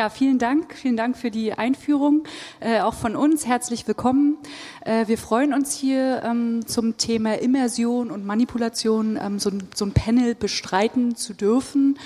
Ja, 0.00 0.08
vielen 0.08 0.38
Dank. 0.38 0.72
Vielen 0.72 0.96
Dank 0.96 1.14
für 1.14 1.30
die 1.30 1.52
Einführung. 1.52 2.24
Äh, 2.58 2.80
auch 2.80 2.94
von 2.94 3.14
uns 3.14 3.46
herzlich 3.46 3.86
willkommen. 3.86 4.38
Äh, 4.82 5.08
wir 5.08 5.18
freuen 5.18 5.52
uns 5.52 5.74
hier 5.74 6.22
ähm, 6.24 6.66
zum 6.66 6.96
Thema 6.96 7.34
Immersion 7.34 8.10
und 8.10 8.24
Manipulation 8.24 9.18
ähm, 9.22 9.38
so, 9.38 9.50
so, 9.74 9.84
ein 9.84 9.92
Panel 9.92 10.34
bestreiten 10.34 11.16
zu 11.16 11.34
dürfen. 11.34 11.98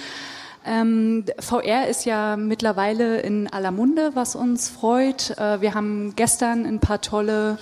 Ähm, 0.66 1.24
VR 1.38 1.86
ist 1.86 2.04
ja 2.04 2.36
mittlerweile 2.36 3.20
in 3.20 3.46
aller 3.46 3.70
Munde, 3.70 4.10
was 4.14 4.34
uns 4.34 4.68
freut. 4.68 5.30
Äh, 5.38 5.60
wir 5.60 5.74
haben 5.74 6.14
gestern 6.16 6.66
ein 6.66 6.80
paar 6.80 7.00
tolle 7.00 7.58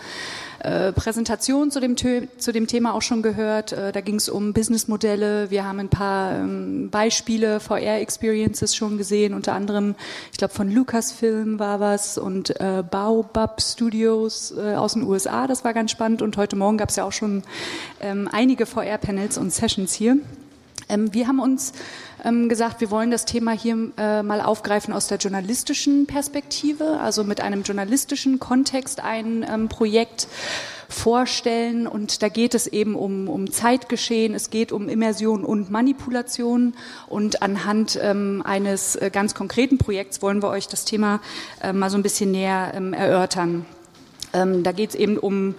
äh, 0.63 0.93
Präsentation 0.93 1.71
zu 1.73 1.81
dem, 1.81 1.97
zu 1.97 2.53
dem 2.53 2.67
Thema 2.69 2.95
auch 2.95 3.03
schon 3.03 3.21
gehört. 3.21 3.73
Äh, 3.73 3.91
da 3.91 4.01
ging 4.01 4.17
es 4.17 4.29
um 4.29 4.53
Businessmodelle. 4.53 5.51
Wir 5.51 5.65
haben 5.65 5.81
ein 5.81 5.89
paar 5.89 6.37
ähm, 6.37 6.89
Beispiele, 6.89 7.59
VR-Experiences 7.59 8.77
schon 8.77 8.97
gesehen, 8.97 9.35
unter 9.35 9.55
anderem, 9.55 9.97
ich 10.31 10.39
glaube, 10.39 10.55
von 10.55 10.71
Lucasfilm 10.71 11.59
war 11.59 11.81
was 11.81 12.17
und 12.17 12.61
äh, 12.61 12.85
Baobab 12.89 13.61
Studios 13.61 14.55
äh, 14.57 14.75
aus 14.75 14.93
den 14.93 15.03
USA. 15.03 15.49
Das 15.49 15.65
war 15.65 15.75
ganz 15.75 15.91
spannend. 15.91 16.23
Und 16.23 16.37
heute 16.37 16.55
Morgen 16.55 16.79
gab 16.79 16.91
es 16.91 16.97
ja 16.97 17.05
auch 17.05 17.13
schon 17.13 17.43
ähm, 18.01 18.29
einige 18.31 18.65
VR-Panels 18.65 19.39
und 19.39 19.53
Sessions 19.53 19.93
hier. 19.93 20.19
Ähm, 20.93 21.13
wir 21.15 21.27
haben 21.27 21.41
uns 21.41 21.73
ähm, 22.25 22.49
gesagt, 22.49 22.81
wir 22.81 22.91
wollen 22.91 23.11
das 23.11 23.25
Thema 23.25 23.53
hier 23.53 23.91
äh, 23.97 24.23
mal 24.23 24.41
aufgreifen 24.41 24.93
aus 24.93 25.09
der 25.09 25.19
journalistischen 25.19 26.07
Perspektive, 26.07 27.01
also 27.01 27.25
mit 27.25 27.41
einem 27.41 27.63
journalistischen 27.63 28.39
Kontext 28.39 29.03
ein 29.03 29.45
ähm, 29.49 29.69
Projekt 29.69 30.29
vorstellen. 30.89 31.87
Und 31.87 32.23
da 32.23 32.29
geht 32.29 32.55
es 32.55 32.67
eben 32.67 32.95
um, 32.95 33.29
um 33.29 33.51
Zeitgeschehen, 33.51 34.35
es 34.35 34.51
geht 34.51 34.71
um 34.73 34.89
Immersion 34.89 35.45
und 35.45 35.71
Manipulation. 35.71 36.75
Und 37.09 37.43
anhand 37.43 37.99
ähm, 38.01 38.43
eines 38.45 38.97
äh, 38.97 39.11
ganz 39.11 39.35
konkreten 39.35 39.79
Projekts 39.79 40.21
wollen 40.21 40.43
wir 40.43 40.51
euch 40.51 40.69
das 40.69 40.85
Thema 40.85 41.21
äh, 41.63 41.73
mal 41.73 41.89
so 41.89 41.97
ein 41.97 42.03
bisschen 42.03 42.31
näher 42.31 42.73
ähm, 42.75 42.93
erörtern. 42.93 43.65
Ähm, 44.35 44.63
da 44.63 44.73
geht 44.73 44.91
es 44.91 44.97
eben 44.97 45.17
um 45.17 45.55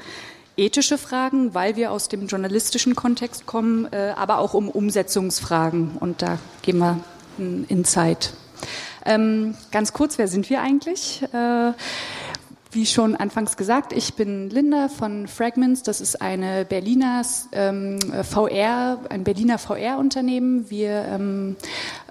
ethische 0.57 0.97
Fragen, 0.97 1.53
weil 1.53 1.75
wir 1.75 1.91
aus 1.91 2.09
dem 2.09 2.27
journalistischen 2.27 2.95
Kontext 2.95 3.45
kommen, 3.45 3.91
äh, 3.91 4.13
aber 4.15 4.37
auch 4.39 4.53
um 4.53 4.69
Umsetzungsfragen. 4.69 5.97
Und 5.99 6.21
da 6.21 6.37
gehen 6.61 6.77
wir 6.77 6.99
in 7.37 7.83
Zeit. 7.85 8.33
Ähm, 9.05 9.55
ganz 9.71 9.93
kurz, 9.93 10.17
wer 10.17 10.27
sind 10.27 10.49
wir 10.49 10.61
eigentlich? 10.61 11.23
Äh, 11.33 11.73
wie 12.73 12.85
schon 12.87 13.15
anfangs 13.15 13.55
gesagt, 13.55 13.93
ich 13.93 14.15
bin 14.15 14.49
Linda 14.49 14.87
von 14.87 15.27
Fragments. 15.27 15.83
Das 15.83 16.01
ist 16.01 16.21
eine 16.21 16.65
Berliner 16.65 17.21
ähm, 17.51 17.99
VR, 18.23 18.99
ein 19.09 19.23
Berliner 19.23 19.59
VR-Unternehmen. 19.59 20.69
Wir 20.71 21.05
ähm, 21.07 21.55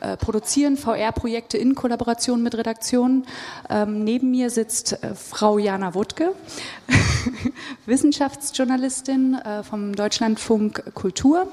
äh, 0.00 0.16
produzieren 0.16 0.76
VR-Projekte 0.76 1.58
in 1.58 1.74
Kollaboration 1.74 2.42
mit 2.44 2.54
Redaktionen. 2.54 3.26
Ähm, 3.68 4.04
neben 4.04 4.30
mir 4.30 4.50
sitzt 4.50 5.02
äh, 5.02 5.16
Frau 5.16 5.58
Jana 5.58 5.94
Wuttke, 5.94 6.32
Wissenschaftsjournalistin 7.86 9.34
äh, 9.34 9.62
vom 9.62 9.94
Deutschlandfunk 9.94 10.94
Kultur, 10.94 11.48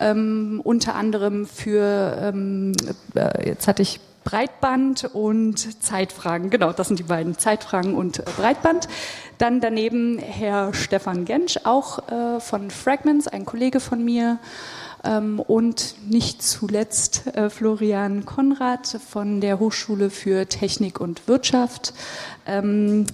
ähm, 0.00 0.60
unter 0.64 0.94
anderem 0.94 1.46
für, 1.46 2.18
ähm, 2.20 2.72
äh, 3.14 3.48
jetzt 3.48 3.68
hatte 3.68 3.82
ich 3.82 4.00
Breitband 4.24 5.04
und 5.14 5.82
Zeitfragen. 5.82 6.50
Genau, 6.50 6.72
das 6.72 6.88
sind 6.88 6.98
die 6.98 7.04
beiden, 7.04 7.38
Zeitfragen 7.38 7.94
und 7.94 8.18
äh, 8.18 8.24
Breitband. 8.36 8.88
Dann 9.38 9.60
daneben 9.60 10.18
Herr 10.18 10.74
Stefan 10.74 11.24
Gensch, 11.24 11.60
auch 11.64 12.10
äh, 12.10 12.38
von 12.38 12.70
Fragments, 12.70 13.26
ein 13.26 13.46
Kollege 13.46 13.80
von 13.80 14.04
mir. 14.04 14.38
Ähm, 15.04 15.40
und 15.40 15.94
nicht 16.10 16.42
zuletzt 16.42 17.26
äh, 17.28 17.48
Florian 17.48 18.26
Konrad 18.26 18.86
von 18.86 19.40
der 19.40 19.60
Hochschule 19.60 20.10
für 20.10 20.46
Technik 20.46 21.00
und 21.00 21.28
Wirtschaft. 21.28 21.94
Ähm, 22.46 23.06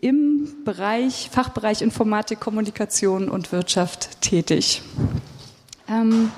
im 0.00 0.48
Bereich, 0.64 1.28
Fachbereich 1.30 1.82
Informatik, 1.82 2.40
Kommunikation 2.40 3.28
und 3.28 3.52
Wirtschaft 3.52 4.22
tätig. 4.22 4.80
Ähm, 5.88 6.32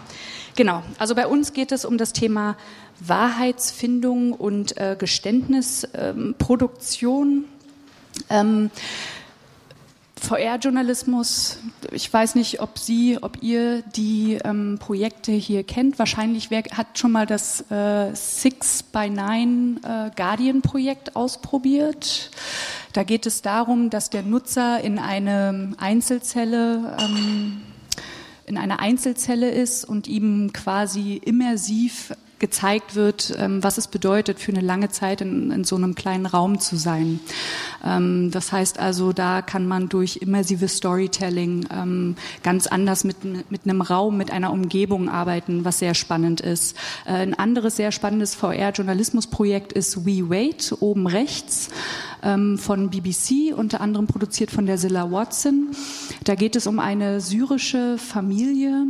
genau, 0.56 0.82
also 0.98 1.14
bei 1.14 1.26
uns 1.26 1.52
geht 1.52 1.70
es 1.72 1.84
um 1.84 1.98
das 1.98 2.12
Thema 2.12 2.56
Wahrheitsfindung 3.00 4.32
und 4.32 4.76
äh, 4.76 4.96
Geständnisproduktion. 4.98 7.44
Ähm, 8.28 8.70
VR-Journalismus, 10.22 11.58
ich 11.90 12.12
weiß 12.12 12.36
nicht, 12.36 12.60
ob 12.60 12.78
Sie, 12.78 13.18
ob 13.20 13.42
ihr 13.42 13.82
die 13.82 14.38
ähm, 14.44 14.78
Projekte 14.78 15.32
hier 15.32 15.64
kennt. 15.64 15.98
Wahrscheinlich 15.98 16.50
wer 16.50 16.62
hat 16.72 16.98
schon 16.98 17.12
mal 17.12 17.26
das 17.26 17.70
äh, 17.70 18.14
Six 18.14 18.84
by 18.84 19.10
Nine 19.10 19.80
äh, 19.82 20.10
Guardian-Projekt 20.14 21.16
ausprobiert. 21.16 22.30
Da 22.92 23.02
geht 23.02 23.26
es 23.26 23.42
darum, 23.42 23.90
dass 23.90 24.10
der 24.10 24.22
Nutzer 24.22 24.80
in 24.82 24.98
eine 24.98 25.74
Einzelzelle 25.78 26.96
ähm, 27.00 27.62
in 28.46 28.58
einer 28.58 28.80
Einzelzelle 28.80 29.50
ist 29.50 29.84
und 29.84 30.08
ihm 30.08 30.52
quasi 30.52 31.20
immersiv 31.24 32.12
gezeigt 32.42 32.96
wird, 32.96 33.32
ähm, 33.38 33.62
was 33.62 33.78
es 33.78 33.86
bedeutet, 33.86 34.40
für 34.40 34.50
eine 34.50 34.60
lange 34.60 34.88
Zeit 34.88 35.20
in, 35.20 35.52
in 35.52 35.62
so 35.62 35.76
einem 35.76 35.94
kleinen 35.94 36.26
Raum 36.26 36.58
zu 36.58 36.74
sein. 36.74 37.20
Ähm, 37.84 38.32
das 38.32 38.50
heißt 38.50 38.80
also, 38.80 39.12
da 39.12 39.42
kann 39.42 39.68
man 39.68 39.88
durch 39.88 40.16
immersives 40.16 40.76
Storytelling 40.76 41.68
ähm, 41.72 42.16
ganz 42.42 42.66
anders 42.66 43.04
mit, 43.04 43.18
mit 43.48 43.60
einem 43.64 43.80
Raum, 43.80 44.16
mit 44.16 44.32
einer 44.32 44.52
Umgebung 44.52 45.08
arbeiten, 45.08 45.64
was 45.64 45.78
sehr 45.78 45.94
spannend 45.94 46.40
ist. 46.40 46.76
Äh, 47.06 47.12
ein 47.12 47.34
anderes 47.34 47.76
sehr 47.76 47.92
spannendes 47.92 48.34
VR-Journalismusprojekt 48.34 49.72
ist 49.72 50.04
We 50.04 50.28
Wait, 50.28 50.74
oben 50.80 51.06
rechts 51.06 51.70
von 52.24 52.88
BBC, 52.88 53.52
unter 53.52 53.80
anderem 53.80 54.06
produziert 54.06 54.52
von 54.52 54.64
der 54.64 54.76
Zilla 54.76 55.10
Watson. 55.10 55.72
Da 56.22 56.36
geht 56.36 56.54
es 56.54 56.68
um 56.68 56.78
eine 56.78 57.20
syrische 57.20 57.98
Familie, 57.98 58.86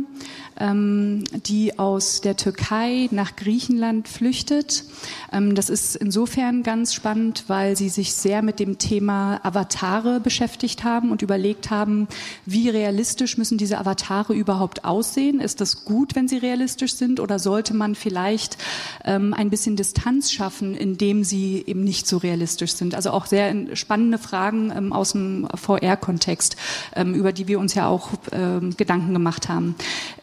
ähm, 0.59 1.23
die 1.45 1.79
aus 1.79 2.21
der 2.21 2.37
Türkei 2.37 3.07
nach 3.11 3.35
Griechenland 3.35 4.07
flüchtet. 4.07 4.83
Ähm, 5.31 5.55
das 5.55 5.69
ist 5.69 5.95
insofern 5.95 6.63
ganz 6.63 6.93
spannend, 6.93 7.45
weil 7.47 7.75
sie 7.75 7.89
sich 7.89 8.13
sehr 8.13 8.41
mit 8.41 8.59
dem 8.59 8.77
Thema 8.77 9.39
Avatare 9.43 10.19
beschäftigt 10.19 10.83
haben 10.83 11.11
und 11.11 11.21
überlegt 11.21 11.69
haben, 11.69 12.07
wie 12.45 12.69
realistisch 12.69 13.37
müssen 13.37 13.57
diese 13.57 13.77
Avatare 13.77 14.33
überhaupt 14.33 14.85
aussehen? 14.85 15.39
Ist 15.39 15.61
das 15.61 15.85
gut, 15.85 16.15
wenn 16.15 16.27
sie 16.27 16.37
realistisch 16.37 16.95
sind 16.95 17.19
oder 17.19 17.39
sollte 17.39 17.73
man 17.73 17.95
vielleicht 17.95 18.57
ähm, 19.05 19.33
ein 19.33 19.49
bisschen 19.49 19.75
Distanz 19.75 20.31
schaffen, 20.31 20.75
indem 20.75 21.23
sie 21.23 21.63
eben 21.65 21.83
nicht 21.83 22.07
so 22.07 22.17
realistisch 22.17 22.73
sind? 22.73 22.95
Also 22.95 23.11
auch 23.11 23.25
sehr 23.25 23.75
spannende 23.75 24.17
Fragen 24.17 24.71
ähm, 24.75 24.93
aus 24.93 25.13
dem 25.13 25.47
VR-Kontext, 25.55 26.55
ähm, 26.95 27.13
über 27.13 27.31
die 27.31 27.47
wir 27.47 27.59
uns 27.59 27.73
ja 27.73 27.87
auch 27.87 28.09
ähm, 28.31 28.75
Gedanken 28.77 29.13
gemacht 29.13 29.49
haben. 29.49 29.75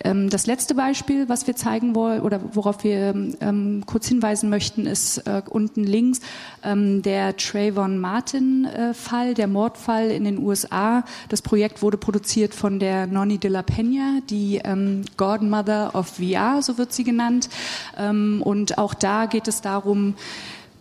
Ähm, 0.04 0.19
das 0.28 0.46
letzte 0.46 0.74
Beispiel, 0.74 1.28
was 1.28 1.46
wir 1.46 1.56
zeigen 1.56 1.94
wollen 1.94 2.20
oder 2.20 2.40
worauf 2.52 2.84
wir 2.84 3.14
ähm, 3.40 3.84
kurz 3.86 4.08
hinweisen 4.08 4.50
möchten, 4.50 4.86
ist 4.86 5.18
äh, 5.18 5.42
unten 5.48 5.84
links 5.84 6.20
ähm, 6.62 7.02
der 7.02 7.36
Trayvon 7.36 7.98
Martin-Fall, 7.98 9.30
äh, 9.30 9.34
der 9.34 9.46
Mordfall 9.46 10.10
in 10.10 10.24
den 10.24 10.38
USA. 10.38 11.04
Das 11.28 11.42
Projekt 11.42 11.82
wurde 11.82 11.96
produziert 11.96 12.54
von 12.54 12.78
der 12.78 13.06
Nonni 13.06 13.38
de 13.38 13.50
la 13.50 13.60
Peña, 13.60 14.20
die 14.28 14.60
ähm, 14.64 15.04
Godmother 15.16 15.94
of 15.94 16.08
VR, 16.18 16.60
so 16.62 16.76
wird 16.76 16.92
sie 16.92 17.04
genannt. 17.04 17.48
Ähm, 17.96 18.42
und 18.44 18.78
auch 18.78 18.94
da 18.94 19.26
geht 19.26 19.48
es 19.48 19.60
darum, 19.60 20.14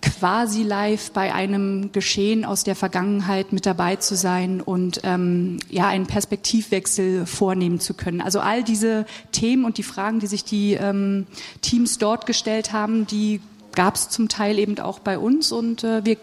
quasi 0.02 0.64
live 0.64 1.12
bei 1.12 1.34
einem 1.34 1.92
Geschehen 1.92 2.46
aus 2.46 2.64
der 2.64 2.76
Vergangenheit 2.76 3.52
mit 3.52 3.66
dabei 3.66 3.98
zu 3.98 4.16
sein 4.16 4.62
und 4.62 5.02
ähm, 5.04 5.60
ja 5.70 5.88
einen 5.88 6.08
Perspektivwechsel 6.08 7.26
vornehmen 7.26 7.80
zu 7.80 7.94
können. 7.94 8.22
Also 8.22 8.40
all 8.40 8.64
diese 8.64 9.06
Themen 9.32 9.66
und 9.66 9.78
die 9.78 9.84
Fragen, 9.84 10.20
die 10.20 10.28
sich 10.28 10.44
die 10.44 10.74
ähm, 10.74 11.28
Teams 11.62 11.98
dort 11.98 12.26
gestellt 12.26 12.72
haben, 12.72 13.08
die 13.08 13.42
gab 13.76 13.96
es 13.96 14.10
zum 14.10 14.30
Teil 14.30 14.60
eben 14.60 14.80
auch 14.80 15.00
bei 15.00 15.18
uns 15.18 15.52
und 15.52 15.84
äh, 15.84 16.04
wir 16.06 16.18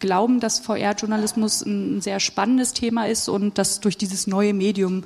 glauben, 0.00 0.40
dass 0.40 0.58
VR-Journalismus 0.58 1.62
ein 1.62 2.02
sehr 2.02 2.20
spannendes 2.20 2.74
Thema 2.74 3.06
ist 3.06 3.28
und 3.28 3.56
dass 3.56 3.80
durch 3.80 3.96
dieses 3.96 4.26
neue 4.26 4.52
Medium 4.52 5.04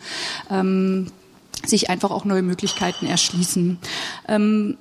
ähm, 0.50 1.12
sich 1.64 1.90
einfach 1.90 2.10
auch 2.10 2.24
neue 2.24 2.42
Möglichkeiten 2.42 3.06
erschließen. 3.06 3.78
Ähm, 4.26 4.76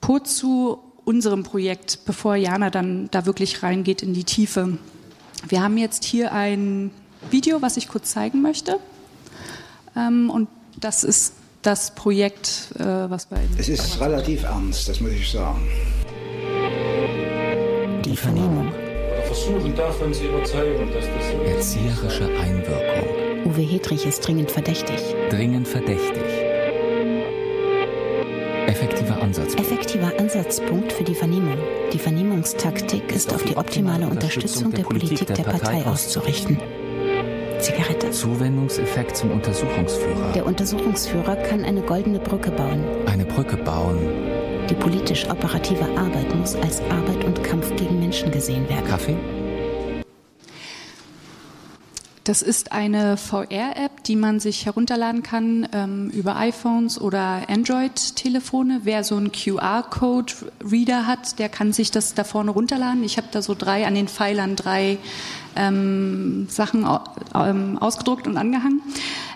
kurz 0.00 0.36
zu 0.36 0.78
unserem 1.10 1.42
Projekt, 1.42 1.98
bevor 2.06 2.36
Jana 2.36 2.70
dann 2.70 3.08
da 3.10 3.26
wirklich 3.26 3.64
reingeht 3.64 4.00
in 4.00 4.14
die 4.14 4.22
Tiefe. 4.22 4.78
Wir 5.48 5.60
haben 5.60 5.76
jetzt 5.76 6.04
hier 6.04 6.32
ein 6.32 6.92
Video, 7.32 7.60
was 7.62 7.76
ich 7.76 7.88
kurz 7.88 8.12
zeigen 8.12 8.42
möchte. 8.42 8.76
Ähm, 9.96 10.30
und 10.30 10.48
das 10.78 11.02
ist 11.02 11.34
das 11.62 11.96
Projekt, 11.96 12.70
äh, 12.78 12.84
was 12.84 13.26
bei. 13.26 13.40
Es 13.58 13.68
ist 13.68 14.00
relativ 14.00 14.44
ernst, 14.44 14.88
das 14.88 15.00
muss 15.00 15.10
ich 15.10 15.28
sagen. 15.28 15.66
Die 18.04 18.16
Vernehmung. 18.16 18.72
Versuchen 19.26 19.74
davon 19.74 20.14
zu 20.14 20.24
überzeugen, 20.24 20.90
dass 20.92 21.06
das. 21.06 21.54
Erzieherische 21.56 22.26
Einwirkung. 22.38 23.46
Uwe 23.46 23.62
Hedrich 23.62 24.06
ist 24.06 24.20
dringend 24.20 24.50
verdächtig. 24.52 25.00
Dringend 25.28 25.66
verdächtig. 25.66 26.22
Effektiver 28.70 29.20
Ansatzpunkt. 29.20 29.68
Effektiver 29.68 29.79
Ansatzpunkt 30.50 30.92
für 30.92 31.04
die 31.04 31.14
Vernehmung. 31.14 31.58
Die 31.92 31.98
Vernehmungstaktik 32.00 33.12
ist 33.12 33.32
auf 33.32 33.44
die 33.44 33.56
optimale 33.56 34.08
Unterstützung 34.08 34.72
der 34.72 34.82
Politik 34.82 35.32
der 35.32 35.44
Partei 35.44 35.86
auszurichten. 35.86 36.58
Zigarette. 37.60 38.10
Zuwendungseffekt 38.10 39.16
zum 39.16 39.30
Untersuchungsführer. 39.30 40.32
Der 40.32 40.44
Untersuchungsführer 40.44 41.36
kann 41.36 41.64
eine 41.64 41.82
goldene 41.82 42.18
Brücke 42.18 42.50
bauen. 42.50 42.84
Eine 43.06 43.26
Brücke 43.26 43.58
bauen. 43.58 43.98
Die 44.68 44.74
politisch-operative 44.74 45.84
Arbeit 45.96 46.34
muss 46.34 46.56
als 46.56 46.80
Arbeit 46.90 47.22
und 47.24 47.44
Kampf 47.44 47.76
gegen 47.76 48.00
Menschen 48.00 48.32
gesehen 48.32 48.68
werden. 48.68 48.88
Kaffee? 48.88 49.16
Das 52.30 52.42
ist 52.42 52.70
eine 52.70 53.16
VR-App, 53.16 54.04
die 54.04 54.14
man 54.14 54.38
sich 54.38 54.64
herunterladen 54.64 55.24
kann 55.24 55.66
ähm, 55.72 56.10
über 56.10 56.36
iPhones 56.36 57.00
oder 57.00 57.42
Android-Telefone. 57.48 58.82
Wer 58.84 59.02
so 59.02 59.16
einen 59.16 59.32
QR-Code-Reader 59.32 61.08
hat, 61.08 61.40
der 61.40 61.48
kann 61.48 61.72
sich 61.72 61.90
das 61.90 62.14
da 62.14 62.22
vorne 62.22 62.52
runterladen. 62.52 63.02
Ich 63.02 63.16
habe 63.16 63.26
da 63.32 63.42
so 63.42 63.56
drei 63.58 63.84
an 63.84 63.96
den 63.96 64.06
Pfeilern 64.06 64.54
drei 64.54 64.98
ähm, 65.56 66.46
Sachen 66.48 66.86
ähm, 67.34 67.78
ausgedruckt 67.78 68.28
und 68.28 68.36
angehangen. 68.36 68.80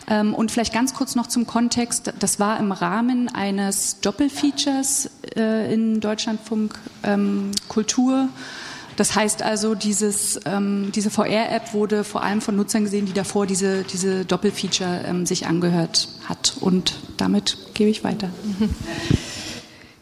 Ähm, 0.09 0.33
und 0.33 0.53
vielleicht 0.53 0.73
ganz 0.73 0.95
kurz 0.95 1.17
noch 1.17 1.27
zum 1.27 1.49
Kontext. 1.49 2.13
Das 2.21 2.39
war 2.39 2.61
im 2.61 2.71
Rahmen 2.71 3.29
eines 3.29 3.99
Doppelfeatures 4.03 5.11
äh, 5.37 5.75
in 5.75 5.99
Deutschlandfunk 5.99 6.79
ähm, 7.03 7.51
Kultur. 7.67 8.29
Das 8.97 9.15
heißt 9.15 9.43
also, 9.43 9.75
dieses, 9.75 10.41
ähm, 10.47 10.91
diese 10.95 11.11
VR-App 11.11 11.75
wurde 11.75 12.05
vor 12.05 12.23
allem 12.23 12.41
von 12.41 12.57
Nutzern 12.57 12.85
gesehen, 12.85 13.07
die 13.07 13.13
davor 13.13 13.47
diese, 13.47 13.83
diese 13.85 14.25
Doppelfeature 14.25 15.05
ähm, 15.07 15.27
sich 15.27 15.47
angehört 15.47 16.09
hat. 16.29 16.57
Und 16.61 16.97
damit 17.17 17.59
gebe 17.75 17.91
ich 17.91 18.05
weiter. 18.05 18.31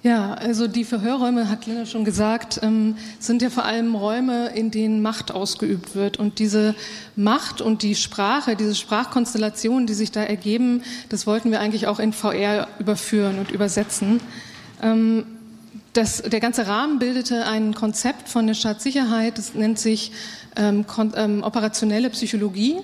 Ja, 0.05 0.35
also 0.35 0.67
die 0.67 0.83
Verhörräume, 0.83 1.49
hat 1.49 1.67
Lena 1.67 1.87
schon 1.87 2.05
gesagt, 2.05 2.59
ähm, 2.61 2.97
sind 3.21 3.41
ja 3.41 3.50
vor 3.50 3.65
allem 3.65 3.94
Räume, 3.94 4.49
in 4.49 4.73
denen 4.73 5.00
Macht 5.00 5.31
ausgeübt 5.31 5.94
wird. 5.94 6.19
Und 6.19 6.41
diese 6.41 6.75
Macht 7.15 7.61
und 7.61 7.83
die 7.83 7.94
Sprache, 7.94 8.56
diese 8.56 8.75
Sprachkonstellationen, 8.75 9.87
die 9.87 9.94
sich 9.94 10.11
da 10.11 10.25
ergeben, 10.25 10.83
das 11.09 11.29
wollten 11.29 11.53
wir 11.53 11.61
eigentlich 11.61 11.87
auch 11.87 12.00
in 12.00 12.12
VR 12.12 12.67
überführen 12.81 13.39
und 13.39 13.53
übersetzen. 13.53 14.19
Ähm, 14.83 15.25
das, 15.93 16.23
der 16.23 16.41
ganze 16.41 16.67
Rahmen 16.67 16.99
bildete 16.99 17.44
ein 17.44 17.75
Konzept 17.75 18.29
von 18.29 18.47
der 18.47 18.55
Staatssicherheit, 18.55 19.39
das 19.39 19.55
nennt 19.55 19.79
sich 19.79 20.12
ähm, 20.56 20.87
ähm, 21.17 21.43
operationelle 21.43 22.11
Psychologie. 22.11 22.77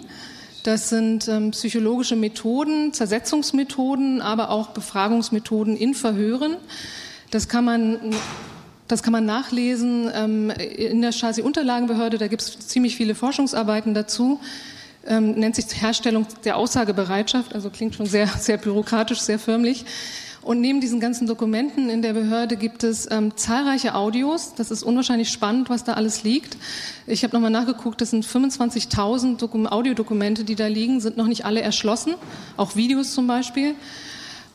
Das 0.62 0.88
sind 0.90 1.28
ähm, 1.28 1.52
psychologische 1.52 2.16
Methoden, 2.16 2.92
Zersetzungsmethoden, 2.92 4.20
aber 4.20 4.50
auch 4.50 4.68
Befragungsmethoden 4.68 5.76
in 5.76 5.94
Verhören. 5.94 6.56
Das 7.30 7.48
kann 7.48 7.64
man 7.64 8.14
das 8.88 9.02
kann 9.02 9.12
man 9.12 9.26
nachlesen 9.26 10.10
ähm, 10.14 10.50
in 10.50 11.02
der 11.02 11.12
Stasi-Unterlagenbehörde. 11.12 12.16
Da 12.16 12.26
gibt 12.26 12.40
es 12.40 12.58
ziemlich 12.58 12.96
viele 12.96 13.14
Forschungsarbeiten 13.14 13.92
dazu. 13.92 14.40
Ähm, 15.06 15.32
nennt 15.32 15.56
sich 15.56 15.66
Herstellung 15.80 16.26
der 16.44 16.56
Aussagebereitschaft. 16.56 17.54
Also 17.54 17.68
klingt 17.68 17.94
schon 17.94 18.06
sehr, 18.06 18.26
sehr 18.26 18.56
bürokratisch, 18.56 19.20
sehr 19.20 19.38
förmlich. 19.38 19.84
Und 20.42 20.60
neben 20.60 20.80
diesen 20.80 21.00
ganzen 21.00 21.26
Dokumenten 21.26 21.90
in 21.90 22.00
der 22.00 22.12
Behörde 22.12 22.56
gibt 22.56 22.84
es 22.84 23.10
ähm, 23.10 23.36
zahlreiche 23.36 23.94
Audios. 23.94 24.54
Das 24.54 24.70
ist 24.70 24.82
unwahrscheinlich 24.82 25.30
spannend, 25.30 25.68
was 25.68 25.84
da 25.84 25.94
alles 25.94 26.22
liegt. 26.22 26.56
Ich 27.06 27.24
habe 27.24 27.34
nochmal 27.34 27.50
nachgeguckt, 27.50 28.00
das 28.00 28.10
sind 28.10 28.24
25.000 28.24 29.66
Audiodokumente, 29.66 30.44
die 30.44 30.54
da 30.54 30.66
liegen, 30.66 31.00
sind 31.00 31.16
noch 31.16 31.26
nicht 31.26 31.44
alle 31.44 31.60
erschlossen, 31.60 32.14
auch 32.56 32.76
Videos 32.76 33.14
zum 33.14 33.26
Beispiel. 33.26 33.74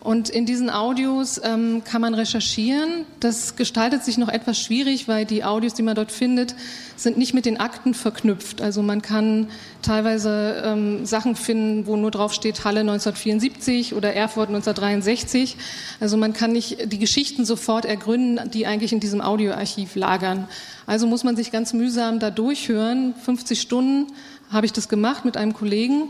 Und 0.03 0.29
in 0.29 0.45
diesen 0.45 0.69
Audios 0.69 1.39
ähm, 1.45 1.81
kann 1.85 2.01
man 2.01 2.13
recherchieren. 2.13 3.05
Das 3.21 3.55
gestaltet 3.55 4.03
sich 4.03 4.17
noch 4.17 4.27
etwas 4.27 4.59
schwierig, 4.59 5.07
weil 5.07 5.23
die 5.23 5.45
Audios, 5.45 5.75
die 5.75 5.81
man 5.81 5.95
dort 5.95 6.11
findet, 6.11 6.55
sind 6.97 7.17
nicht 7.17 7.33
mit 7.33 7.45
den 7.45 7.57
Akten 7.57 7.93
verknüpft. 7.93 8.61
Also 8.61 8.83
man 8.83 9.01
kann 9.01 9.47
teilweise 9.81 10.61
ähm, 10.65 11.05
Sachen 11.05 11.37
finden, 11.37 11.87
wo 11.87 11.95
nur 11.95 12.11
drauf 12.11 12.33
steht 12.33 12.65
Halle 12.65 12.81
1974 12.81 13.93
oder 13.93 14.13
Erfurt 14.13 14.49
1963. 14.49 15.55
Also 16.01 16.17
man 16.17 16.33
kann 16.33 16.51
nicht 16.51 16.91
die 16.91 16.99
Geschichten 16.99 17.45
sofort 17.45 17.85
ergründen, 17.85 18.51
die 18.51 18.67
eigentlich 18.67 18.91
in 18.91 18.99
diesem 18.99 19.21
Audioarchiv 19.21 19.95
lagern. 19.95 20.49
Also 20.85 21.07
muss 21.07 21.23
man 21.23 21.37
sich 21.37 21.49
ganz 21.49 21.71
mühsam 21.71 22.19
da 22.19 22.29
durchhören. 22.29 23.15
50 23.23 23.61
Stunden 23.61 24.07
habe 24.51 24.65
ich 24.65 24.73
das 24.73 24.89
gemacht 24.89 25.23
mit 25.23 25.37
einem 25.37 25.53
Kollegen 25.53 26.09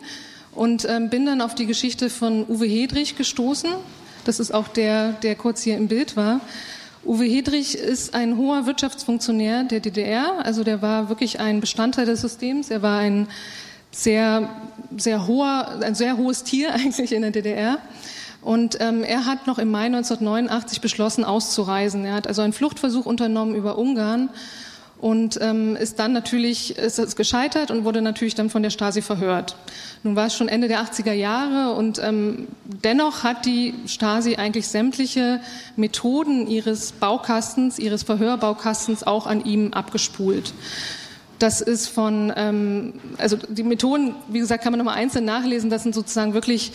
und 0.56 0.86
ähm, 0.90 1.10
bin 1.10 1.26
dann 1.26 1.42
auf 1.42 1.56
die 1.56 1.66
Geschichte 1.66 2.10
von 2.10 2.46
Uwe 2.48 2.66
Hedrich 2.66 3.16
gestoßen. 3.16 3.70
Das 4.26 4.40
ist 4.40 4.54
auch 4.54 4.68
der, 4.68 5.14
der 5.14 5.36
kurz 5.36 5.62
hier 5.62 5.78
im 5.78 5.88
Bild 5.88 6.16
war. 6.16 6.40
Uwe 7.06 7.26
Hedrich 7.26 7.76
ist 7.76 8.14
ein 8.14 8.38
hoher 8.38 8.66
Wirtschaftsfunktionär 8.66 9.66
der 9.66 9.82
DDR, 9.82 10.46
also 10.46 10.64
der 10.64 10.82
war 10.82 11.10
wirklich 11.10 11.40
ein 11.40 11.60
Bestandteil 11.60 12.06
des 12.06 12.22
Systems. 12.22 12.70
Er 12.70 12.82
war 12.82 13.00
ein 13.00 13.28
sehr, 13.92 14.50
sehr 14.96 15.28
hoher, 15.28 15.80
ein 15.82 15.96
sehr 15.96 16.18
hohes 16.18 16.44
Tier 16.44 16.74
eigentlich 16.74 17.12
in 17.12 17.22
der 17.22 17.32
DDR. 17.32 17.80
Und 18.42 18.78
ähm, 18.82 19.04
er 19.04 19.26
hat 19.26 19.48
noch 19.48 19.58
im 19.58 19.72
Mai 19.72 19.86
1989 19.86 20.82
beschlossen, 20.82 21.24
auszureisen. 21.24 22.06
Er 22.06 22.16
hat 22.16 22.28
also 22.28 22.42
einen 22.42 22.52
Fluchtversuch 22.52 23.06
unternommen 23.06 23.56
über 23.56 23.78
Ungarn 23.78 24.30
und 25.04 25.38
ähm, 25.42 25.76
ist 25.76 26.00
dann 26.00 26.14
natürlich 26.14 26.78
ist 26.78 26.98
es 26.98 27.18
gescheitert 27.18 27.72
und 27.72 27.84
wurde 27.84 28.02
natürlich 28.02 28.36
dann 28.36 28.50
von 28.50 28.64
der 28.64 28.70
Stasi 28.70 29.02
verhört. 29.02 29.58
Nun 30.02 30.16
war 30.16 30.28
es 30.28 30.34
schon 30.34 30.48
Ende 30.48 30.70
der 30.70 30.82
80er 30.82 31.12
Jahre 31.12 31.76
und 31.76 32.00
ähm, 32.02 32.48
dennoch 32.64 33.26
hat 33.26 33.46
die 33.46 33.74
Stasi 33.86 34.38
eigentlich 34.38 34.70
sämtliche 34.70 35.42
Methoden 35.76 36.48
ihres 36.48 36.94
Baukastens, 36.94 37.80
ihres 37.80 38.04
Verhörbaukastens 38.04 39.04
auch 39.04 39.28
an 39.28 39.44
ihm 39.44 39.74
abgespult. 39.74 40.54
Das 41.38 41.60
ist 41.60 41.90
von, 41.90 42.32
ähm, 42.38 42.94
also 43.18 43.36
die 43.50 43.64
Methoden, 43.64 44.16
wie 44.30 44.40
gesagt, 44.40 44.64
kann 44.64 44.72
man 44.72 44.78
nochmal 44.78 44.96
einzeln 44.96 45.26
nachlesen. 45.26 45.70
Das 45.70 45.84
sind 45.84 45.94
sozusagen 45.94 46.34
wirklich 46.34 46.72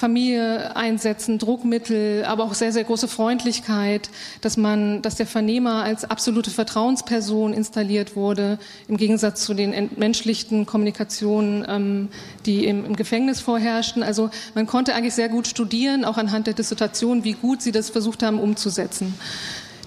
Familie 0.00 0.74
einsetzen, 0.76 1.38
Druckmittel, 1.38 2.24
aber 2.24 2.44
auch 2.44 2.54
sehr, 2.54 2.72
sehr 2.72 2.84
große 2.84 3.06
Freundlichkeit, 3.06 4.08
dass 4.40 4.56
man, 4.56 5.02
dass 5.02 5.16
der 5.16 5.26
Vernehmer 5.26 5.84
als 5.84 6.04
absolute 6.04 6.50
Vertrauensperson 6.50 7.52
installiert 7.52 8.16
wurde, 8.16 8.58
im 8.88 8.96
Gegensatz 8.96 9.44
zu 9.44 9.52
den 9.52 9.74
entmenschlichten 9.74 10.64
Kommunikationen, 10.64 11.66
ähm, 11.68 12.08
die 12.46 12.64
im, 12.64 12.86
im 12.86 12.96
Gefängnis 12.96 13.40
vorherrschten. 13.40 14.02
Also 14.02 14.30
man 14.54 14.66
konnte 14.66 14.94
eigentlich 14.94 15.14
sehr 15.14 15.28
gut 15.28 15.46
studieren, 15.46 16.06
auch 16.06 16.16
anhand 16.16 16.46
der 16.46 16.54
Dissertation, 16.54 17.22
wie 17.24 17.34
gut 17.34 17.60
sie 17.60 17.72
das 17.72 17.90
versucht 17.90 18.22
haben 18.22 18.40
umzusetzen. 18.40 19.14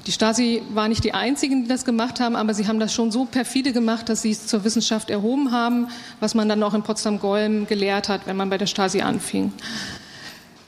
Die 0.05 0.11
Stasi 0.11 0.61
war 0.73 0.89
nicht 0.89 1.03
die 1.05 1.13
einzigen, 1.13 1.63
die 1.63 1.69
das 1.69 1.85
gemacht 1.85 2.19
haben, 2.19 2.35
aber 2.35 2.53
sie 2.53 2.67
haben 2.67 2.79
das 2.79 2.93
schon 2.93 3.09
so 3.09 3.25
perfide 3.25 3.71
gemacht, 3.71 4.09
dass 4.09 4.21
sie 4.21 4.31
es 4.31 4.45
zur 4.45 4.63
Wissenschaft 4.63 5.09
erhoben 5.09 5.51
haben, 5.51 5.87
was 6.19 6.35
man 6.35 6.47
dann 6.49 6.61
auch 6.61 6.73
in 6.73 6.83
Potsdam-Golm 6.83 7.65
gelehrt 7.65 8.09
hat, 8.09 8.27
wenn 8.27 8.35
man 8.35 8.49
bei 8.49 8.59
der 8.59 8.67
Stasi 8.67 9.01
anfing. 9.01 9.53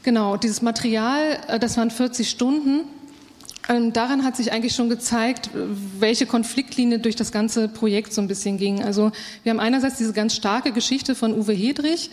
Genau, 0.05 0.37
dieses 0.37 0.61
Material, 0.61 1.39
äh, 1.47 1.57
das 1.57 1.77
waren 1.77 1.89
40 1.89 2.29
Stunden. 2.29 2.81
Ähm, 3.67 3.91
daran 3.91 4.23
hat 4.23 4.37
sich 4.37 4.51
eigentlich 4.51 4.75
schon 4.75 4.87
gezeigt, 4.87 5.49
welche 5.99 6.27
Konfliktlinie 6.27 6.99
durch 6.99 7.15
das 7.15 7.31
ganze 7.31 7.67
Projekt 7.67 8.13
so 8.13 8.21
ein 8.21 8.27
bisschen 8.27 8.59
ging. 8.59 8.83
Also 8.83 9.11
wir 9.41 9.49
haben 9.49 9.59
einerseits 9.59 9.97
diese 9.97 10.13
ganz 10.13 10.35
starke 10.35 10.71
Geschichte 10.73 11.15
von 11.15 11.33
Uwe 11.33 11.53
Hedrich, 11.53 12.11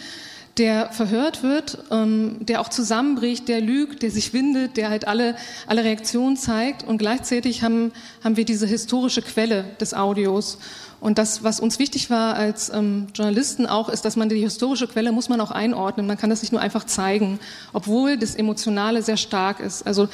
der 0.57 0.91
verhört 0.91 1.43
wird, 1.43 1.85
ähm, 1.91 2.39
der 2.41 2.63
auch 2.63 2.71
zusammenbricht, 2.71 3.49
der 3.49 3.61
lügt, 3.61 4.03
der 4.03 4.11
sich 4.11 4.33
windet, 4.33 4.79
der 4.79 4.89
halt 4.89 5.07
alle, 5.07 5.37
alle 5.67 5.85
Reaktionen 5.85 6.39
zeigt. 6.39 6.85
Und 6.85 6.97
gleichzeitig 6.97 7.63
haben, 7.63 7.93
haben 8.25 8.39
wir 8.39 8.47
diese 8.47 8.67
historische 8.67 9.21
Quelle 9.21 9.67
des 9.83 9.93
Audios. 9.93 10.57
Und 11.03 11.19
das, 11.19 11.43
was 11.43 11.59
uns 11.59 11.81
wichtig 11.81 12.11
war 12.11 12.37
als 12.37 12.71
ähm, 12.73 13.09
Journalisten 13.13 13.67
auch, 13.67 13.89
ist, 13.89 14.05
dass 14.05 14.15
man 14.15 14.29
die 14.29 14.39
historische 14.39 14.87
Quelle 14.87 15.11
muss 15.11 15.29
man 15.29 15.41
auch 15.41 15.51
einordnen. 15.51 16.07
Man 16.07 16.17
kann 16.17 16.31
das 16.31 16.43
nicht 16.43 16.53
nur 16.53 16.61
einfach 16.61 16.85
zeigen, 16.85 17.41
obwohl 17.73 18.17
das 18.17 18.37
Emotionale 18.37 19.03
sehr 19.03 19.17
stark 19.17 19.59
ist. 19.59 19.85
Also 19.85 20.09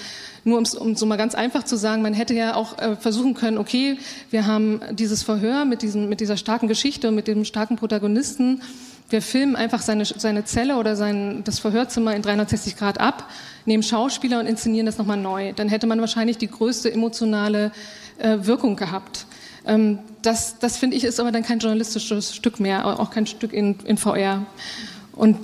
nur 0.44 0.56
um 0.56 0.96
so 0.96 1.04
mal 1.04 1.16
ganz 1.16 1.34
einfach 1.34 1.64
zu 1.64 1.76
sagen, 1.76 2.00
man 2.00 2.14
hätte 2.14 2.32
ja 2.32 2.54
auch 2.54 2.78
äh, 2.78 2.96
versuchen 2.96 3.34
können, 3.34 3.58
okay, 3.58 3.98
wir 4.30 4.46
haben 4.46 4.80
dieses 4.92 5.22
Verhör 5.22 5.66
mit, 5.66 5.82
diesem, 5.82 6.08
mit 6.08 6.20
dieser 6.20 6.38
starken 6.38 6.68
Geschichte 6.68 7.08
und 7.08 7.16
mit 7.16 7.28
dem 7.28 7.44
starken 7.44 7.76
Protagonisten. 7.76 8.62
Wir 9.10 9.20
filmen 9.20 9.56
einfach 9.56 9.82
seine, 9.82 10.06
seine 10.06 10.46
Zelle 10.46 10.76
oder 10.76 10.96
sein, 10.96 11.42
das 11.44 11.58
Verhörzimmer 11.58 12.16
in 12.16 12.22
360 12.22 12.78
Grad 12.78 12.98
ab, 12.98 13.28
nehmen 13.66 13.82
Schauspieler 13.82 14.40
und 14.40 14.46
inszenieren 14.46 14.86
das 14.86 14.96
nochmal 14.96 15.18
neu. 15.18 15.52
Dann 15.52 15.68
hätte 15.68 15.86
man 15.86 16.00
wahrscheinlich 16.00 16.38
die 16.38 16.48
größte 16.48 16.90
emotionale 16.90 17.72
äh, 18.16 18.38
Wirkung 18.40 18.74
gehabt. 18.74 19.26
Ähm, 19.68 19.98
das, 20.22 20.58
das 20.58 20.78
finde 20.78 20.96
ich 20.96 21.04
ist 21.04 21.20
aber 21.20 21.30
dann 21.30 21.44
kein 21.44 21.60
journalistisches 21.60 22.34
Stück 22.34 22.58
mehr, 22.58 22.84
auch 22.86 23.10
kein 23.10 23.26
Stück 23.26 23.52
in, 23.52 23.76
in 23.84 23.98
VR. 23.98 24.46
Und 25.12 25.36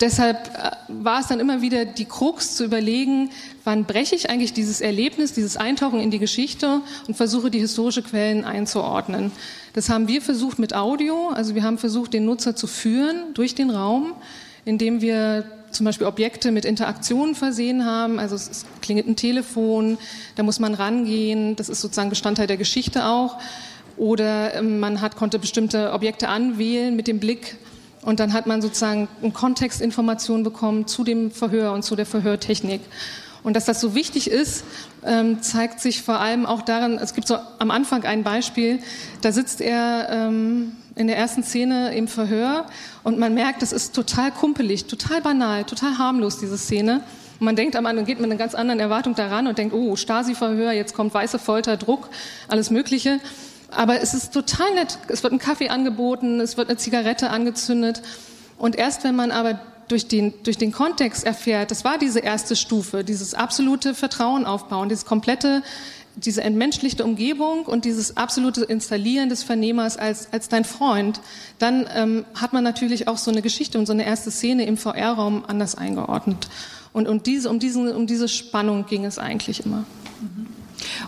deshalb 0.00 0.48
äh, 0.56 0.70
war 0.88 1.20
es 1.20 1.26
dann 1.26 1.40
immer 1.40 1.60
wieder 1.60 1.84
die 1.84 2.04
Krux 2.04 2.54
zu 2.54 2.64
überlegen, 2.64 3.30
wann 3.64 3.84
breche 3.84 4.14
ich 4.14 4.30
eigentlich 4.30 4.52
dieses 4.52 4.80
Erlebnis, 4.80 5.32
dieses 5.32 5.56
Eintauchen 5.56 6.00
in 6.00 6.10
die 6.10 6.20
Geschichte 6.20 6.80
und 7.08 7.16
versuche 7.16 7.50
die 7.50 7.58
historische 7.58 8.02
Quellen 8.02 8.44
einzuordnen. 8.44 9.32
Das 9.72 9.88
haben 9.88 10.06
wir 10.08 10.22
versucht 10.22 10.58
mit 10.58 10.74
Audio, 10.74 11.30
also 11.30 11.54
wir 11.54 11.64
haben 11.64 11.76
versucht, 11.76 12.14
den 12.14 12.24
Nutzer 12.24 12.54
zu 12.54 12.68
führen 12.68 13.34
durch 13.34 13.54
den 13.54 13.70
Raum, 13.70 14.12
indem 14.64 15.00
wir 15.00 15.44
zum 15.76 15.86
Beispiel 15.86 16.06
Objekte 16.06 16.50
mit 16.50 16.64
Interaktionen 16.64 17.34
versehen 17.34 17.84
haben. 17.84 18.18
Also 18.18 18.34
es 18.34 18.64
klingelt 18.82 19.06
ein 19.06 19.16
Telefon, 19.16 19.98
da 20.34 20.42
muss 20.42 20.58
man 20.58 20.74
rangehen. 20.74 21.56
Das 21.56 21.68
ist 21.68 21.80
sozusagen 21.80 22.10
Bestandteil 22.10 22.46
der 22.46 22.56
Geschichte 22.56 23.06
auch. 23.06 23.38
Oder 23.96 24.54
ähm, 24.54 24.80
man 24.80 25.00
hat, 25.00 25.16
konnte 25.16 25.38
bestimmte 25.38 25.92
Objekte 25.92 26.28
anwählen 26.28 26.96
mit 26.96 27.06
dem 27.06 27.18
Blick 27.18 27.56
und 28.02 28.20
dann 28.20 28.32
hat 28.32 28.46
man 28.46 28.62
sozusagen 28.62 29.08
eine 29.22 29.32
Kontextinformation 29.32 30.44
bekommen 30.44 30.86
zu 30.86 31.02
dem 31.02 31.30
Verhör 31.30 31.72
und 31.72 31.82
zu 31.82 31.96
der 31.96 32.06
Verhörtechnik. 32.06 32.80
Und 33.42 33.54
dass 33.54 33.64
das 33.64 33.80
so 33.80 33.94
wichtig 33.94 34.30
ist, 34.30 34.64
ähm, 35.04 35.42
zeigt 35.42 35.80
sich 35.80 36.02
vor 36.02 36.20
allem 36.20 36.46
auch 36.46 36.62
daran, 36.62 36.98
es 36.98 37.14
gibt 37.14 37.28
so 37.28 37.36
am 37.58 37.70
Anfang 37.70 38.04
ein 38.04 38.22
Beispiel, 38.22 38.80
da 39.22 39.32
sitzt 39.32 39.60
er 39.60 40.08
ähm, 40.10 40.72
in 40.96 41.06
der 41.06 41.16
ersten 41.16 41.44
Szene 41.44 41.94
im 41.94 42.08
Verhör 42.08 42.66
und 43.04 43.18
man 43.18 43.34
merkt, 43.34 43.60
das 43.60 43.72
ist 43.72 43.94
total 43.94 44.32
kumpelig, 44.32 44.86
total 44.86 45.20
banal, 45.20 45.64
total 45.64 45.98
harmlos, 45.98 46.38
diese 46.38 46.56
Szene. 46.56 47.02
Und 47.38 47.44
man 47.44 47.54
denkt 47.54 47.76
am 47.76 47.84
Anfang, 47.84 48.06
geht 48.06 48.18
mit 48.18 48.30
einer 48.30 48.38
ganz 48.38 48.54
anderen 48.54 48.80
Erwartung 48.80 49.14
daran 49.14 49.46
und 49.46 49.58
denkt, 49.58 49.74
oh, 49.74 49.94
Stasi-Verhör, 49.94 50.72
jetzt 50.72 50.94
kommt 50.94 51.12
weiße 51.12 51.38
Folter, 51.38 51.76
Druck, 51.76 52.08
alles 52.48 52.70
Mögliche. 52.70 53.20
Aber 53.70 54.00
es 54.00 54.14
ist 54.14 54.32
total 54.32 54.72
nett. 54.74 54.98
Es 55.08 55.22
wird 55.22 55.34
ein 55.34 55.38
Kaffee 55.38 55.68
angeboten, 55.68 56.40
es 56.40 56.56
wird 56.56 56.70
eine 56.70 56.78
Zigarette 56.78 57.28
angezündet. 57.28 58.00
Und 58.56 58.74
erst 58.76 59.04
wenn 59.04 59.14
man 59.14 59.32
aber 59.32 59.60
durch 59.88 60.08
den, 60.08 60.32
durch 60.44 60.56
den 60.56 60.72
Kontext 60.72 61.24
erfährt, 61.24 61.70
das 61.70 61.84
war 61.84 61.98
diese 61.98 62.20
erste 62.20 62.56
Stufe, 62.56 63.04
dieses 63.04 63.34
absolute 63.34 63.94
Vertrauen 63.94 64.46
aufbauen, 64.46 64.88
dieses 64.88 65.04
komplette, 65.04 65.62
diese 66.16 66.42
entmenschlichte 66.42 67.04
Umgebung 67.04 67.66
und 67.66 67.84
dieses 67.84 68.16
absolute 68.16 68.64
Installieren 68.64 69.28
des 69.28 69.42
Vernehmers 69.42 69.96
als, 69.96 70.32
als 70.32 70.48
dein 70.48 70.64
Freund, 70.64 71.20
dann 71.58 71.86
ähm, 71.94 72.24
hat 72.34 72.52
man 72.52 72.64
natürlich 72.64 73.06
auch 73.06 73.18
so 73.18 73.30
eine 73.30 73.42
Geschichte 73.42 73.78
und 73.78 73.86
so 73.86 73.92
eine 73.92 74.06
erste 74.06 74.30
Szene 74.30 74.64
im 74.64 74.76
VR-Raum 74.76 75.44
anders 75.46 75.74
eingeordnet. 75.74 76.48
Und, 76.92 77.06
und 77.08 77.26
diese, 77.26 77.50
um, 77.50 77.58
diesen, 77.58 77.92
um 77.92 78.06
diese 78.06 78.28
Spannung 78.28 78.86
ging 78.86 79.04
es 79.04 79.18
eigentlich 79.18 79.64
immer. 79.66 79.84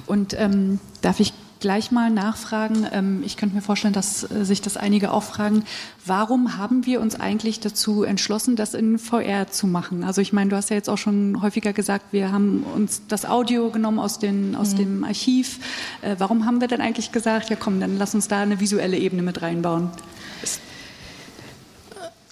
Und 0.07 0.38
ähm, 0.38 0.81
darf 1.00 1.21
ich 1.21 1.33
gleich 1.61 1.91
mal 1.91 2.11
nachfragen. 2.11 2.87
Ähm, 2.93 3.23
ich 3.25 3.37
könnte 3.37 3.55
mir 3.55 3.62
vorstellen, 3.62 3.95
dass 3.95 4.31
äh, 4.31 4.45
sich 4.45 4.62
das 4.62 4.77
einige 4.77 5.12
auch 5.12 5.23
fragen. 5.23 5.65
Warum 6.05 6.57
haben 6.57 6.87
wir 6.87 7.00
uns 7.00 7.19
eigentlich 7.19 7.61
dazu 7.61 8.03
entschlossen, 8.03 8.57
das 8.57 8.75
in 8.75 8.99
VR 8.99 9.49
zu 9.49 9.67
machen? 9.67 10.05
Also 10.05 10.21
ich 10.21 10.33
meine, 10.33 10.50
du 10.50 10.57
hast 10.57 10.71
ja 10.71 10.77
jetzt 10.77 10.88
auch 10.88 10.99
schon 10.99 11.43
häufiger 11.43 11.73
gesagt, 11.73 12.12
wir 12.12 12.33
haben 12.33 12.65
uns 12.75 13.03
das 13.09 13.27
Audio 13.27 13.71
genommen 13.71 13.99
aus, 13.99 14.19
den, 14.19 14.55
aus 14.55 14.73
mhm. 14.73 14.79
dem 14.79 15.05
Archiv. 15.05 15.59
Äh, 16.03 16.17
warum 16.19 16.47
haben 16.47 16.61
wir 16.61 16.69
denn 16.69 16.81
eigentlich 16.81 17.12
gesagt, 17.12 17.50
ja 17.50 17.57
komm, 17.57 17.81
dann 17.81 17.99
lass 17.99 18.15
uns 18.15 18.29
da 18.29 18.41
eine 18.41 18.61
visuelle 18.61 18.99
Ebene 18.99 19.23
mit 19.23 19.43
reinbauen? 19.43 19.91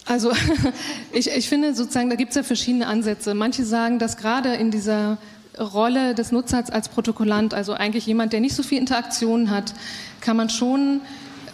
Also 0.06 0.30
ich, 1.12 1.28
ich 1.30 1.48
finde 1.48 1.74
sozusagen, 1.74 2.08
da 2.08 2.16
gibt 2.16 2.30
es 2.30 2.36
ja 2.36 2.42
verschiedene 2.42 2.86
Ansätze. 2.86 3.34
Manche 3.34 3.64
sagen, 3.64 3.98
dass 3.98 4.16
gerade 4.16 4.54
in 4.54 4.70
dieser 4.70 5.18
Rolle 5.58 6.14
des 6.14 6.32
Nutzers 6.32 6.70
als 6.70 6.88
Protokollant, 6.88 7.54
also 7.54 7.72
eigentlich 7.72 8.06
jemand, 8.06 8.32
der 8.32 8.40
nicht 8.40 8.54
so 8.54 8.62
viel 8.62 8.78
Interaktion 8.78 9.50
hat, 9.50 9.74
kann 10.20 10.36
man 10.36 10.50
schon 10.50 11.00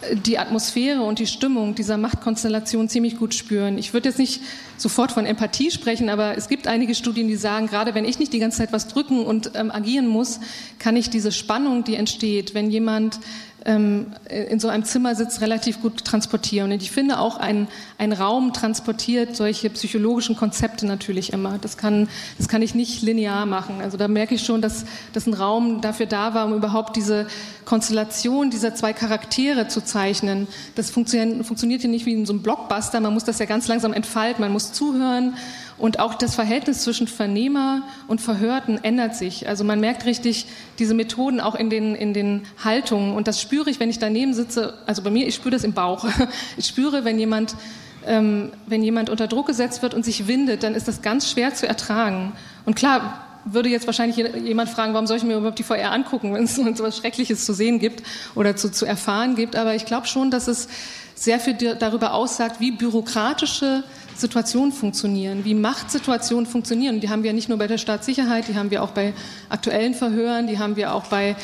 äh, 0.01 0.15
die 0.15 0.37
Atmosphäre 0.39 1.01
und 1.01 1.19
die 1.19 1.27
Stimmung 1.27 1.75
dieser 1.75 1.97
Machtkonstellation 1.97 2.89
ziemlich 2.89 3.17
gut 3.17 3.33
spüren. 3.33 3.77
Ich 3.77 3.93
würde 3.93 4.09
jetzt 4.09 4.19
nicht 4.19 4.41
sofort 4.77 5.11
von 5.11 5.25
Empathie 5.25 5.71
sprechen, 5.71 6.09
aber 6.09 6.37
es 6.37 6.49
gibt 6.49 6.67
einige 6.67 6.95
Studien, 6.95 7.27
die 7.27 7.35
sagen, 7.35 7.67
gerade 7.67 7.95
wenn 7.95 8.05
ich 8.05 8.19
nicht 8.19 8.33
die 8.33 8.39
ganze 8.39 8.57
Zeit 8.57 8.73
was 8.73 8.87
drücken 8.87 9.25
und 9.25 9.51
ähm, 9.55 9.71
agieren 9.71 10.07
muss, 10.07 10.39
kann 10.79 10.95
ich 10.95 11.09
diese 11.09 11.31
Spannung, 11.31 11.83
die 11.83 11.95
entsteht, 11.95 12.53
wenn 12.53 12.69
jemand 12.69 13.19
in 13.65 14.59
so 14.59 14.67
einem 14.67 14.83
Zimmer 14.83 15.15
sitzt, 15.15 15.39
relativ 15.39 15.81
gut 15.81 16.03
transportieren. 16.03 16.71
Und 16.71 16.81
ich 16.81 16.91
finde 16.91 17.19
auch, 17.19 17.37
ein, 17.37 17.69
ein 17.97 18.11
Raum 18.11 18.51
transportiert 18.51 19.37
solche 19.37 19.69
psychologischen 19.69 20.35
Konzepte 20.35 20.85
natürlich 20.85 21.31
immer. 21.31 21.57
Das 21.59 21.77
kann, 21.77 22.09
das 22.37 22.49
kann 22.49 22.61
ich 22.61 22.75
nicht 22.75 23.01
linear 23.03 23.45
machen. 23.45 23.75
Also 23.81 23.95
da 23.95 24.09
merke 24.09 24.35
ich 24.35 24.43
schon, 24.43 24.61
dass, 24.61 24.83
dass 25.13 25.27
ein 25.27 25.33
Raum 25.33 25.79
dafür 25.79 26.07
da 26.07 26.33
war, 26.33 26.45
um 26.45 26.53
überhaupt 26.53 26.97
diese 26.97 27.25
Konstellation 27.63 28.49
dieser 28.49 28.75
zwei 28.75 28.91
Charaktere 28.91 29.69
zu 29.69 29.81
zeichnen. 29.81 30.47
Das 30.75 30.89
funktioniert, 30.89 31.45
funktioniert 31.45 31.83
ja 31.83 31.89
nicht 31.89 32.05
wie 32.05 32.13
in 32.13 32.25
so 32.25 32.33
einem 32.33 32.41
Blockbuster. 32.41 32.99
Man 32.99 33.13
muss 33.13 33.23
das 33.23 33.39
ja 33.39 33.45
ganz 33.45 33.69
langsam 33.69 33.93
entfalten. 33.93 34.41
Man 34.41 34.51
muss 34.51 34.73
zuhören 34.73 35.35
und 35.77 35.99
auch 35.99 36.15
das 36.15 36.35
Verhältnis 36.35 36.83
zwischen 36.83 37.07
Vernehmer 37.07 37.83
und 38.07 38.21
Verhörten 38.21 38.79
ändert 38.83 39.15
sich. 39.15 39.47
Also 39.47 39.63
man 39.63 39.79
merkt 39.79 40.05
richtig 40.05 40.45
diese 40.79 40.93
Methoden 40.93 41.39
auch 41.39 41.55
in 41.55 41.69
den, 41.69 41.95
in 41.95 42.13
den 42.13 42.43
Haltungen. 42.63 43.15
Und 43.15 43.27
das 43.27 43.41
spüre 43.41 43.69
ich, 43.69 43.79
wenn 43.79 43.89
ich 43.89 43.99
daneben 43.99 44.33
sitze. 44.33 44.75
Also 44.85 45.01
bei 45.01 45.09
mir, 45.09 45.27
ich 45.27 45.35
spüre 45.35 45.51
das 45.51 45.63
im 45.63 45.73
Bauch. 45.73 46.05
Ich 46.57 46.67
spüre, 46.67 47.03
wenn 47.03 47.19
jemand, 47.19 47.55
ähm, 48.05 48.51
wenn 48.67 48.83
jemand 48.83 49.09
unter 49.09 49.27
Druck 49.27 49.47
gesetzt 49.47 49.81
wird 49.81 49.93
und 49.93 50.05
sich 50.05 50.27
windet, 50.27 50.63
dann 50.63 50.75
ist 50.75 50.87
das 50.87 51.01
ganz 51.01 51.31
schwer 51.31 51.53
zu 51.53 51.67
ertragen. 51.67 52.33
Und 52.65 52.75
klar, 52.75 53.25
würde 53.45 53.69
jetzt 53.69 53.87
wahrscheinlich 53.87 54.17
jemand 54.17 54.69
fragen, 54.69 54.93
warum 54.93 55.07
soll 55.07 55.17
ich 55.17 55.23
mir 55.23 55.37
überhaupt 55.37 55.59
die 55.59 55.63
VR 55.63 55.91
angucken, 55.91 56.33
wenn 56.33 56.43
es 56.43 56.55
so 56.55 56.67
etwas 56.67 56.97
Schreckliches 56.97 57.45
zu 57.45 57.53
sehen 57.53 57.79
gibt 57.79 58.03
oder 58.35 58.55
zu, 58.55 58.71
zu 58.71 58.85
erfahren 58.85 59.35
gibt. 59.35 59.55
Aber 59.55 59.75
ich 59.75 59.85
glaube 59.85 60.07
schon, 60.07 60.31
dass 60.31 60.47
es 60.47 60.67
sehr 61.15 61.39
viel 61.39 61.55
darüber 61.55 62.13
aussagt, 62.13 62.59
wie 62.59 62.71
bürokratische 62.71 63.83
Situationen 64.15 64.71
funktionieren, 64.71 65.45
wie 65.45 65.53
Machtsituationen 65.53 66.45
funktionieren. 66.45 66.99
Die 66.99 67.09
haben 67.09 67.23
wir 67.23 67.33
nicht 67.33 67.49
nur 67.49 67.57
bei 67.57 67.67
der 67.67 67.77
Staatssicherheit, 67.77 68.47
die 68.47 68.55
haben 68.55 68.71
wir 68.71 68.83
auch 68.83 68.91
bei 68.91 69.13
aktuellen 69.49 69.93
Verhören, 69.93 70.47
die 70.47 70.59
haben 70.59 70.75
wir 70.75 70.93
auch 70.93 71.05
bei 71.07 71.35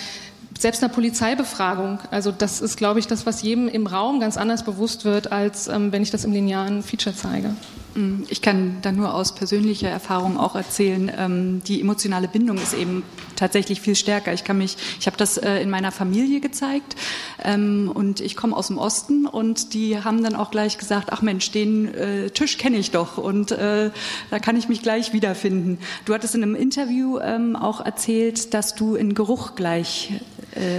selbst 0.57 0.83
einer 0.83 0.91
Polizeibefragung. 0.91 1.99
Also 2.11 2.31
das 2.31 2.61
ist, 2.61 2.77
glaube 2.77 2.99
ich, 2.99 3.07
das, 3.07 3.25
was 3.25 3.41
jedem 3.41 3.67
im 3.67 3.87
Raum 3.87 4.19
ganz 4.19 4.35
anders 4.35 4.63
bewusst 4.63 5.05
wird, 5.05 5.31
als 5.31 5.67
ähm, 5.67 5.91
wenn 5.91 6.01
ich 6.01 6.11
das 6.11 6.25
im 6.25 6.33
linearen 6.33 6.83
Feature 6.83 7.15
zeige. 7.15 7.55
Mm, 7.95 8.23
ich 8.29 8.41
kann 8.41 8.77
da 8.81 8.91
nur 8.91 9.13
aus 9.13 9.33
persönlicher 9.33 9.89
Erfahrung 9.89 10.37
auch 10.37 10.55
erzählen, 10.55 11.11
ähm, 11.17 11.61
die 11.65 11.81
emotionale 11.81 12.27
Bindung 12.27 12.57
ist 12.57 12.73
eben 12.73 13.03
tatsächlich 13.35 13.81
viel 13.81 13.95
stärker. 13.95 14.33
Ich 14.33 14.43
kann 14.43 14.57
mich, 14.57 14.77
ich 14.99 15.07
habe 15.07 15.17
das 15.17 15.37
äh, 15.37 15.61
in 15.61 15.69
meiner 15.69 15.91
Familie 15.91 16.39
gezeigt 16.39 16.95
ähm, 17.43 17.91
und 17.93 18.19
ich 18.19 18.35
komme 18.35 18.55
aus 18.55 18.67
dem 18.67 18.77
Osten 18.77 19.25
und 19.25 19.73
die 19.73 20.03
haben 20.03 20.23
dann 20.23 20.35
auch 20.35 20.51
gleich 20.51 20.77
gesagt, 20.77 21.09
ach 21.11 21.21
Mensch, 21.21 21.51
den 21.51 21.93
äh, 21.93 22.29
Tisch 22.29 22.57
kenne 22.57 22.77
ich 22.77 22.91
doch 22.91 23.17
und 23.17 23.51
äh, 23.51 23.91
da 24.29 24.39
kann 24.39 24.57
ich 24.57 24.69
mich 24.69 24.81
gleich 24.81 25.13
wiederfinden. 25.13 25.79
Du 26.05 26.13
hattest 26.13 26.35
in 26.35 26.43
einem 26.43 26.55
Interview 26.55 27.19
ähm, 27.19 27.55
auch 27.55 27.83
erzählt, 27.83 28.53
dass 28.53 28.75
du 28.75 28.95
in 28.95 29.13
Geruch 29.13 29.55
gleich 29.55 30.13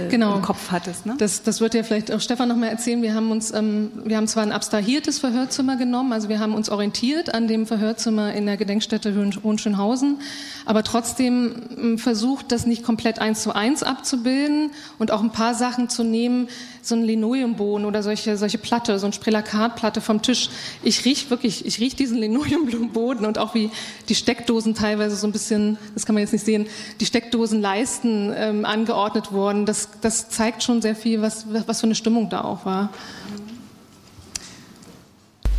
genau. 0.09 0.35
im 0.35 0.41
Kopf 0.41 0.69
hattest. 0.69 1.05
Ne? 1.05 1.15
Das, 1.17 1.43
das 1.43 1.61
wird 1.61 1.73
ja 1.73 1.83
vielleicht 1.83 2.11
auch 2.11 2.19
Stefan 2.19 2.49
noch 2.49 2.57
mal 2.57 2.67
erzählen. 2.67 3.01
Wir 3.01 3.15
haben 3.15 3.31
uns, 3.31 3.53
wir 3.53 4.17
haben 4.17 4.27
zwar 4.27 4.43
ein 4.43 4.51
abstrahiertes 4.51 5.19
Verhörzimmer 5.19 5.77
genommen, 5.77 6.11
also 6.11 6.29
wir 6.29 6.39
haben 6.39 6.53
uns 6.53 6.69
orientiert 6.69 7.00
an 7.33 7.47
dem 7.47 7.65
Verhörzimmer 7.65 8.33
in 8.33 8.45
der 8.45 8.57
Gedenkstätte 8.57 9.15
Hohenschönhausen, 9.43 10.19
aber 10.65 10.83
trotzdem 10.83 11.55
ähm, 11.75 11.97
versucht, 11.97 12.51
das 12.51 12.67
nicht 12.67 12.83
komplett 12.83 13.17
eins 13.19 13.41
zu 13.41 13.55
eins 13.55 13.81
abzubilden 13.81 14.69
und 14.99 15.09
auch 15.09 15.21
ein 15.21 15.31
paar 15.31 15.55
Sachen 15.55 15.89
zu 15.89 16.03
nehmen, 16.03 16.47
so 16.83 16.95
ein 16.95 17.03
Linoleumboden 17.03 17.85
oder 17.85 18.03
solche, 18.03 18.37
solche 18.37 18.59
Platte, 18.59 18.99
so 18.99 19.07
ein 19.07 19.13
Sprelakatplatte 19.13 19.99
vom 19.99 20.21
Tisch. 20.21 20.49
Ich 20.83 21.03
riech 21.03 21.29
wirklich, 21.31 21.65
ich 21.65 21.79
riech 21.79 21.95
diesen 21.95 22.17
Linoleumboden 22.17 23.25
und 23.25 23.39
auch 23.39 23.55
wie 23.55 23.71
die 24.07 24.15
Steckdosen 24.15 24.75
teilweise 24.75 25.15
so 25.15 25.27
ein 25.27 25.31
bisschen, 25.31 25.77
das 25.95 26.05
kann 26.05 26.13
man 26.13 26.21
jetzt 26.21 26.33
nicht 26.33 26.45
sehen, 26.45 26.67
die 26.99 27.05
Steckdosenleisten 27.05 28.31
ähm, 28.35 28.65
angeordnet 28.65 29.31
wurden. 29.31 29.65
Das, 29.65 29.89
das 30.01 30.29
zeigt 30.29 30.61
schon 30.61 30.83
sehr 30.83 30.95
viel, 30.95 31.21
was, 31.21 31.45
was 31.65 31.79
für 31.79 31.87
eine 31.87 31.95
Stimmung 31.95 32.29
da 32.29 32.41
auch 32.43 32.63
war. 32.63 32.91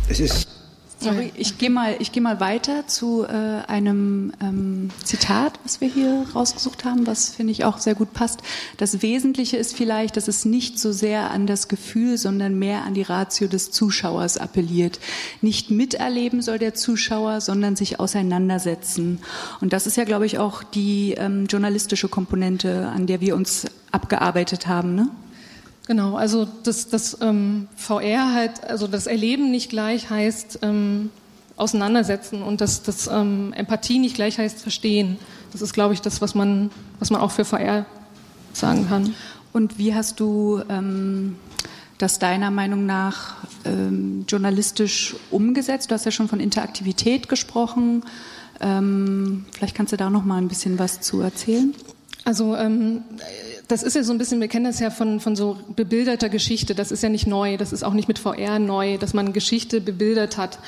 Es 0.09 0.19
ist 0.19 0.42
Sorry, 1.03 1.33
ich 1.35 1.57
gehe 1.57 1.69
mal, 1.69 1.95
ich 1.99 2.11
gehe 2.11 2.23
mal 2.23 2.39
weiter 2.39 2.87
zu 2.87 3.23
äh, 3.23 3.27
einem 3.67 4.33
ähm, 4.41 4.89
Zitat, 5.03 5.59
was 5.63 5.81
wir 5.81 5.89
hier 5.89 6.25
rausgesucht 6.33 6.85
haben, 6.85 7.05
was 7.05 7.29
finde 7.29 7.51
ich 7.51 7.65
auch 7.65 7.77
sehr 7.77 7.95
gut 7.95 8.13
passt. 8.13 8.41
Das 8.77 9.01
Wesentliche 9.01 9.57
ist 9.57 9.75
vielleicht, 9.75 10.15
dass 10.17 10.27
es 10.27 10.45
nicht 10.45 10.79
so 10.79 10.91
sehr 10.91 11.31
an 11.31 11.45
das 11.45 11.67
Gefühl, 11.67 12.17
sondern 12.17 12.57
mehr 12.57 12.83
an 12.83 12.93
die 12.93 13.01
Ratio 13.01 13.47
des 13.47 13.71
Zuschauers 13.71 14.37
appelliert. 14.37 14.99
Nicht 15.41 15.71
miterleben 15.71 16.41
soll 16.41 16.59
der 16.59 16.73
Zuschauer, 16.73 17.41
sondern 17.41 17.75
sich 17.75 17.99
auseinandersetzen. 17.99 19.19
Und 19.61 19.73
das 19.73 19.87
ist 19.87 19.97
ja, 19.97 20.05
glaube 20.05 20.25
ich, 20.25 20.37
auch 20.39 20.63
die 20.63 21.15
ähm, 21.17 21.47
journalistische 21.47 22.07
Komponente, 22.07 22.87
an 22.87 23.07
der 23.07 23.19
wir 23.19 23.35
uns 23.35 23.65
abgearbeitet 23.91 24.67
haben. 24.67 24.95
Ne? 24.95 25.07
Genau, 25.85 26.15
also 26.15 26.47
das, 26.63 26.87
das 26.89 27.17
ähm, 27.21 27.67
VR 27.75 28.33
halt, 28.33 28.63
also 28.63 28.87
das 28.87 29.05
Erleben 29.05 29.51
nicht 29.51 29.69
gleich 29.69 30.09
heißt 30.09 30.59
ähm, 30.61 31.09
auseinandersetzen 31.57 32.41
und 32.41 32.61
das, 32.61 32.83
das 32.83 33.07
ähm, 33.07 33.53
Empathie 33.53 33.99
nicht 33.99 34.15
gleich 34.15 34.37
heißt 34.37 34.61
verstehen. 34.61 35.17
Das 35.51 35.61
ist, 35.61 35.73
glaube 35.73 35.93
ich, 35.93 36.01
das, 36.01 36.21
was 36.21 36.35
man, 36.35 36.71
was 36.99 37.09
man 37.09 37.19
auch 37.21 37.31
für 37.31 37.45
VR 37.45 37.85
sagen 38.53 38.87
kann. 38.87 39.13
Und 39.51 39.77
wie 39.77 39.93
hast 39.93 40.19
du 40.19 40.61
ähm, 40.69 41.35
das 41.97 42.17
deiner 42.17 42.49
Meinung 42.49 42.85
nach 42.85 43.35
ähm, 43.65 44.25
journalistisch 44.27 45.15
umgesetzt? 45.31 45.91
Du 45.91 45.95
hast 45.95 46.05
ja 46.05 46.11
schon 46.11 46.27
von 46.27 46.39
Interaktivität 46.39 47.29
gesprochen. 47.29 48.03
Ähm, 48.61 49.45
vielleicht 49.51 49.75
kannst 49.75 49.91
du 49.93 49.97
da 49.97 50.09
noch 50.09 50.23
mal 50.23 50.37
ein 50.37 50.47
bisschen 50.47 50.79
was 50.79 51.01
zu 51.01 51.21
erzählen. 51.21 51.75
Also 52.25 52.55
das 53.67 53.81
ist 53.81 53.95
ja 53.95 54.03
so 54.03 54.11
ein 54.11 54.17
bisschen, 54.17 54.41
wir 54.41 54.49
kennen 54.49 54.65
das 54.65 54.79
ja 54.79 54.89
von, 54.89 55.19
von 55.19 55.35
so 55.35 55.57
bebilderter 55.75 56.27
Geschichte, 56.27 56.75
das 56.75 56.91
ist 56.91 57.01
ja 57.01 57.09
nicht 57.09 57.27
neu, 57.27 57.55
das 57.55 57.71
ist 57.71 57.83
auch 57.83 57.93
nicht 57.93 58.07
mit 58.07 58.19
VR 58.19 58.59
neu, 58.59 58.97
dass 58.97 59.13
man 59.13 59.31
Geschichte 59.31 59.79
bebildert 59.79 60.37
hat. 60.37 60.59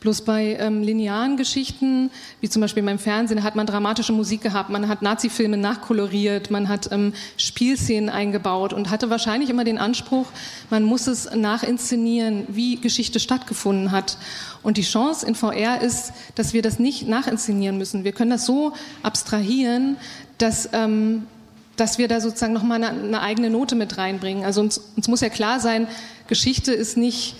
Bloß 0.00 0.22
bei 0.22 0.56
ähm, 0.60 0.82
linearen 0.82 1.36
Geschichten, 1.36 2.10
wie 2.40 2.48
zum 2.48 2.62
Beispiel 2.62 2.82
beim 2.82 2.98
Fernsehen, 2.98 3.42
hat 3.42 3.56
man 3.56 3.66
dramatische 3.66 4.12
Musik 4.12 4.42
gehabt, 4.42 4.70
man 4.70 4.86
hat 4.88 5.02
Nazi-Filme 5.02 5.56
nachkoloriert, 5.56 6.50
man 6.50 6.68
hat 6.68 6.92
ähm, 6.92 7.12
Spielszenen 7.36 8.08
eingebaut 8.08 8.72
und 8.72 8.90
hatte 8.90 9.10
wahrscheinlich 9.10 9.50
immer 9.50 9.64
den 9.64 9.78
Anspruch, 9.78 10.26
man 10.70 10.84
muss 10.84 11.08
es 11.08 11.34
nachinszenieren, 11.34 12.44
wie 12.48 12.76
Geschichte 12.76 13.18
stattgefunden 13.18 13.90
hat. 13.90 14.16
Und 14.62 14.76
die 14.76 14.82
Chance 14.82 15.26
in 15.26 15.34
VR 15.34 15.80
ist, 15.80 16.12
dass 16.36 16.52
wir 16.52 16.62
das 16.62 16.78
nicht 16.78 17.08
nachinszenieren 17.08 17.76
müssen. 17.78 18.04
Wir 18.04 18.12
können 18.12 18.30
das 18.30 18.46
so 18.46 18.72
abstrahieren, 19.02 19.96
dass 20.38 20.68
ähm, 20.72 21.26
dass 21.76 21.98
wir 21.98 22.08
da 22.08 22.20
sozusagen 22.20 22.52
nochmal 22.52 22.82
eine, 22.82 23.00
eine 23.00 23.20
eigene 23.20 23.50
Note 23.50 23.74
mit 23.74 23.98
reinbringen. 23.98 24.44
Also 24.44 24.60
uns, 24.60 24.78
uns 24.96 25.08
muss 25.08 25.20
ja 25.20 25.28
klar 25.28 25.60
sein, 25.60 25.88
Geschichte 26.28 26.72
ist 26.72 26.96
nicht, 26.96 27.36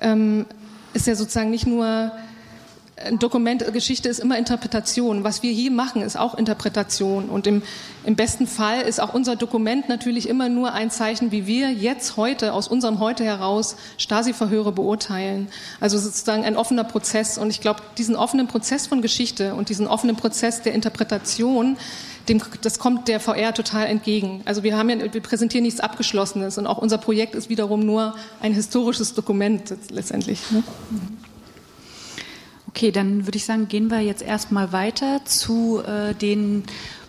ähm, 0.00 0.46
ist 0.94 1.06
ja 1.06 1.14
sozusagen 1.14 1.50
nicht 1.50 1.66
nur 1.66 2.12
ein 3.04 3.18
Dokument, 3.18 3.64
Geschichte 3.72 4.08
ist 4.08 4.18
immer 4.18 4.38
Interpretation. 4.38 5.24
Was 5.24 5.42
wir 5.42 5.52
hier 5.52 5.70
machen, 5.70 6.02
ist 6.02 6.18
auch 6.18 6.34
Interpretation. 6.34 7.28
Und 7.28 7.46
im, 7.46 7.62
im 8.04 8.16
besten 8.16 8.46
Fall 8.46 8.82
ist 8.82 9.00
auch 9.00 9.14
unser 9.14 9.36
Dokument 9.36 9.88
natürlich 9.88 10.28
immer 10.28 10.48
nur 10.48 10.72
ein 10.72 10.90
Zeichen, 10.90 11.32
wie 11.32 11.46
wir 11.46 11.70
jetzt 11.72 12.16
heute, 12.16 12.52
aus 12.52 12.68
unserem 12.68 12.98
Heute 13.00 13.24
heraus, 13.24 13.76
Stasi-Verhöre 13.98 14.72
beurteilen. 14.72 15.48
Also 15.80 15.98
sozusagen 15.98 16.44
ein 16.44 16.56
offener 16.56 16.84
Prozess. 16.84 17.38
Und 17.38 17.50
ich 17.50 17.60
glaube, 17.60 17.82
diesen 17.96 18.16
offenen 18.16 18.48
Prozess 18.48 18.86
von 18.86 19.02
Geschichte 19.02 19.54
und 19.54 19.68
diesen 19.68 19.86
offenen 19.86 20.16
Prozess 20.16 20.62
der 20.62 20.74
Interpretation, 20.74 21.76
dem, 22.28 22.42
das 22.62 22.78
kommt 22.78 23.08
der 23.08 23.20
VR 23.20 23.54
total 23.54 23.86
entgegen. 23.86 24.42
Also 24.44 24.62
wir 24.62 24.76
haben 24.76 24.90
ja, 24.90 25.12
wir 25.12 25.22
präsentieren 25.22 25.64
nichts 25.64 25.80
Abgeschlossenes 25.80 26.58
und 26.58 26.66
auch 26.66 26.78
unser 26.78 26.98
Projekt 26.98 27.34
ist 27.34 27.48
wiederum 27.48 27.84
nur 27.84 28.14
ein 28.40 28.52
historisches 28.52 29.14
Dokument 29.14 29.74
letztendlich. 29.90 30.50
Ne? 30.50 30.62
Okay, 32.78 32.92
dann 32.92 33.26
würde 33.26 33.36
ich 33.36 33.44
sagen, 33.44 33.66
gehen 33.66 33.90
wir 33.90 33.98
jetzt 33.98 34.22
erstmal 34.22 34.70
weiter 34.70 35.22
zu 35.24 35.82
äh, 35.84 36.14
den 36.14 36.62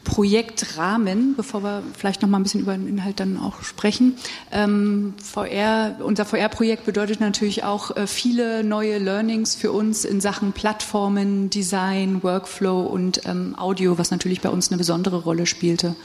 Projektrahmen, 0.03 1.35
bevor 1.38 1.61
wir 1.61 1.83
vielleicht 1.95 2.23
noch 2.23 2.29
mal 2.29 2.39
ein 2.39 2.43
bisschen 2.43 2.61
über 2.61 2.73
den 2.73 2.88
Inhalt 2.88 3.19
dann 3.19 3.38
auch 3.38 3.61
sprechen. 3.61 4.15
Ähm, 4.51 5.13
VR, 5.23 5.97
unser 5.99 6.25
VR-Projekt 6.25 6.88
bedeutet 6.88 7.19
natürlich 7.19 7.65
auch 7.65 7.95
äh, 7.95 8.07
viele 8.07 8.63
neue 8.63 8.97
Learnings 8.97 9.53
für 9.53 9.71
uns 9.71 10.05
in 10.05 10.21
Sachen 10.21 10.53
Plattformen, 10.53 11.51
Design, 11.51 12.23
Workflow 12.23 12.81
und 12.81 13.27
ähm, 13.27 13.53
Audio, 13.55 13.99
was 13.99 14.09
natürlich 14.09 14.41
bei 14.41 14.49
uns 14.49 14.71
eine 14.71 14.79
besondere 14.79 15.17
Rolle 15.21 15.45
spielte. 15.45 15.95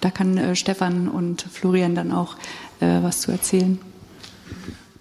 Da 0.00 0.10
kann 0.10 0.36
äh, 0.36 0.56
Stefan 0.56 1.06
und 1.06 1.42
Florian 1.42 1.94
dann 1.94 2.10
auch 2.10 2.34
äh, 2.80 3.04
was 3.04 3.20
zu 3.20 3.30
erzählen. 3.30 3.78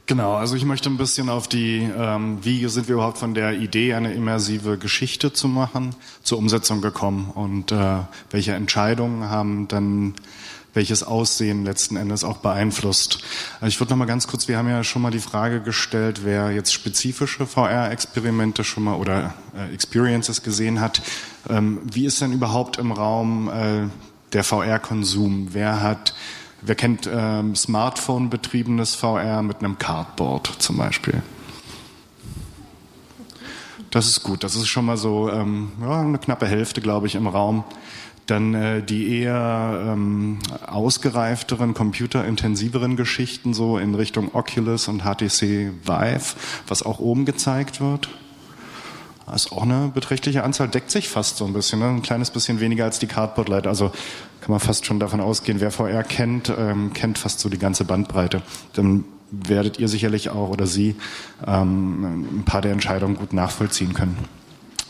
Genau, 0.07 0.35
also 0.35 0.55
ich 0.55 0.65
möchte 0.65 0.89
ein 0.89 0.97
bisschen 0.97 1.29
auf 1.29 1.47
die, 1.47 1.89
ähm, 1.97 2.39
wie 2.41 2.67
sind 2.67 2.87
wir 2.87 2.95
überhaupt 2.95 3.17
von 3.17 3.33
der 3.33 3.53
Idee, 3.53 3.93
eine 3.93 4.13
immersive 4.13 4.77
Geschichte 4.77 5.31
zu 5.31 5.47
machen, 5.47 5.95
zur 6.23 6.37
Umsetzung 6.37 6.81
gekommen 6.81 7.31
und 7.33 7.71
äh, 7.71 7.99
welche 8.29 8.53
Entscheidungen 8.53 9.29
haben 9.29 9.67
dann 9.67 10.15
welches 10.73 11.03
Aussehen 11.03 11.65
letzten 11.65 11.97
Endes 11.97 12.23
auch 12.23 12.37
beeinflusst. 12.37 13.19
Also 13.59 13.67
ich 13.67 13.79
würde 13.79 13.91
noch 13.91 13.97
mal 13.97 14.05
ganz 14.05 14.27
kurz, 14.27 14.47
wir 14.47 14.57
haben 14.57 14.69
ja 14.69 14.83
schon 14.83 15.01
mal 15.01 15.11
die 15.11 15.19
Frage 15.19 15.61
gestellt, 15.61 16.21
wer 16.23 16.51
jetzt 16.51 16.73
spezifische 16.73 17.45
VR-Experimente 17.45 18.63
schon 18.63 18.83
mal 18.83 18.95
oder 18.95 19.33
äh, 19.55 19.73
Experiences 19.73 20.43
gesehen 20.43 20.79
hat. 20.79 21.01
Ähm, 21.49 21.79
wie 21.83 22.05
ist 22.05 22.21
denn 22.21 22.31
überhaupt 22.31 22.77
im 22.77 22.91
Raum 22.91 23.49
äh, 23.49 23.89
der 24.33 24.43
VR-Konsum? 24.43 25.49
Wer 25.51 25.81
hat 25.81 26.13
Wer 26.61 26.75
kennt 26.75 27.09
ähm, 27.11 27.55
Smartphone-betriebenes 27.55 28.95
VR 28.95 29.41
mit 29.41 29.59
einem 29.59 29.79
Cardboard 29.79 30.47
zum 30.59 30.77
Beispiel? 30.77 31.23
Das 33.89 34.07
ist 34.07 34.23
gut. 34.23 34.43
Das 34.43 34.55
ist 34.55 34.67
schon 34.67 34.85
mal 34.85 34.97
so 34.97 35.29
ähm, 35.29 35.71
ja, 35.81 36.01
eine 36.01 36.17
knappe 36.17 36.47
Hälfte, 36.47 36.79
glaube 36.81 37.07
ich, 37.07 37.15
im 37.15 37.27
Raum. 37.27 37.63
Dann 38.27 38.53
äh, 38.53 38.83
die 38.83 39.19
eher 39.19 39.83
ähm, 39.87 40.39
ausgereifteren, 40.65 41.73
computerintensiveren 41.73 42.95
Geschichten 42.95 43.53
so 43.53 43.77
in 43.77 43.95
Richtung 43.95 44.33
Oculus 44.33 44.87
und 44.87 45.01
HTC 45.01 45.71
Vive, 45.83 46.35
was 46.67 46.83
auch 46.83 46.99
oben 46.99 47.25
gezeigt 47.25 47.81
wird. 47.81 48.07
Das 49.31 49.45
ist 49.45 49.53
auch 49.53 49.63
eine 49.63 49.89
beträchtliche 49.93 50.43
Anzahl, 50.43 50.67
deckt 50.67 50.91
sich 50.91 51.07
fast 51.07 51.37
so 51.37 51.45
ein 51.45 51.53
bisschen, 51.53 51.79
ne? 51.79 51.87
ein 51.87 52.01
kleines 52.01 52.31
bisschen 52.31 52.59
weniger 52.59 52.83
als 52.83 52.99
die 52.99 53.07
Cardboard 53.07 53.47
Light. 53.47 53.65
Also 53.65 53.89
kann 54.41 54.51
man 54.51 54.59
fast 54.59 54.85
schon 54.85 54.99
davon 54.99 55.21
ausgehen, 55.21 55.61
wer 55.61 55.71
VR 55.71 56.03
kennt, 56.03 56.53
ähm, 56.55 56.91
kennt 56.93 57.17
fast 57.17 57.39
so 57.39 57.47
die 57.47 57.57
ganze 57.57 57.85
Bandbreite. 57.85 58.41
Dann 58.73 59.05
werdet 59.31 59.79
ihr 59.79 59.87
sicherlich 59.87 60.29
auch 60.29 60.49
oder 60.49 60.67
Sie 60.67 60.95
ähm, 61.47 62.39
ein 62.39 62.43
paar 62.43 62.61
der 62.61 62.73
Entscheidungen 62.73 63.15
gut 63.15 63.31
nachvollziehen 63.31 63.93
können. 63.93 64.17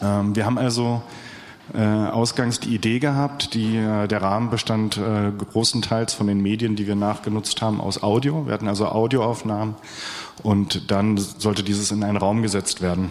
Ähm, 0.01 0.35
wir 0.35 0.47
haben 0.47 0.57
also 0.57 1.03
äh, 1.75 1.79
ausgangs 1.79 2.59
die 2.59 2.73
Idee 2.73 2.97
gehabt, 2.97 3.53
die, 3.53 3.77
äh, 3.77 4.07
der 4.07 4.23
Rahmen 4.23 4.49
bestand 4.49 4.97
äh, 4.97 5.31
großenteils 5.31 6.15
von 6.15 6.25
den 6.25 6.41
Medien, 6.41 6.75
die 6.75 6.87
wir 6.87 6.95
nachgenutzt 6.95 7.61
haben, 7.61 7.79
aus 7.79 8.01
Audio. 8.01 8.47
Wir 8.47 8.53
hatten 8.53 8.67
also 8.67 8.87
Audioaufnahmen 8.87 9.75
und 10.41 10.89
dann 10.89 11.17
sollte 11.17 11.61
dieses 11.61 11.91
in 11.91 12.03
einen 12.03 12.17
Raum 12.17 12.41
gesetzt 12.41 12.81
werden. 12.81 13.09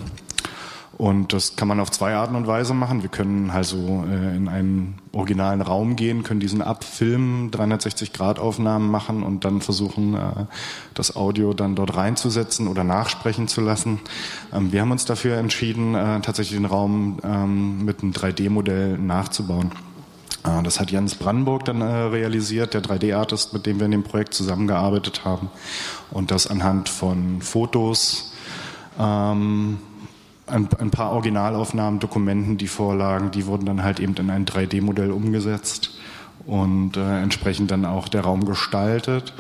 Und 1.01 1.33
das 1.33 1.57
kann 1.57 1.67
man 1.67 1.81
auf 1.81 1.91
zwei 1.91 2.15
Arten 2.15 2.35
und 2.35 2.47
Weise 2.47 2.75
machen. 2.75 3.01
Wir 3.01 3.09
können 3.09 3.51
also 3.51 4.05
äh, 4.07 4.37
in 4.37 4.49
einen 4.49 4.99
originalen 5.13 5.63
Raum 5.63 5.97
gehen, 5.97 6.25
können 6.25 6.41
diesen 6.41 6.61
abfilmen, 6.61 7.51
360-Grad-Aufnahmen 7.53 8.91
machen 8.91 9.23
und 9.23 9.47
dann 9.47 9.63
versuchen, 9.63 10.13
äh, 10.13 10.45
das 10.93 11.17
Audio 11.17 11.55
dann 11.55 11.75
dort 11.75 11.97
reinzusetzen 11.97 12.69
oder 12.69 12.85
nachsprechen 12.85 13.49
zu 13.49 13.63
lassen. 13.63 14.01
Ähm, 14.53 14.73
wir 14.73 14.83
haben 14.83 14.91
uns 14.91 15.07
dafür 15.07 15.39
entschieden, 15.39 15.95
äh, 15.95 16.21
tatsächlich 16.21 16.59
den 16.59 16.67
Raum 16.67 17.19
ähm, 17.25 17.83
mit 17.83 18.03
einem 18.03 18.13
3D-Modell 18.13 18.99
nachzubauen. 18.99 19.73
Äh, 20.45 20.63
das 20.63 20.81
hat 20.81 20.91
Jens 20.91 21.15
Brandenburg 21.15 21.65
dann 21.65 21.81
äh, 21.81 21.87
realisiert, 21.87 22.75
der 22.75 22.83
3D-Artist, 22.83 23.55
mit 23.55 23.65
dem 23.65 23.79
wir 23.79 23.87
in 23.87 23.93
dem 23.93 24.03
Projekt 24.03 24.35
zusammengearbeitet 24.35 25.25
haben. 25.25 25.49
Und 26.11 26.31
das 26.31 26.47
anhand 26.47 26.91
von 26.91 27.41
Fotos, 27.41 28.35
ähm, 28.99 29.79
ein, 30.51 30.69
ein, 30.79 30.91
paar 30.91 31.13
Originalaufnahmen, 31.13 32.01
Dokumenten, 32.01 32.59
die 32.59 32.69
vorlagen, 32.69 33.31
die 33.31 33.47
wurden 33.47 33.67
dann 33.67 33.83
halt 33.83 34.01
eben 34.01 34.15
in 34.17 34.31
ein 34.31 34.47
3D-Modell 34.47 35.11
umgesetzt 35.11 35.99
und 36.47 36.97
äh, 36.97 37.23
entsprechend 37.23 37.71
dann 37.71 37.85
auch 37.85 38.09
der 38.09 38.23
Raum 38.23 38.45
gestaltet. 38.45 39.35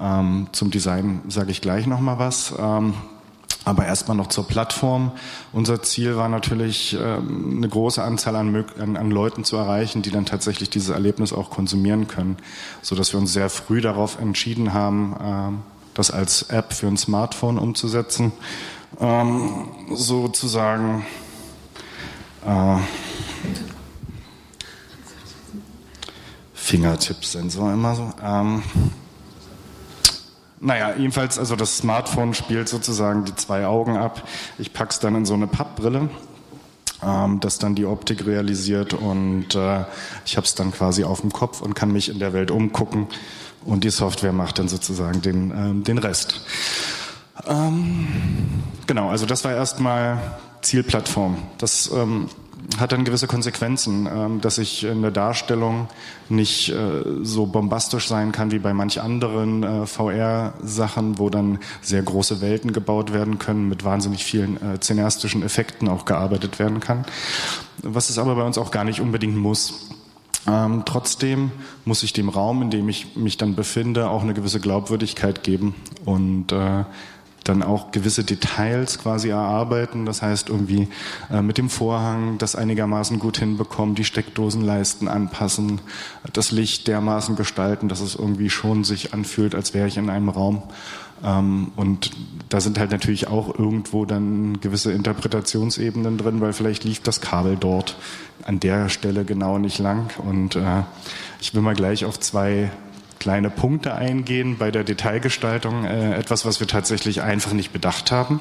Ähm, 0.00 0.48
zum 0.52 0.70
Design 0.70 1.22
sage 1.28 1.50
ich 1.50 1.60
gleich 1.60 1.86
nochmal 1.86 2.18
was. 2.18 2.54
Ähm, 2.58 2.94
aber 3.66 3.84
erstmal 3.84 4.16
noch 4.16 4.28
zur 4.28 4.46
Plattform. 4.46 5.10
Unser 5.52 5.82
Ziel 5.82 6.16
war 6.16 6.28
natürlich, 6.28 6.96
ähm, 7.00 7.54
eine 7.56 7.68
große 7.68 8.00
Anzahl 8.00 8.36
an, 8.36 8.64
an, 8.78 8.96
an, 8.96 9.10
Leuten 9.10 9.42
zu 9.42 9.56
erreichen, 9.56 10.02
die 10.02 10.12
dann 10.12 10.24
tatsächlich 10.24 10.70
dieses 10.70 10.90
Erlebnis 10.90 11.32
auch 11.32 11.50
konsumieren 11.50 12.06
können, 12.06 12.36
so 12.80 12.94
dass 12.94 13.12
wir 13.12 13.18
uns 13.18 13.32
sehr 13.32 13.50
früh 13.50 13.80
darauf 13.80 14.20
entschieden 14.20 14.72
haben, 14.72 15.16
ähm, 15.20 15.58
das 15.94 16.12
als 16.12 16.42
App 16.42 16.74
für 16.74 16.86
ein 16.86 16.96
Smartphone 16.96 17.58
umzusetzen 17.58 18.32
ähm, 19.00 19.68
sozusagen 19.92 21.04
äh, 22.46 22.76
Fingertippsensor 26.54 27.72
immer 27.72 27.94
so. 27.94 28.12
Ähm, 28.22 28.62
naja, 30.58 30.94
jedenfalls, 30.96 31.38
also 31.38 31.54
das 31.54 31.76
Smartphone 31.76 32.34
spielt 32.34 32.68
sozusagen 32.68 33.24
die 33.24 33.34
zwei 33.36 33.66
Augen 33.66 33.96
ab. 33.96 34.26
Ich 34.58 34.72
pack's 34.72 34.98
dann 34.98 35.14
in 35.14 35.26
so 35.26 35.34
eine 35.34 35.46
Pappbrille, 35.46 36.08
ähm, 37.02 37.40
das 37.40 37.58
dann 37.58 37.74
die 37.74 37.84
Optik 37.84 38.26
realisiert 38.26 38.94
und 38.94 39.54
äh, 39.54 39.84
ich 40.24 40.36
habe 40.36 40.46
es 40.46 40.54
dann 40.54 40.72
quasi 40.72 41.04
auf 41.04 41.20
dem 41.20 41.32
Kopf 41.32 41.60
und 41.60 41.74
kann 41.74 41.92
mich 41.92 42.08
in 42.08 42.18
der 42.18 42.32
Welt 42.32 42.50
umgucken 42.50 43.06
und 43.64 43.84
die 43.84 43.90
Software 43.90 44.32
macht 44.32 44.58
dann 44.58 44.68
sozusagen 44.68 45.20
den, 45.22 45.50
ähm, 45.50 45.84
den 45.84 45.98
Rest. 45.98 46.40
Ähm, 47.46 48.06
genau, 48.86 49.08
also 49.08 49.26
das 49.26 49.44
war 49.44 49.52
erstmal 49.52 50.18
Zielplattform. 50.62 51.36
Das 51.58 51.90
ähm, 51.92 52.28
hat 52.78 52.92
dann 52.92 53.04
gewisse 53.04 53.26
Konsequenzen, 53.26 54.08
ähm, 54.12 54.40
dass 54.40 54.58
ich 54.58 54.84
in 54.84 55.02
der 55.02 55.10
Darstellung 55.10 55.88
nicht 56.28 56.70
äh, 56.70 57.02
so 57.22 57.46
bombastisch 57.46 58.08
sein 58.08 58.32
kann 58.32 58.50
wie 58.50 58.58
bei 58.58 58.74
manch 58.74 59.00
anderen 59.00 59.62
äh, 59.62 59.86
VR-Sachen, 59.86 61.18
wo 61.18 61.30
dann 61.30 61.58
sehr 61.80 62.02
große 62.02 62.40
Welten 62.40 62.72
gebaut 62.72 63.12
werden 63.12 63.38
können, 63.38 63.68
mit 63.68 63.84
wahnsinnig 63.84 64.24
vielen 64.24 64.56
äh, 64.56 64.80
cineastischen 64.80 65.42
Effekten 65.42 65.88
auch 65.88 66.04
gearbeitet 66.04 66.58
werden 66.58 66.80
kann. 66.80 67.04
Was 67.82 68.10
es 68.10 68.18
aber 68.18 68.34
bei 68.34 68.42
uns 68.42 68.58
auch 68.58 68.70
gar 68.70 68.84
nicht 68.84 69.00
unbedingt 69.00 69.36
muss. 69.36 69.90
Ähm, 70.48 70.82
trotzdem 70.84 71.50
muss 71.84 72.02
ich 72.02 72.12
dem 72.12 72.28
Raum, 72.28 72.62
in 72.62 72.70
dem 72.70 72.88
ich 72.88 73.16
mich 73.16 73.36
dann 73.36 73.56
befinde, 73.56 74.08
auch 74.10 74.22
eine 74.22 74.34
gewisse 74.34 74.60
Glaubwürdigkeit 74.60 75.42
geben 75.42 75.74
und 76.04 76.52
äh, 76.52 76.84
dann 77.48 77.62
auch 77.62 77.90
gewisse 77.90 78.24
Details 78.24 78.98
quasi 78.98 79.28
erarbeiten. 79.28 80.06
Das 80.06 80.22
heißt 80.22 80.48
irgendwie 80.48 80.88
äh, 81.30 81.42
mit 81.42 81.58
dem 81.58 81.70
Vorhang 81.70 82.38
das 82.38 82.56
einigermaßen 82.56 83.18
gut 83.18 83.38
hinbekommen, 83.38 83.94
die 83.94 84.04
Steckdosenleisten 84.04 85.08
anpassen, 85.08 85.80
das 86.32 86.50
Licht 86.50 86.88
dermaßen 86.88 87.36
gestalten, 87.36 87.88
dass 87.88 88.00
es 88.00 88.14
irgendwie 88.14 88.50
schon 88.50 88.84
sich 88.84 89.14
anfühlt, 89.14 89.54
als 89.54 89.74
wäre 89.74 89.88
ich 89.88 89.96
in 89.96 90.10
einem 90.10 90.28
Raum. 90.28 90.62
Ähm, 91.24 91.72
und 91.76 92.10
da 92.48 92.60
sind 92.60 92.78
halt 92.78 92.90
natürlich 92.90 93.28
auch 93.28 93.58
irgendwo 93.58 94.04
dann 94.04 94.60
gewisse 94.60 94.92
Interpretationsebenen 94.92 96.18
drin, 96.18 96.40
weil 96.40 96.52
vielleicht 96.52 96.84
lief 96.84 97.00
das 97.00 97.20
Kabel 97.20 97.56
dort 97.58 97.96
an 98.44 98.60
der 98.60 98.88
Stelle 98.88 99.24
genau 99.24 99.58
nicht 99.58 99.78
lang. 99.78 100.10
Und 100.18 100.56
äh, 100.56 100.82
ich 101.40 101.54
will 101.54 101.62
mal 101.62 101.74
gleich 101.74 102.04
auf 102.04 102.20
zwei 102.20 102.70
kleine 103.18 103.50
Punkte 103.50 103.94
eingehen 103.94 104.56
bei 104.58 104.70
der 104.70 104.84
Detailgestaltung, 104.84 105.84
äh, 105.84 106.14
etwas, 106.14 106.44
was 106.44 106.60
wir 106.60 106.66
tatsächlich 106.66 107.22
einfach 107.22 107.52
nicht 107.52 107.72
bedacht 107.72 108.12
haben. 108.12 108.40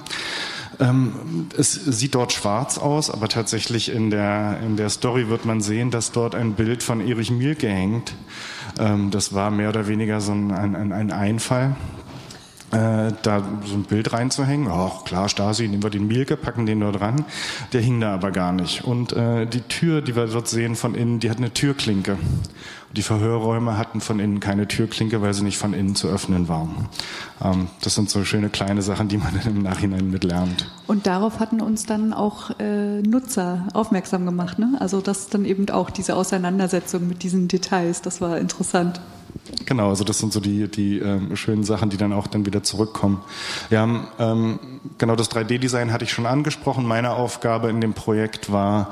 Ähm, 0.79 1.47
es 1.57 1.73
sieht 1.73 2.15
dort 2.15 2.33
schwarz 2.33 2.77
aus, 2.77 3.09
aber 3.09 3.29
tatsächlich 3.29 3.91
in 3.91 4.09
der, 4.09 4.59
in 4.65 4.75
der 4.75 4.89
Story 4.89 5.29
wird 5.29 5.45
man 5.45 5.61
sehen, 5.61 5.91
dass 5.91 6.11
dort 6.11 6.35
ein 6.35 6.53
Bild 6.53 6.83
von 6.83 7.05
Erich 7.05 7.31
Mielke 7.31 7.69
hängt. 7.69 8.13
Ähm, 8.79 9.11
das 9.11 9.33
war 9.33 9.51
mehr 9.51 9.69
oder 9.69 9.87
weniger 9.87 10.19
so 10.21 10.33
ein, 10.33 10.51
ein, 10.51 10.91
ein 10.91 11.11
Einfall 11.11 11.75
äh, 12.75 13.13
da 13.21 13.43
so 13.63 13.75
ein 13.75 13.83
Bild 13.83 14.11
reinzuhängen. 14.11 14.67
Ach 14.69 15.03
klar, 15.05 15.29
Stasi, 15.29 15.67
nehmen 15.67 15.83
wir 15.83 15.89
den 15.89 16.07
Mielke, 16.07 16.35
packen 16.35 16.65
den 16.65 16.81
dort 16.81 16.99
ran. 16.99 17.25
Der 17.73 17.81
hing 17.81 17.99
da 17.99 18.13
aber 18.13 18.31
gar 18.31 18.51
nicht. 18.51 18.83
Und 18.83 19.13
äh, 19.13 19.45
die 19.45 19.61
Tür, 19.61 20.01
die 20.01 20.15
wir 20.15 20.27
dort 20.27 20.47
sehen 20.47 20.75
von 20.75 20.95
innen, 20.95 21.19
die 21.19 21.29
hat 21.29 21.37
eine 21.37 21.53
Türklinke. 21.53 22.17
Die 22.95 23.01
Verhörräume 23.01 23.77
hatten 23.77 23.99
von 23.99 24.19
innen 24.21 24.39
keine 24.39 24.69
Türklinke, 24.69 25.21
weil 25.21 25.33
sie 25.33 25.43
nicht 25.43 25.57
von 25.57 25.73
innen 25.73 25.95
zu 25.95 26.07
öffnen 26.07 26.47
waren. 26.47 26.87
Ähm, 27.43 27.67
das 27.81 27.95
sind 27.95 28.09
so 28.09 28.23
schöne 28.23 28.49
kleine 28.49 28.81
Sachen, 28.81 29.09
die 29.09 29.17
man 29.17 29.37
im 29.45 29.63
Nachhinein 29.63 30.09
mitlernt. 30.09 30.71
Und 30.87 31.05
darauf 31.05 31.41
hatten 31.41 31.59
uns 31.59 31.85
dann 31.85 32.13
auch 32.13 32.57
äh, 32.57 33.01
Nutzer 33.01 33.67
aufmerksam 33.73 34.25
gemacht. 34.25 34.59
Ne? 34.59 34.77
Also 34.79 35.01
das 35.01 35.27
dann 35.27 35.43
eben 35.43 35.69
auch 35.71 35.89
diese 35.89 36.15
Auseinandersetzung 36.15 37.05
mit 37.05 37.23
diesen 37.23 37.49
Details, 37.49 38.01
das 38.01 38.21
war 38.21 38.37
interessant. 38.37 39.01
Genau, 39.65 39.89
also 39.89 40.03
das 40.03 40.19
sind 40.19 40.33
so 40.33 40.39
die, 40.39 40.67
die 40.67 40.99
ähm, 40.99 41.35
schönen 41.35 41.63
Sachen, 41.63 41.89
die 41.89 41.97
dann 41.97 42.13
auch 42.13 42.27
dann 42.27 42.45
wieder 42.45 42.63
zurückkommen. 42.63 43.21
Ja, 43.69 44.07
ähm, 44.19 44.59
genau 44.97 45.15
das 45.15 45.29
3D-Design 45.31 45.91
hatte 45.91 46.05
ich 46.05 46.11
schon 46.11 46.25
angesprochen. 46.25 46.85
Meine 46.85 47.11
Aufgabe 47.11 47.69
in 47.69 47.79
dem 47.79 47.93
Projekt 47.93 48.51
war, 48.51 48.91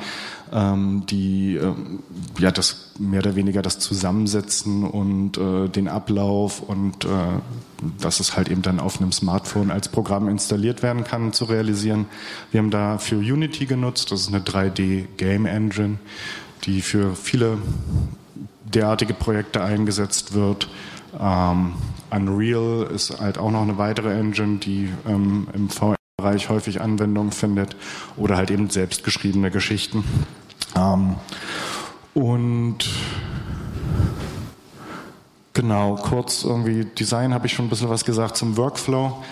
ähm, 0.52 1.04
die, 1.08 1.56
ähm, 1.56 2.00
ja, 2.38 2.52
das 2.52 2.92
mehr 3.00 3.20
oder 3.22 3.36
weniger 3.36 3.62
das 3.62 3.80
Zusammensetzen 3.80 4.84
und 4.84 5.38
äh, 5.38 5.68
den 5.68 5.88
Ablauf 5.88 6.62
und 6.62 7.06
äh, 7.06 7.10
dass 8.00 8.20
es 8.20 8.38
halt 8.38 8.50
eben 8.50 8.62
dann 8.62 8.80
auf 8.80 9.02
einem 9.02 9.12
Smartphone 9.12 9.72
als 9.72 9.90
Programm 9.90 10.30
installiert 10.30 10.84
werden 10.84 11.04
kann, 11.04 11.34
zu 11.34 11.46
realisieren. 11.46 12.06
Wir 12.52 12.60
haben 12.60 12.70
da 12.70 13.00
für 13.00 13.18
Unity 13.18 13.66
genutzt, 13.66 14.12
das 14.12 14.22
ist 14.22 14.28
eine 14.28 14.40
3D-Game 14.40 15.48
Engine, 15.48 15.98
die 16.66 16.82
für 16.82 17.16
viele 17.16 17.58
derartige 18.74 19.14
Projekte 19.14 19.64
eingesetzt 19.64 20.34
wird. 20.34 20.70
Ähm, 21.20 21.74
Unreal 22.12 22.88
ist 22.94 23.20
halt 23.20 23.38
auch 23.38 23.52
noch 23.52 23.62
eine 23.62 23.78
weitere 23.78 24.18
Engine, 24.18 24.58
die 24.58 24.90
ähm, 25.08 25.48
im 25.54 25.70
VR-Bereich 25.70 26.50
häufig 26.50 26.82
Anwendung 26.82 27.32
findet 27.32 27.76
oder 28.18 28.38
halt 28.38 28.52
eben 28.52 28.70
selbstgeschriebene 28.70 29.52
Geschichten. 29.52 30.04
Ähm, 30.76 31.16
und 32.14 32.78
genau, 35.54 35.96
kurz 35.96 36.44
irgendwie 36.44 36.86
Design 36.86 37.34
habe 37.34 37.48
ich 37.48 37.54
schon 37.54 37.66
ein 37.66 37.70
bisschen 37.70 37.90
was 37.90 38.06
gesagt 38.06 38.38
zum 38.38 38.58
Workflow. 38.58 39.24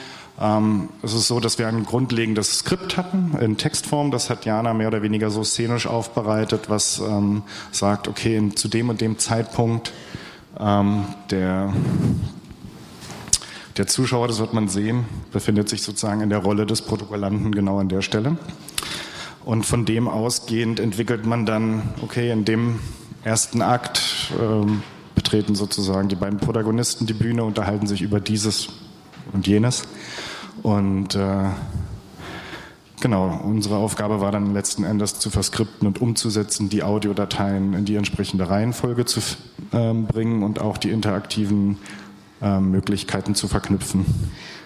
Ähm, 0.41 0.89
es 1.03 1.13
ist 1.13 1.27
so, 1.27 1.39
dass 1.39 1.59
wir 1.59 1.67
ein 1.67 1.85
grundlegendes 1.85 2.59
Skript 2.59 2.97
hatten 2.97 3.37
in 3.39 3.57
Textform. 3.57 4.09
Das 4.09 4.31
hat 4.31 4.43
Jana 4.43 4.73
mehr 4.73 4.87
oder 4.87 5.03
weniger 5.03 5.29
so 5.29 5.43
szenisch 5.43 5.85
aufbereitet, 5.85 6.67
was 6.67 6.99
ähm, 6.99 7.43
sagt, 7.71 8.07
okay, 8.07 8.51
zu 8.55 8.67
dem 8.67 8.89
und 8.89 9.01
dem 9.01 9.19
Zeitpunkt 9.19 9.93
ähm, 10.59 11.05
der, 11.29 11.71
der 13.77 13.85
Zuschauer, 13.85 14.27
das 14.27 14.39
wird 14.39 14.53
man 14.53 14.67
sehen, 14.67 15.05
befindet 15.31 15.69
sich 15.69 15.83
sozusagen 15.83 16.21
in 16.21 16.29
der 16.29 16.39
Rolle 16.39 16.65
des 16.65 16.81
Protokollanten 16.81 17.51
genau 17.51 17.79
an 17.79 17.89
der 17.89 18.01
Stelle. 18.01 18.37
Und 19.45 19.65
von 19.65 19.85
dem 19.85 20.07
ausgehend 20.07 20.79
entwickelt 20.79 21.25
man 21.25 21.45
dann, 21.45 21.83
okay, 22.01 22.31
in 22.31 22.45
dem 22.45 22.79
ersten 23.23 23.61
Akt 23.61 24.31
ähm, 24.41 24.81
betreten 25.13 25.53
sozusagen 25.53 26.09
die 26.09 26.15
beiden 26.15 26.39
Protagonisten 26.39 27.05
die 27.05 27.13
Bühne, 27.13 27.43
unterhalten 27.43 27.85
sich 27.85 28.01
über 28.01 28.19
dieses 28.19 28.69
und 29.33 29.45
jenes. 29.45 29.83
Und 30.63 31.15
äh, 31.15 31.49
genau, 33.01 33.41
unsere 33.43 33.77
Aufgabe 33.77 34.21
war 34.21 34.31
dann 34.31 34.53
letzten 34.53 34.83
Endes 34.83 35.19
zu 35.19 35.29
verskripten 35.29 35.87
und 35.87 36.01
umzusetzen, 36.01 36.69
die 36.69 36.83
Audiodateien 36.83 37.73
in 37.73 37.85
die 37.85 37.95
entsprechende 37.95 38.49
Reihenfolge 38.49 39.05
zu 39.05 39.19
äh, 39.71 39.93
bringen 39.93 40.43
und 40.43 40.59
auch 40.59 40.77
die 40.77 40.89
interaktiven 40.89 41.77
äh, 42.41 42.59
Möglichkeiten 42.59 43.35
zu 43.35 43.47
verknüpfen. 43.47 44.05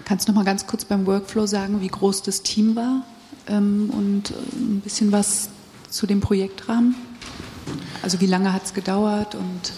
Kannst 0.05 0.27
du 0.27 0.31
noch 0.31 0.37
mal 0.37 0.45
ganz 0.45 0.67
kurz 0.67 0.85
beim 0.85 1.05
Workflow 1.07 1.45
sagen, 1.45 1.81
wie 1.81 1.87
groß 1.87 2.21
das 2.21 2.43
Team 2.43 2.75
war 2.75 3.03
ähm, 3.47 3.89
und 3.91 4.31
äh, 4.31 4.33
ein 4.55 4.81
bisschen 4.81 5.11
was 5.11 5.49
zu 5.89 6.05
dem 6.05 6.21
Projektrahmen? 6.21 6.95
Also 8.03 8.21
wie 8.21 8.27
lange 8.27 8.53
hat 8.53 8.65
es 8.65 8.73
gedauert 8.73 9.35
und 9.35 9.73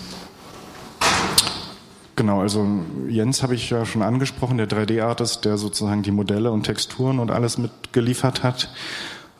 Genau, 2.17 2.41
also 2.41 2.67
Jens 3.07 3.43
habe 3.43 3.53
ich 3.53 3.69
ja 3.69 3.85
schon 3.85 4.01
angesprochen, 4.01 4.57
der 4.57 4.67
3D-Artist, 4.67 5.45
der 5.45 5.59
sozusagen 5.59 6.01
die 6.01 6.09
Modelle 6.09 6.51
und 6.51 6.63
Texturen 6.63 7.19
und 7.19 7.29
alles 7.29 7.59
mitgeliefert 7.59 8.41
hat. 8.41 8.71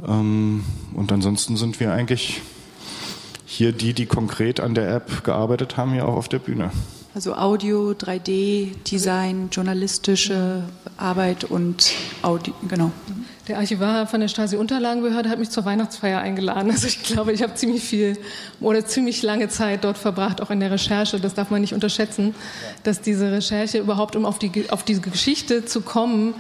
Ähm, 0.07 0.63
und 0.93 1.11
ansonsten 1.11 1.57
sind 1.57 1.79
wir 1.79 1.91
eigentlich 1.91 2.43
hier 3.47 3.71
die, 3.71 3.93
die 3.93 4.05
konkret 4.05 4.59
an 4.59 4.75
der 4.75 4.93
App 4.93 5.23
gearbeitet 5.23 5.75
haben, 5.75 5.93
hier 5.93 6.07
auch 6.07 6.15
auf 6.15 6.29
der 6.29 6.37
Bühne. 6.37 6.69
Also 7.17 7.34
Audio, 7.34 7.93
3D, 7.93 8.75
Design, 8.84 9.49
journalistische 9.51 10.62
Arbeit 10.97 11.45
und 11.45 11.91
Audio, 12.21 12.53
genau. 12.67 12.91
Der 13.47 13.58
Archivar 13.58 14.06
von 14.06 14.19
der 14.19 14.27
Stasi-Unterlagenbehörde 14.27 15.27
hat 15.27 15.39
mich 15.39 15.49
zur 15.49 15.65
Weihnachtsfeier 15.65 16.19
eingeladen. 16.21 16.69
Also 16.69 16.86
ich 16.86 17.01
glaube, 17.01 17.34
ich 17.34 17.41
habe 17.41 17.56
ziemlich 17.56 17.84
viel 17.84 18.19
oder 18.62 18.86
ziemlich 18.86 19.23
lange 19.23 19.49
Zeit 19.49 19.84
dort 19.84 19.97
verbracht, 19.97 20.41
auch 20.41 20.51
in 20.51 20.60
der 20.60 20.69
Recherche. 20.69 21.19
Das 21.19 21.34
darf 21.34 21.49
man 21.49 21.62
nicht 21.62 21.73
unterschätzen, 21.73 22.36
dass 22.84 23.01
diese 23.01 23.32
Recherche 23.32 23.80
überhaupt, 23.80 24.15
um 24.15 24.23
auf, 24.23 24.38
die, 24.38 24.69
auf 24.69 24.84
diese 24.84 25.01
Geschichte 25.01 25.65
zu 25.65 25.82
kommen, 25.82 26.36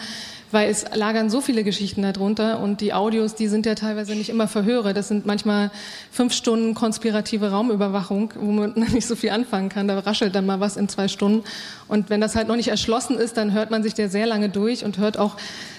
weil 0.51 0.69
es 0.69 0.85
lagern 0.93 1.29
so 1.29 1.41
viele 1.41 1.63
Geschichten 1.63 2.01
darunter 2.01 2.59
und 2.59 2.81
die 2.81 2.93
Audios, 2.93 3.35
die 3.35 3.47
sind 3.47 3.65
ja 3.65 3.75
teilweise 3.75 4.13
nicht 4.15 4.29
immer 4.29 4.47
Verhöre. 4.47 4.93
Das 4.93 5.07
sind 5.07 5.25
manchmal 5.25 5.71
fünf 6.11 6.33
Stunden 6.33 6.73
konspirative 6.73 7.51
Raumüberwachung, 7.51 8.33
wo 8.35 8.51
man 8.51 8.73
nicht 8.93 9.07
so 9.07 9.15
viel 9.15 9.31
anfangen 9.31 9.69
kann. 9.69 9.87
Da 9.87 9.99
raschelt 9.99 10.35
dann 10.35 10.45
mal 10.45 10.59
was 10.59 10.77
in 10.77 10.87
zwei 10.89 11.07
Stunden. 11.07 11.43
Und 11.87 12.09
wenn 12.09 12.21
das 12.21 12.35
halt 12.35 12.47
noch 12.47 12.55
nicht 12.55 12.69
erschlossen 12.69 13.17
ist, 13.17 13.37
dann 13.37 13.53
hört 13.53 13.71
man 13.71 13.83
sich 13.83 13.93
der 13.93 14.09
sehr 14.09 14.25
lange 14.25 14.49
durch 14.49 14.85
und 14.85 14.97
hört 14.97 15.17
auch 15.17 15.35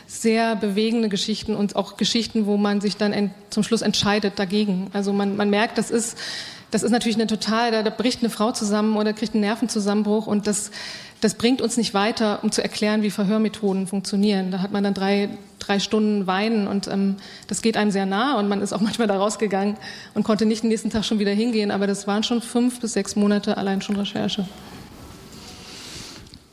sehr 0.07 0.57
bewegende 0.57 1.09
Geschichten 1.09 1.55
und 1.55 1.77
auch 1.77 1.97
Geschichten, 1.97 2.47
wo 2.47 2.57
man 2.57 2.81
sich 2.81 2.97
dann 2.97 3.31
zum 3.51 3.63
Schluss 3.63 3.83
entscheidet 3.83 4.39
dagegen. 4.39 4.89
Also 4.93 5.13
man, 5.13 5.37
man 5.37 5.51
merkt, 5.51 5.77
das 5.77 5.91
ist, 5.91 6.17
das 6.71 6.83
ist 6.83 6.91
natürlich 6.91 7.17
eine 7.17 7.27
total, 7.27 7.71
da, 7.71 7.83
da 7.83 7.91
bricht 7.91 8.21
eine 8.21 8.31
Frau 8.31 8.53
zusammen 8.53 8.97
oder 8.97 9.13
kriegt 9.13 9.35
einen 9.35 9.43
Nervenzusammenbruch 9.43 10.27
und 10.27 10.47
das, 10.47 10.71
das 11.21 11.35
bringt 11.35 11.61
uns 11.61 11.77
nicht 11.77 11.95
weiter, 11.95 12.41
um 12.43 12.53
zu 12.53 12.63
erklären, 12.63 13.03
wie 13.03 13.11
Verhörmethoden 13.11 13.87
funktionieren. 13.87 14.51
Da 14.51 14.61
hat 14.61 14.73
man 14.73 14.85
dann 14.85 14.95
drei, 14.95 15.31
drei 15.59 15.81
Stunden 15.81 16.27
Weinen 16.27 16.69
und 16.69 16.87
ähm, 16.87 17.17
das 17.49 17.63
geht 17.63 17.77
einem 17.77 17.91
sehr 17.91 18.07
nah 18.07 18.39
und 18.39 18.49
man 18.49 18.61
ist 18.63 18.73
auch 18.73 18.81
manchmal 18.83 19.09
da 19.09 19.17
rausgegangen 19.19 19.77
und 20.15 20.23
konnte 20.23 20.47
nicht 20.47 20.63
den 20.63 20.69
nächsten 20.69 20.91
Tag 20.91 21.05
schon 21.05 21.19
wieder 21.19 21.33
hingehen, 21.33 21.71
aber 21.71 21.87
das 21.87 22.07
waren 22.07 22.23
schon 22.23 22.41
fünf 22.41 22.81
bis 22.81 22.93
sechs 22.93 23.17
Monate 23.17 23.57
allein 23.57 23.83
schon 23.83 23.97
Recherche. 23.97 24.47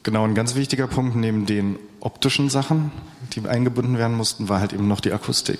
Genau, 0.03 0.23
ein 0.23 0.35
ganz 0.35 0.55
wichtiger 0.55 0.87
Punkt 0.87 1.15
neben 1.15 1.45
den 1.47 1.77
optischen 1.99 2.49
Sachen, 2.49 2.91
die 3.33 3.47
eingebunden 3.47 3.97
werden 3.97 4.15
mussten, 4.15 4.49
war 4.49 4.59
halt 4.59 4.71
eben 4.73 4.87
noch 4.87 4.99
die 4.99 5.11
Akustik. 5.11 5.59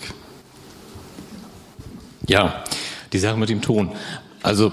Ja, 2.27 2.63
die 3.11 3.19
Sache 3.19 3.37
mit 3.37 3.49
dem 3.49 3.61
Ton. 3.61 3.91
Also 4.43 4.71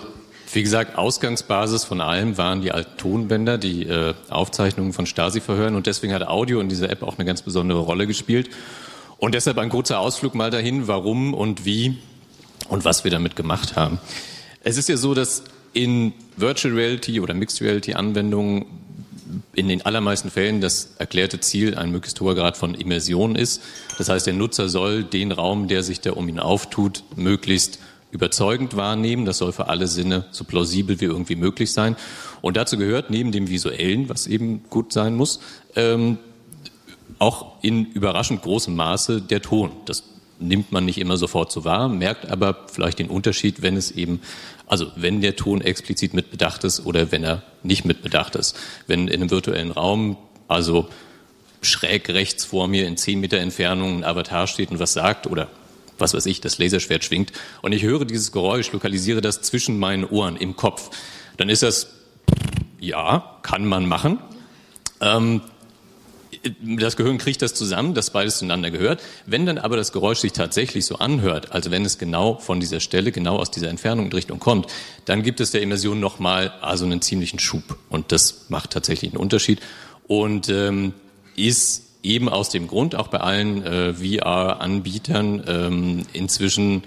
wie 0.52 0.62
gesagt, 0.62 0.98
Ausgangsbasis 0.98 1.84
von 1.84 2.00
allem 2.00 2.36
waren 2.36 2.60
die 2.60 2.72
alten 2.72 2.96
Tonbänder, 2.98 3.58
die 3.58 3.86
äh, 3.86 4.14
Aufzeichnungen 4.28 4.92
von 4.92 5.06
Stasi-Verhören 5.06 5.74
und 5.74 5.86
deswegen 5.86 6.12
hat 6.12 6.26
Audio 6.26 6.60
in 6.60 6.68
dieser 6.68 6.90
App 6.90 7.02
auch 7.02 7.18
eine 7.18 7.24
ganz 7.24 7.42
besondere 7.42 7.80
Rolle 7.80 8.06
gespielt. 8.06 8.50
Und 9.18 9.34
deshalb 9.34 9.58
ein 9.58 9.68
kurzer 9.68 10.00
Ausflug 10.00 10.34
mal 10.34 10.50
dahin, 10.50 10.88
warum 10.88 11.32
und 11.32 11.64
wie 11.64 11.96
und 12.68 12.84
was 12.84 13.04
wir 13.04 13.10
damit 13.10 13.36
gemacht 13.36 13.76
haben. 13.76 13.98
Es 14.64 14.76
ist 14.76 14.88
ja 14.88 14.96
so, 14.96 15.14
dass 15.14 15.44
in 15.72 16.12
Virtual 16.36 16.74
Reality 16.74 17.20
oder 17.20 17.32
Mixed 17.32 17.60
Reality 17.62 17.94
Anwendungen 17.94 18.66
in 19.54 19.68
den 19.68 19.82
allermeisten 19.82 20.30
Fällen 20.30 20.60
das 20.60 20.90
erklärte 20.98 21.40
Ziel 21.40 21.76
ein 21.76 21.90
möglichst 21.90 22.20
hoher 22.20 22.34
Grad 22.34 22.56
von 22.56 22.74
Immersion 22.74 23.36
ist. 23.36 23.62
Das 23.96 24.08
heißt, 24.08 24.26
der 24.26 24.34
Nutzer 24.34 24.68
soll 24.68 25.04
den 25.04 25.32
Raum, 25.32 25.68
der 25.68 25.82
sich 25.82 26.00
da 26.00 26.12
um 26.12 26.28
ihn 26.28 26.38
auftut, 26.38 27.04
möglichst 27.16 27.78
überzeugend 28.12 28.76
wahrnehmen. 28.76 29.24
Das 29.24 29.38
soll 29.38 29.52
für 29.52 29.68
alle 29.68 29.88
Sinne 29.88 30.26
so 30.30 30.44
plausibel 30.44 31.00
wie 31.00 31.06
irgendwie 31.06 31.34
möglich 31.34 31.72
sein. 31.72 31.96
Und 32.40 32.56
dazu 32.56 32.78
gehört 32.78 33.10
neben 33.10 33.32
dem 33.32 33.48
Visuellen, 33.48 34.08
was 34.08 34.28
eben 34.28 34.62
gut 34.70 34.92
sein 34.92 35.16
muss, 35.16 35.40
ähm, 35.74 36.18
auch 37.18 37.62
in 37.62 37.86
überraschend 37.86 38.42
großem 38.42 38.74
Maße 38.76 39.20
der 39.20 39.42
Ton. 39.42 39.72
Das 39.86 40.04
nimmt 40.38 40.72
man 40.72 40.84
nicht 40.84 40.98
immer 40.98 41.16
sofort 41.16 41.52
so 41.52 41.64
wahr, 41.64 41.88
merkt 41.88 42.30
aber 42.30 42.66
vielleicht 42.70 42.98
den 42.98 43.08
Unterschied, 43.08 43.62
wenn 43.62 43.76
es 43.76 43.90
eben 43.90 44.20
also 44.72 44.86
wenn 44.96 45.20
der 45.20 45.36
Ton 45.36 45.60
explizit 45.60 46.14
mitbedacht 46.14 46.64
ist 46.64 46.86
oder 46.86 47.12
wenn 47.12 47.24
er 47.24 47.42
nicht 47.62 47.84
mitbedacht 47.84 48.36
ist. 48.36 48.58
Wenn 48.86 49.06
in 49.06 49.20
einem 49.20 49.30
virtuellen 49.30 49.70
Raum 49.70 50.16
also 50.48 50.88
schräg 51.60 52.08
rechts 52.08 52.46
vor 52.46 52.68
mir 52.68 52.86
in 52.86 52.96
zehn 52.96 53.20
Meter 53.20 53.36
Entfernung 53.38 53.98
ein 53.98 54.04
Avatar 54.04 54.46
steht 54.46 54.70
und 54.70 54.78
was 54.78 54.94
sagt 54.94 55.26
oder 55.26 55.50
was 56.02 56.12
weiß 56.12 56.26
ich, 56.26 56.42
das 56.42 56.58
Laserschwert 56.58 57.04
schwingt 57.04 57.32
und 57.62 57.72
ich 57.72 57.82
höre 57.82 58.04
dieses 58.04 58.32
Geräusch, 58.32 58.70
lokalisiere 58.72 59.22
das 59.22 59.40
zwischen 59.40 59.78
meinen 59.78 60.04
Ohren 60.04 60.36
im 60.36 60.56
Kopf, 60.56 60.90
dann 61.38 61.48
ist 61.48 61.62
das, 61.62 61.88
ja, 62.78 63.38
kann 63.42 63.64
man 63.64 63.86
machen. 63.86 64.18
Ähm, 65.00 65.40
das 66.60 66.96
Gehirn 66.96 67.18
kriegt 67.18 67.40
das 67.40 67.54
zusammen, 67.54 67.94
dass 67.94 68.10
beides 68.10 68.38
zueinander 68.38 68.70
gehört. 68.70 69.00
Wenn 69.26 69.46
dann 69.46 69.58
aber 69.58 69.76
das 69.76 69.92
Geräusch 69.92 70.18
sich 70.18 70.32
tatsächlich 70.32 70.86
so 70.86 70.96
anhört, 70.96 71.52
also 71.52 71.70
wenn 71.70 71.84
es 71.84 71.98
genau 71.98 72.36
von 72.38 72.58
dieser 72.58 72.80
Stelle, 72.80 73.12
genau 73.12 73.36
aus 73.36 73.50
dieser 73.50 73.68
Entfernung 73.68 74.06
und 74.06 74.14
Richtung 74.14 74.40
kommt, 74.40 74.66
dann 75.04 75.22
gibt 75.22 75.40
es 75.40 75.52
der 75.52 75.62
Immersion 75.62 76.00
nochmal 76.00 76.52
also 76.60 76.84
einen 76.84 77.00
ziemlichen 77.00 77.38
Schub. 77.38 77.78
Und 77.90 78.10
das 78.10 78.46
macht 78.48 78.70
tatsächlich 78.70 79.12
einen 79.12 79.20
Unterschied 79.20 79.60
und 80.08 80.48
ähm, 80.48 80.94
ist 81.36 81.91
eben 82.02 82.28
aus 82.28 82.50
dem 82.50 82.66
Grund 82.66 82.94
auch 82.94 83.08
bei 83.08 83.18
allen 83.18 83.64
äh, 83.64 83.94
VR-Anbietern 83.94 85.44
ähm, 85.46 86.02
inzwischen 86.12 86.82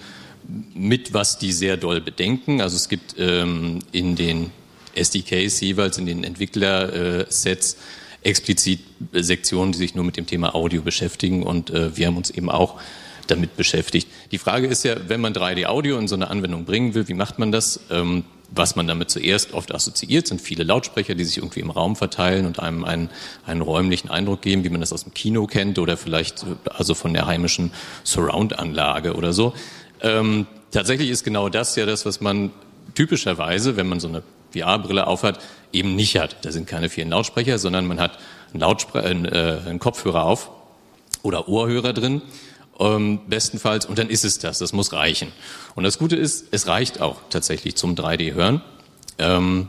mit, 0.73 1.13
was 1.13 1.37
die 1.37 1.51
sehr 1.51 1.77
doll 1.77 2.01
bedenken. 2.01 2.61
Also 2.61 2.75
es 2.75 2.89
gibt 2.89 3.15
ähm, 3.17 3.79
in 3.91 4.15
den 4.15 4.51
SDKs 4.93 5.59
jeweils, 5.61 5.97
in 5.97 6.05
den 6.05 6.23
Entwicklersets, 6.23 7.77
explizit 8.21 8.79
Sektionen, 9.13 9.71
die 9.71 9.77
sich 9.77 9.95
nur 9.95 10.03
mit 10.03 10.17
dem 10.17 10.25
Thema 10.25 10.55
Audio 10.55 10.81
beschäftigen 10.81 11.43
und 11.43 11.69
äh, 11.69 11.95
wir 11.95 12.07
haben 12.07 12.17
uns 12.17 12.31
eben 12.31 12.49
auch 12.49 12.79
damit 13.27 13.55
beschäftigt. 13.55 14.07
Die 14.31 14.37
Frage 14.37 14.67
ist 14.67 14.83
ja, 14.83 14.95
wenn 15.07 15.21
man 15.21 15.33
3D-Audio 15.33 15.97
in 15.97 16.07
so 16.07 16.15
eine 16.15 16.29
Anwendung 16.29 16.65
bringen 16.65 16.93
will, 16.93 17.07
wie 17.07 17.13
macht 17.13 17.39
man 17.39 17.51
das? 17.51 17.79
Ähm, 17.89 18.23
was 18.51 18.75
man 18.75 18.87
damit 18.87 19.09
zuerst 19.09 19.53
oft 19.53 19.73
assoziiert, 19.73 20.27
sind 20.27 20.41
viele 20.41 20.63
Lautsprecher, 20.63 21.15
die 21.15 21.23
sich 21.23 21.37
irgendwie 21.37 21.59
im 21.59 21.69
Raum 21.69 21.95
verteilen 21.95 22.45
und 22.45 22.59
einem 22.59 22.83
einen, 22.83 23.09
einen 23.45 23.61
räumlichen 23.61 24.09
Eindruck 24.09 24.41
geben, 24.41 24.63
wie 24.63 24.69
man 24.69 24.81
das 24.81 24.93
aus 24.93 25.03
dem 25.03 25.13
Kino 25.13 25.47
kennt 25.47 25.79
oder 25.79 25.97
vielleicht 25.97 26.43
äh, 26.43 26.69
also 26.69 26.93
von 26.93 27.13
der 27.13 27.25
heimischen 27.27 27.71
Surround-Anlage 28.03 29.15
oder 29.15 29.33
so. 29.33 29.53
Ähm, 30.01 30.47
tatsächlich 30.71 31.09
ist 31.09 31.23
genau 31.23 31.49
das 31.49 31.75
ja 31.75 31.85
das, 31.85 32.05
was 32.05 32.21
man 32.21 32.51
typischerweise, 32.93 33.77
wenn 33.77 33.87
man 33.87 33.99
so 33.99 34.07
eine 34.07 34.23
VR-Brille 34.53 35.07
aufhat, 35.07 35.39
eben 35.73 35.95
nicht 35.95 36.17
hat. 36.17 36.37
Da 36.43 36.51
sind 36.51 36.67
keine 36.67 36.89
vielen 36.89 37.09
Lautsprecher, 37.09 37.57
sondern 37.57 37.85
man 37.87 37.99
hat 37.99 38.17
einen, 38.51 38.61
Lautspre 38.61 39.03
einen, 39.03 39.25
äh, 39.25 39.59
einen 39.65 39.79
Kopfhörer 39.79 40.23
auf 40.23 40.51
oder 41.23 41.49
Ohrhörer 41.49 41.93
drin, 41.93 42.21
ähm, 42.79 43.19
bestenfalls, 43.27 43.85
und 43.85 43.97
dann 43.99 44.09
ist 44.09 44.25
es 44.25 44.39
das. 44.39 44.59
Das 44.59 44.73
muss 44.73 44.93
reichen. 44.93 45.31
Und 45.75 45.83
das 45.83 45.97
Gute 45.97 46.15
ist, 46.15 46.47
es 46.51 46.67
reicht 46.67 47.01
auch 47.01 47.21
tatsächlich 47.29 47.75
zum 47.75 47.95
3D-Hören. 47.95 48.61
Ähm, 49.17 49.67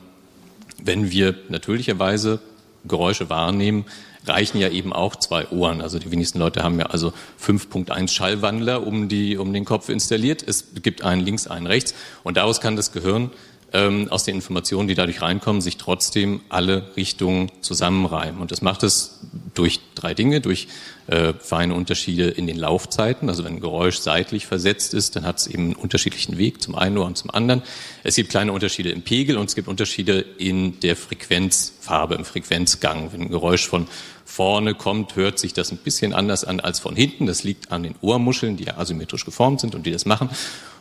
wenn 0.83 1.11
wir 1.11 1.35
natürlicherweise 1.49 2.41
Geräusche 2.85 3.31
wahrnehmen, 3.31 3.87
reichen 4.27 4.59
ja 4.59 4.69
eben 4.69 4.93
auch 4.93 5.17
zwei 5.17 5.49
Ohren. 5.49 5.81
Also 5.81 5.99
die 5.99 6.11
wenigsten 6.11 6.39
Leute 6.39 6.63
haben 6.63 6.79
ja 6.79 6.87
also 6.87 7.13
5.1 7.43 8.09
Schallwandler 8.09 8.87
um, 8.87 9.09
die, 9.09 9.37
um 9.37 9.53
den 9.53 9.65
Kopf 9.65 9.89
installiert. 9.89 10.43
Es 10.47 10.67
gibt 10.83 11.03
einen 11.03 11.23
links, 11.23 11.47
einen 11.47 11.67
rechts 11.67 11.95
und 12.25 12.37
daraus 12.37 12.61
kann 12.61 12.77
das 12.77 12.93
Gehirn 12.93 13.31
ähm, 13.77 14.09
aus 14.11 14.25
den 14.25 14.37
Informationen, 14.37 14.89
die 14.89 14.95
dadurch 14.95 15.21
reinkommen, 15.21 15.61
sich 15.61 15.77
trotzdem 15.77 16.41
alle 16.49 16.97
Richtungen 16.97 17.53
zusammenreimen. 17.61 18.41
Und 18.41 18.51
das 18.51 18.63
macht 18.63 18.83
es 18.83 19.21
durch 19.55 19.81
drei 19.95 20.15
Dinge, 20.15 20.41
durch 20.41 20.69
äh, 21.09 21.35
feine 21.35 21.75
Unterschiede 21.75 22.29
in 22.29 22.47
den 22.47 22.57
Laufzeiten. 22.57 23.29
Also 23.29 23.45
wenn 23.45 23.57
ein 23.57 23.61
Geräusch 23.61 23.99
seitlich 23.99 24.47
versetzt 24.47 24.95
ist, 24.95 25.15
dann 25.15 25.27
hat 25.27 25.39
es 25.39 25.47
eben 25.47 25.65
einen 25.65 25.75
unterschiedlichen 25.75 26.39
Weg 26.39 26.63
zum 26.63 26.75
einen 26.75 26.97
Ohr 26.97 27.05
und 27.05 27.19
zum 27.19 27.31
anderen. 27.31 27.63
Es 28.03 28.17
gibt 28.17 28.31
kleine 28.31 28.53
Unterschiede 28.53 28.91
im 28.91 29.03
Pegel 29.03 29.37
und 29.37 29.51
es 29.51 29.55
gibt 29.55 29.69
Unterschiede 29.69 30.21
in 30.39 30.81
der 30.81 30.97
Frequenzfarbe, 30.97 32.15
im 32.15 32.25
Frequenzgang. 32.25 33.13
Wenn 33.13 33.23
ein 33.23 33.31
Geräusch 33.31 33.67
von 33.67 33.89
vorne 34.25 34.75
kommt, 34.75 35.17
hört 35.17 35.39
sich 35.39 35.53
das 35.53 35.71
ein 35.71 35.79
bisschen 35.79 36.15
anders 36.15 36.45
an 36.45 36.61
als 36.61 36.81
von 36.81 36.97
hinten. 36.97 37.27
Das 37.27 37.45
liegt 37.45 37.73
an 37.73 37.83
den 37.83 37.95
Ohrmuscheln, 38.01 38.57
die 38.57 38.65
ja 38.65 38.79
asymmetrisch 38.79 39.27
geformt 39.27 39.61
sind 39.61 39.75
und 39.75 39.85
die 39.85 39.93
das 39.93 40.07
machen. 40.07 40.31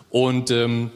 Und 0.10 0.50
ähm, 0.50 0.92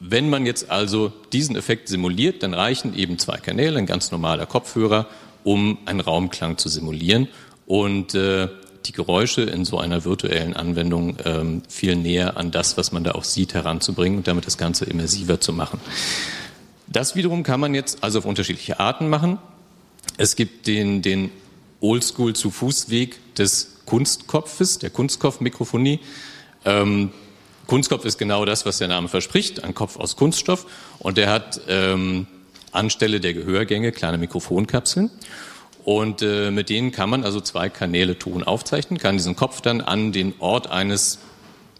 wenn 0.00 0.30
man 0.30 0.46
jetzt 0.46 0.70
also 0.70 1.12
diesen 1.32 1.56
Effekt 1.56 1.88
simuliert, 1.88 2.42
dann 2.42 2.54
reichen 2.54 2.96
eben 2.96 3.18
zwei 3.18 3.36
Kanäle, 3.36 3.78
ein 3.78 3.86
ganz 3.86 4.10
normaler 4.10 4.46
Kopfhörer, 4.46 5.06
um 5.44 5.78
einen 5.84 6.00
Raumklang 6.00 6.56
zu 6.56 6.68
simulieren 6.70 7.28
und 7.66 8.14
äh, 8.14 8.48
die 8.86 8.92
Geräusche 8.92 9.42
in 9.42 9.66
so 9.66 9.78
einer 9.78 10.04
virtuellen 10.06 10.56
Anwendung 10.56 11.18
ähm, 11.24 11.62
viel 11.68 11.96
näher 11.96 12.38
an 12.38 12.50
das, 12.50 12.78
was 12.78 12.92
man 12.92 13.04
da 13.04 13.12
auch 13.12 13.24
sieht, 13.24 13.52
heranzubringen 13.52 14.18
und 14.18 14.26
damit 14.26 14.46
das 14.46 14.56
Ganze 14.56 14.86
immersiver 14.86 15.38
zu 15.38 15.52
machen. 15.52 15.80
Das 16.86 17.14
wiederum 17.14 17.42
kann 17.42 17.60
man 17.60 17.74
jetzt 17.74 18.02
also 18.02 18.20
auf 18.20 18.24
unterschiedliche 18.24 18.80
Arten 18.80 19.08
machen. 19.08 19.38
Es 20.16 20.34
gibt 20.34 20.66
den, 20.66 21.02
den 21.02 21.30
Oldschool 21.80 22.34
zu 22.34 22.50
Fußweg 22.50 23.34
des 23.34 23.82
Kunstkopfes, 23.84 24.78
der 24.78 24.90
Kunstkopfmikrofonie. 24.90 26.00
Ähm, 26.64 27.10
Kunstkopf 27.70 28.04
ist 28.04 28.18
genau 28.18 28.44
das, 28.44 28.66
was 28.66 28.78
der 28.78 28.88
Name 28.88 29.06
verspricht, 29.06 29.62
ein 29.62 29.76
Kopf 29.76 29.96
aus 29.96 30.16
Kunststoff 30.16 30.66
und 30.98 31.16
der 31.16 31.30
hat 31.30 31.60
ähm, 31.68 32.26
anstelle 32.72 33.20
der 33.20 33.32
Gehörgänge 33.32 33.92
kleine 33.92 34.18
Mikrofonkapseln 34.18 35.08
und 35.84 36.20
äh, 36.20 36.50
mit 36.50 36.68
denen 36.68 36.90
kann 36.90 37.08
man 37.08 37.22
also 37.22 37.40
zwei 37.40 37.68
Kanäle 37.68 38.18
Ton 38.18 38.42
aufzeichnen, 38.42 38.98
kann 38.98 39.16
diesen 39.16 39.36
Kopf 39.36 39.60
dann 39.60 39.82
an 39.82 40.10
den 40.10 40.34
Ort 40.40 40.68
eines 40.68 41.20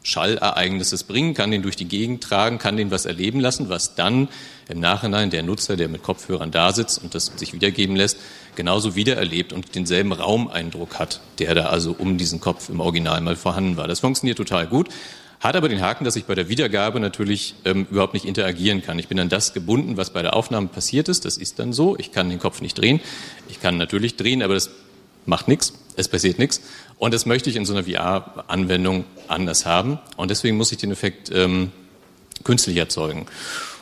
Schallereignisses 0.05 1.03
bringen, 1.03 1.35
kann 1.35 1.51
den 1.51 1.63
durch 1.63 1.75
die 1.75 1.89
Gegend 1.89 2.23
tragen, 2.23 2.59
kann 2.59 2.77
den 2.77 2.93
was 2.93 3.05
erleben 3.05 3.41
lassen, 3.41 3.69
was 3.69 3.97
dann 3.97 4.29
im 4.69 4.79
Nachhinein 4.79 5.31
der 5.31 5.43
Nutzer, 5.43 5.77
der 5.77 5.89
mit 5.89 6.05
Kopfhörern 6.05 6.53
da 6.53 6.73
sitzt 6.73 7.03
und 7.03 7.17
das 7.17 7.33
sich 7.35 7.53
wiedergeben 7.53 7.97
lässt, 7.97 8.17
genauso 8.55 8.95
wiedererlebt 8.95 9.53
und 9.53 9.75
denselben 9.75 10.13
Raumeindruck 10.13 11.01
hat, 11.01 11.21
der 11.41 11.57
da 11.57 11.67
also 11.67 11.97
um 11.99 12.17
diesen 12.17 12.41
Kopf 12.41 12.69
im 12.69 12.79
Original 12.79 13.21
mal 13.23 13.35
vorhanden 13.35 13.77
war. 13.77 13.89
Das 13.89 13.99
funktioniert 13.99 14.39
total 14.39 14.69
gut. 14.69 14.89
Hat 15.41 15.57
aber 15.57 15.71
den 15.71 15.81
Haken, 15.81 16.05
dass 16.05 16.17
ich 16.17 16.27
bei 16.27 16.35
der 16.35 16.51
Wiedergabe 16.51 17.01
natürlich 17.01 17.55
ähm, 17.65 17.87
überhaupt 17.91 18.13
nicht 18.13 18.27
interagieren 18.27 18.83
kann. 18.83 18.99
Ich 18.99 19.09
bin 19.09 19.19
an 19.19 19.31
das 19.31 19.55
gebunden, 19.55 19.97
was 19.97 20.11
bei 20.11 20.21
der 20.21 20.35
Aufnahme 20.37 20.69
passiert 20.69 21.09
ist. 21.09 21.25
Das 21.25 21.39
ist 21.39 21.59
dann 21.59 21.73
so. 21.73 21.97
Ich 21.99 22.13
kann 22.13 22.29
den 22.29 22.39
Kopf 22.39 22.61
nicht 22.61 22.77
drehen. 22.77 23.01
Ich 23.49 23.61
kann 23.61 23.79
natürlich 23.79 24.17
drehen, 24.17 24.43
aber 24.43 24.53
das 24.53 24.69
macht 25.25 25.49
nichts. 25.49 25.73
Es 25.97 26.09
passiert 26.09 26.39
nichts. 26.39 26.61
Und 26.99 27.15
das 27.15 27.25
möchte 27.25 27.49
ich 27.49 27.57
in 27.57 27.65
so 27.65 27.73
einer 27.73 27.85
VR-Anwendung 27.85 29.07
anders 29.29 29.65
haben. 29.65 29.99
Und 30.19 30.31
deswegen 30.31 30.59
muss 30.59 30.73
ich 30.73 30.79
den 30.79 30.93
Effekt 30.93 31.31
ähm, 31.33 31.73
künstlich 32.45 32.77
erzeugen. 32.77 33.25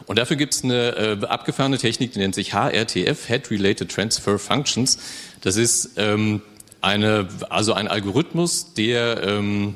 Und 0.07 0.19
dafür 0.19 0.37
gibt 0.37 0.55
es 0.55 0.63
eine 0.63 0.97
äh, 0.97 1.27
abgefahrene 1.27 1.77
Technik, 1.77 2.13
die 2.13 2.21
nennt 2.21 2.37
sich 2.37 2.55
HRTF, 2.55 3.27
Head 3.27 3.51
Related 3.51 3.91
Transfer 3.91 4.39
Functions. 4.39 4.99
Das 5.41 5.57
ist 5.57 5.91
ähm, 5.97 6.41
eine, 6.81 7.29
also 7.51 7.73
ein 7.73 7.89
Algorithmus, 7.89 8.75
der 8.75 9.23
ähm, 9.25 9.75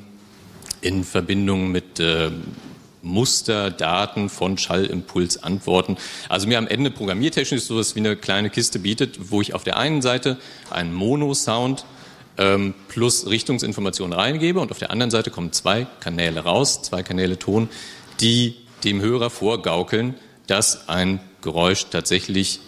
in 0.83 1.05
Verbindung 1.05 1.73
mit 1.73 1.99
äh, 2.01 2.31
Musterdaten 3.03 4.29
von 4.29 4.59
Schallimpulsantworten. 4.59 5.97
Also 6.29 6.47
mir 6.47 6.59
am 6.59 6.69
Ende 6.69 6.91
programmiertechnisch 6.91 7.63
sowas 7.63 7.95
wie 7.95 8.01
eine 8.01 8.17
kleine 8.17 8.51
Kiste 8.51 8.79
bietet, 8.79 9.31
wo 9.31 9.41
ich 9.41 9.55
auf 9.55 9.65
der 9.65 9.77
einen 9.77 10.03
Seite 10.03 10.39
einen 10.71 10.93
Mono-Sound 10.93 11.85
ähm, 12.39 12.75
plus 12.89 13.27
Richtungsinformationen 13.29 14.13
reingebe 14.17 14.61
und 14.61 14.71
auf 14.71 14.79
der 14.79 14.91
anderen 14.91 15.11
Seite 15.11 15.31
kommen 15.31 15.53
zwei 15.53 15.87
Kanäle 16.01 16.41
raus, 16.41 16.83
zwei 16.83 17.03
Kanäle 17.03 17.39
Ton, 17.39 17.69
die 18.21 18.57
dem 18.85 19.01
Hörer 19.01 19.31
vorgaukeln, 19.31 20.15
dass 20.47 20.89
ein 20.89 21.21
Geräusch 21.43 21.87
tatsächlich 21.91 22.61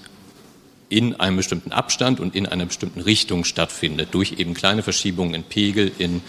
in 0.88 1.18
einem 1.18 1.36
bestimmten 1.38 1.72
Abstand 1.72 2.20
und 2.20 2.36
in 2.36 2.46
einer 2.46 2.66
bestimmten 2.66 3.00
Richtung 3.00 3.44
stattfindet, 3.44 4.08
durch 4.12 4.34
eben 4.38 4.54
kleine 4.54 4.82
Verschiebungen 4.82 5.34
in 5.34 5.42
Pegel, 5.42 5.90
in 5.98 6.20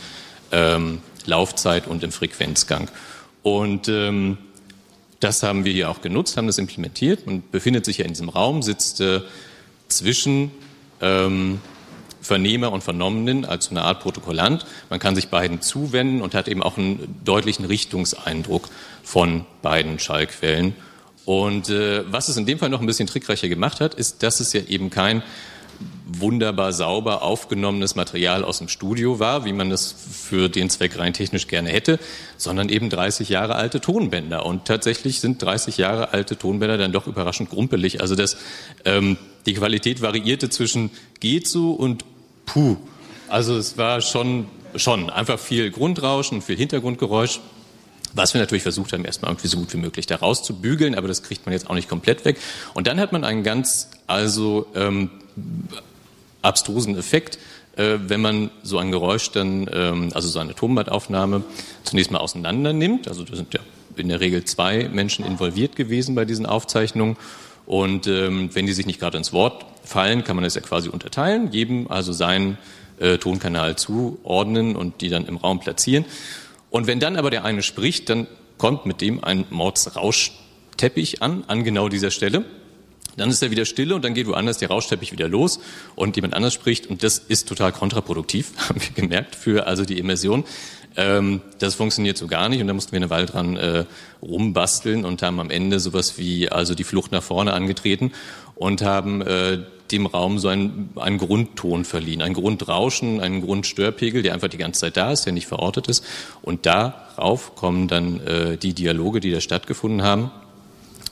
ähm, 0.52 1.02
Laufzeit 1.28 1.88
und 1.88 2.04
im 2.04 2.12
Frequenzgang. 2.12 2.90
Und 3.44 3.88
ähm, 3.90 4.38
das 5.20 5.44
haben 5.44 5.66
wir 5.66 5.74
hier 5.74 5.90
auch 5.90 6.02
genutzt, 6.02 6.38
haben 6.38 6.48
das 6.48 6.58
implementiert. 6.58 7.26
Man 7.26 7.44
befindet 7.52 7.86
sich 7.86 8.00
ja 8.00 8.06
in 8.06 8.12
diesem 8.12 8.30
Raum, 8.30 8.62
sitzt 8.62 9.02
äh, 9.02 9.22
zwischen 9.88 10.52
ähm, 11.02 11.60
Vernehmer 12.22 12.72
und 12.72 12.84
Vernommenen 12.84 13.46
als 13.46 13.70
eine 13.70 13.84
Art 13.84 14.02
Protokollant. 14.02 14.66
Man 14.90 15.00
kann 15.00 15.16
sich 15.16 15.30
beiden 15.30 15.62
zuwenden 15.62 16.22
und 16.22 16.34
hat 16.34 16.48
eben 16.48 16.64
auch 16.64 16.78
einen 16.78 17.22
deutlichen 17.24 17.66
Richtungseindruck 17.66 18.70
von 19.04 19.46
beiden 19.62 20.00
Schallquellen. 20.00 20.76
Und 21.26 21.70
äh, 21.70 22.04
was 22.12 22.30
es 22.30 22.38
in 22.38 22.46
dem 22.46 22.60
Fall 22.60 22.70
noch 22.70 22.82
ein 22.82 22.88
bisschen 22.88 23.08
trickreicher 23.08 23.48
gemacht 23.48 23.80
hat, 23.80 23.94
ist, 23.94 24.24
dass 24.24 24.40
es 24.40 24.54
ja 24.54 24.62
eben 24.62 24.90
kein 24.90 25.24
wunderbar 26.08 26.72
sauber 26.72 27.24
aufgenommenes 27.24 27.96
Material 27.96 28.44
aus 28.44 28.60
dem 28.60 28.68
Studio 28.68 29.20
war, 29.20 29.46
wie 29.46 29.54
man 29.54 29.70
das 29.70 29.92
für 29.92 30.50
den 30.50 30.70
Zweck 30.70 30.98
rein 31.00 31.14
technisch 31.14 31.48
gerne 31.48 31.70
hätte, 31.70 32.00
sondern 32.38 32.70
eben 32.70 32.90
30 32.90 33.30
Jahre 33.30 33.56
alte 33.56 33.82
Tonbänder. 33.82 34.46
Und 34.46 34.66
tatsächlich 34.66 35.20
sind 35.20 35.42
30 35.42 35.78
Jahre 35.78 36.14
alte 36.14 36.38
Tonbänder 36.38 36.78
dann 36.78 36.92
doch 36.92 37.08
überraschend 37.08 37.50
grumpelig. 37.50 38.02
Also 38.02 38.16
das, 38.16 38.38
ähm, 38.86 39.18
die 39.46 39.54
Qualität 39.54 40.02
variierte 40.02 40.50
zwischen 40.50 40.92
geht 41.20 41.48
so 41.48 41.72
und 41.72 42.06
puh. 42.46 42.78
Also 43.28 43.58
es 43.58 43.78
war 43.78 44.02
schon, 44.02 44.46
schon 44.76 45.10
einfach 45.10 45.40
viel 45.40 45.72
Grundrauschen, 45.72 46.42
viel 46.42 46.58
Hintergrundgeräusch. 46.58 47.40
Was 48.14 48.34
wir 48.34 48.40
natürlich 48.40 48.64
versucht 48.64 48.94
haben, 48.94 49.04
erstmal 49.04 49.32
irgendwie 49.32 49.48
so 49.48 49.58
gut 49.58 49.74
wie 49.74 49.78
möglich 49.78 50.06
da 50.06 50.16
rauszubügeln, 50.16 50.96
aber 50.96 51.10
das 51.10 51.22
kriegt 51.22 51.46
man 51.46 51.52
jetzt 51.52 51.70
auch 51.70 51.74
nicht 51.74 51.90
komplett 51.90 52.24
weg. 52.24 52.38
Und 52.74 52.88
dann 52.88 52.98
hat 53.00 53.12
man 53.12 53.26
einen 53.26 53.44
ganz, 53.44 53.90
also 54.08 54.68
ähm, 54.74 55.10
abstrusen 56.46 56.98
Effekt, 56.98 57.38
äh, 57.76 57.98
wenn 58.08 58.22
man 58.22 58.52
so 58.64 58.78
ein 58.78 58.92
Geräusch 58.92 59.32
dann, 59.32 59.70
ähm, 59.74 60.12
also 60.14 60.28
so 60.30 60.40
eine 60.40 60.56
Tonbandaufnahme 60.56 61.44
zunächst 61.84 62.12
mal 62.12 62.20
auseinander 62.20 62.74
nimmt. 62.74 63.08
Also 63.08 63.24
da 63.24 63.36
sind 63.36 63.54
ja 63.54 63.60
in 63.98 64.10
der 64.10 64.20
Regel 64.20 64.44
zwei 64.46 64.90
Menschen 64.90 65.26
involviert 65.26 65.76
gewesen 65.76 66.16
bei 66.16 66.26
diesen 66.26 66.46
Aufzeichnungen. 66.46 67.18
Und 67.66 68.08
ähm, 68.08 68.50
wenn 68.54 68.66
die 68.66 68.74
sich 68.74 68.86
nicht 68.86 69.00
gerade 69.00 69.18
ins 69.18 69.34
Wort 69.34 69.66
fallen, 69.84 70.24
kann 70.24 70.36
man 70.36 70.44
das 70.44 70.56
ja 70.56 70.62
quasi 70.62 70.90
unterteilen, 70.90 71.52
jedem 71.52 71.90
also 71.90 72.14
seinen 72.14 72.58
äh, 73.00 73.18
Tonkanal 73.18 73.76
zuordnen 73.76 74.76
und 74.76 75.02
die 75.02 75.10
dann 75.10 75.26
im 75.26 75.38
Raum 75.38 75.60
platzieren. 75.60 76.06
Und 76.70 76.88
wenn 76.88 77.00
dann 77.00 77.16
aber 77.16 77.30
der 77.30 77.44
eine 77.44 77.64
spricht, 77.64 78.10
dann 78.10 78.28
kommt 78.58 78.86
mit 78.86 79.02
dem 79.02 79.24
ein 79.24 79.46
Mordsrauschteppich 79.50 81.22
an, 81.22 81.44
an 81.48 81.64
genau 81.64 81.90
dieser 81.90 82.12
Stelle. 82.12 82.46
Dann 83.18 83.30
ist 83.30 83.42
er 83.42 83.52
wieder 83.52 83.66
stille 83.66 83.96
und 83.96 84.04
dann 84.04 84.14
geht 84.14 84.28
woanders 84.28 84.58
der 84.58 84.70
Rauschteppich 84.70 85.12
wieder 85.12 85.28
los 85.28 85.60
und 85.96 86.16
jemand 86.16 86.34
anders 86.34 86.54
spricht 86.54 86.88
und 86.88 87.04
das 87.04 87.18
ist 87.18 87.48
total 87.48 87.72
kontraproduktiv, 87.72 88.52
haben 88.70 88.82
wir 88.82 89.04
gemerkt, 89.04 89.36
für 89.36 89.68
also 89.68 89.86
die 89.86 89.98
Immersion. 90.00 90.44
Ähm, 90.98 91.42
das 91.60 91.76
funktioniert 91.76 92.18
so 92.18 92.28
gar 92.28 92.50
nicht 92.50 92.62
und 92.62 92.68
da 92.68 92.74
mussten 92.74 92.92
wir 92.92 92.98
eine 92.98 93.10
Weile 93.10 93.26
dran 93.26 93.58
äh, 93.58 93.86
rumbasteln 94.22 95.06
und 95.06 95.22
haben 95.22 95.40
am 95.40 95.50
Ende 95.50 95.80
sowas 95.80 96.18
wie 96.18 96.50
also 96.50 96.74
die 96.74 96.86
Flucht 96.86 97.12
nach 97.12 97.24
vorne 97.24 97.54
angetreten 97.54 98.12
und 98.56 98.82
haben 98.82 99.22
äh, 99.22 99.60
dem 99.92 100.06
Raum 100.06 100.40
so 100.40 100.48
einen, 100.48 100.90
einen 100.96 101.18
Grundton 101.18 101.86
verliehen, 101.86 102.22
ein 102.22 102.34
Grundrauschen, 102.34 103.20
einen 103.20 103.42
Grundstörpegel, 103.42 104.24
der 104.24 104.34
einfach 104.34 104.48
die 104.48 104.58
ganze 104.58 104.82
Zeit 104.82 104.98
da 104.98 105.12
ist, 105.12 105.26
der 105.26 105.34
nicht 105.34 105.48
verortet 105.48 105.88
ist. 105.88 106.04
Und 106.42 106.66
darauf 106.66 107.56
kommen 107.56 107.88
dann 107.88 108.20
äh, 108.22 108.58
die 108.58 108.74
Dialoge, 108.74 109.20
die 109.20 109.32
da 109.32 109.42
stattgefunden 109.42 110.02
haben. 110.02 110.32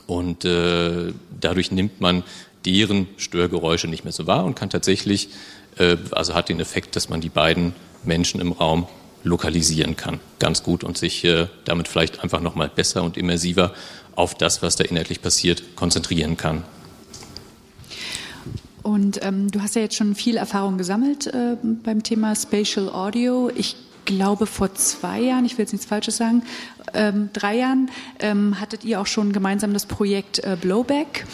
Und 0.06 0.44
äh, 0.44 1.12
dadurch 1.40 1.70
nimmt 1.70 2.00
man 2.00 2.22
deren 2.64 3.06
Störgeräusche 3.16 3.88
nicht 3.88 4.04
mehr 4.04 4.12
so 4.12 4.26
wahr 4.26 4.44
und 4.44 4.54
kann 4.54 4.70
tatsächlich, 4.70 5.28
äh, 5.78 5.96
also 6.10 6.34
hat 6.34 6.48
den 6.48 6.60
Effekt, 6.60 6.96
dass 6.96 7.08
man 7.08 7.20
die 7.20 7.28
beiden 7.28 7.74
Menschen 8.04 8.40
im 8.40 8.52
Raum 8.52 8.86
lokalisieren 9.22 9.96
kann, 9.96 10.20
ganz 10.38 10.62
gut 10.62 10.84
und 10.84 10.98
sich 10.98 11.24
äh, 11.24 11.46
damit 11.64 11.88
vielleicht 11.88 12.22
einfach 12.22 12.40
nochmal 12.40 12.70
besser 12.74 13.02
und 13.02 13.16
immersiver 13.16 13.72
auf 14.14 14.34
das, 14.34 14.62
was 14.62 14.76
da 14.76 14.84
inhaltlich 14.84 15.22
passiert, 15.22 15.76
konzentrieren 15.76 16.36
kann. 16.36 16.62
Und 18.82 19.24
ähm, 19.24 19.50
du 19.50 19.62
hast 19.62 19.76
ja 19.76 19.80
jetzt 19.80 19.96
schon 19.96 20.14
viel 20.14 20.36
Erfahrung 20.36 20.76
gesammelt 20.76 21.26
äh, 21.26 21.56
beim 21.62 22.02
Thema 22.02 22.36
Spatial 22.36 22.90
Audio. 22.90 23.50
Ich 23.56 23.76
glaube, 24.04 24.46
vor 24.46 24.74
zwei 24.74 25.20
Jahren, 25.20 25.44
ich 25.44 25.58
will 25.58 25.64
jetzt 25.64 25.72
nichts 25.72 25.86
Falsches 25.86 26.16
sagen, 26.16 26.42
ähm, 26.92 27.30
drei 27.32 27.56
Jahren 27.56 27.90
ähm, 28.20 28.60
hattet 28.60 28.84
ihr 28.84 29.00
auch 29.00 29.06
schon 29.06 29.32
gemeinsam 29.32 29.72
das 29.72 29.86
Projekt 29.86 30.38
äh, 30.40 30.56
Blowback. 30.60 31.26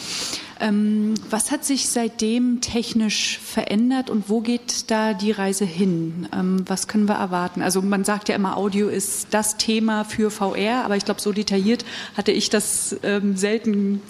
Ähm, 0.59 1.15
was 1.29 1.51
hat 1.51 1.65
sich 1.65 1.89
seitdem 1.89 2.61
technisch 2.61 3.39
verändert 3.39 4.09
und 4.09 4.29
wo 4.29 4.41
geht 4.41 4.91
da 4.91 5.13
die 5.13 5.31
Reise 5.31 5.65
hin? 5.65 6.27
Ähm, 6.33 6.63
was 6.67 6.87
können 6.87 7.07
wir 7.07 7.15
erwarten? 7.15 7.61
Also 7.61 7.81
man 7.81 8.03
sagt 8.03 8.29
ja 8.29 8.35
immer, 8.35 8.57
Audio 8.57 8.87
ist 8.87 9.27
das 9.31 9.57
Thema 9.57 10.03
für 10.03 10.29
VR, 10.29 10.83
aber 10.85 10.97
ich 10.97 11.05
glaube, 11.05 11.21
so 11.21 11.31
detailliert 11.31 11.83
hatte 12.15 12.31
ich 12.31 12.49
das 12.49 12.95
ähm, 13.03 13.35
selten 13.37 14.01